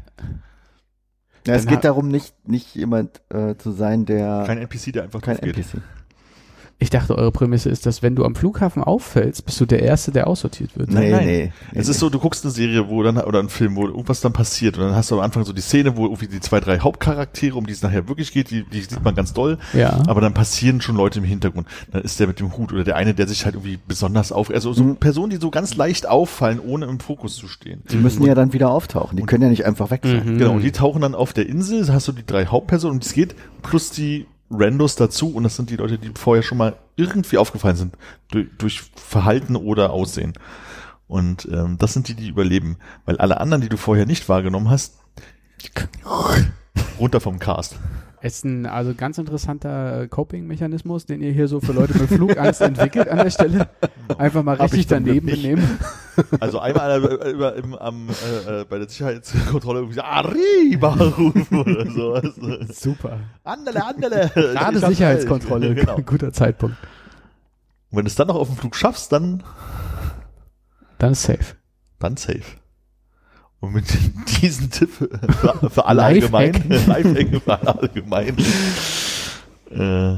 [1.47, 5.21] ja, es geht darum, nicht, nicht jemand äh, zu sein, der Kein NPC, der einfach
[5.21, 5.39] kein.
[5.39, 5.83] NPC.
[6.79, 10.11] Ich dachte, eure Prämisse ist, dass wenn du am Flughafen auffällst, bist du der Erste,
[10.13, 10.91] der aussortiert wird.
[10.91, 11.25] Nee, nein.
[11.25, 11.53] nee.
[11.73, 14.35] Es ist so, du guckst eine Serie, wo dann, oder einen Film, wo irgendwas dann
[14.35, 16.79] passiert und dann hast du am Anfang so die Szene, wo irgendwie die zwei, drei
[16.81, 20.03] Hauptcharaktere, um die es nachher wirklich geht, die, die sieht man ganz doll, Ja.
[20.07, 21.67] aber dann passieren schon Leute im Hintergrund.
[21.93, 24.51] Dann ist der mit dem Hut oder der eine, der sich halt irgendwie besonders auf,
[24.51, 24.97] also so Mhm.
[24.97, 27.85] Personen, die so ganz leicht auffallen, ohne im Fokus zu stehen.
[27.91, 29.17] Die müssen ja dann wieder auftauchen.
[29.17, 30.35] Die können ja nicht einfach weg sein.
[30.35, 30.39] Mhm.
[30.39, 33.07] Genau, und die tauchen dann auf der Insel, hast du die drei Hauptpersonen, um die
[33.07, 36.77] es geht, plus die Randos dazu und das sind die Leute, die vorher schon mal
[36.97, 37.97] irgendwie aufgefallen sind
[38.31, 40.33] durch, durch Verhalten oder Aussehen.
[41.09, 44.71] Und ähm, das sind die, die überleben, weil alle anderen, die du vorher nicht wahrgenommen
[44.71, 44.99] hast,
[46.99, 47.77] runter vom Cast.
[48.23, 52.09] Es ist ein also ganz interessanter äh, Coping-Mechanismus, den ihr hier so für Leute mit
[52.09, 53.69] Flugangst entwickelt an der Stelle.
[54.19, 55.79] Einfach mal Hab richtig daneben benehmen.
[56.41, 60.95] Also einmal einer äh, über, im, am, äh, äh, bei der Sicherheitskontrolle irgendwie so, Arriba
[60.95, 62.81] rufen oder sowas.
[62.81, 63.19] Super.
[63.45, 64.31] Andele, andele.
[64.35, 65.75] Gerade Sicherheitskontrolle.
[65.75, 65.99] Genau.
[66.07, 66.79] Guter Zeitpunkt.
[67.91, 69.43] Und wenn du es dann noch auf dem Flug schaffst, dann,
[70.97, 71.55] Dann ist safe.
[71.99, 72.41] dann safe.
[73.61, 73.87] Und mit
[74.43, 76.53] diesem Tipp für, für alle allgemein,
[76.87, 78.37] Lifehack für alle allgemein,
[79.71, 80.17] äh,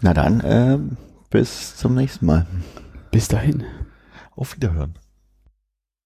[0.00, 0.96] Na dann, ähm,
[1.30, 2.46] bis zum nächsten Mal.
[3.10, 3.64] Bis dahin.
[4.36, 4.94] auf Wiederhören.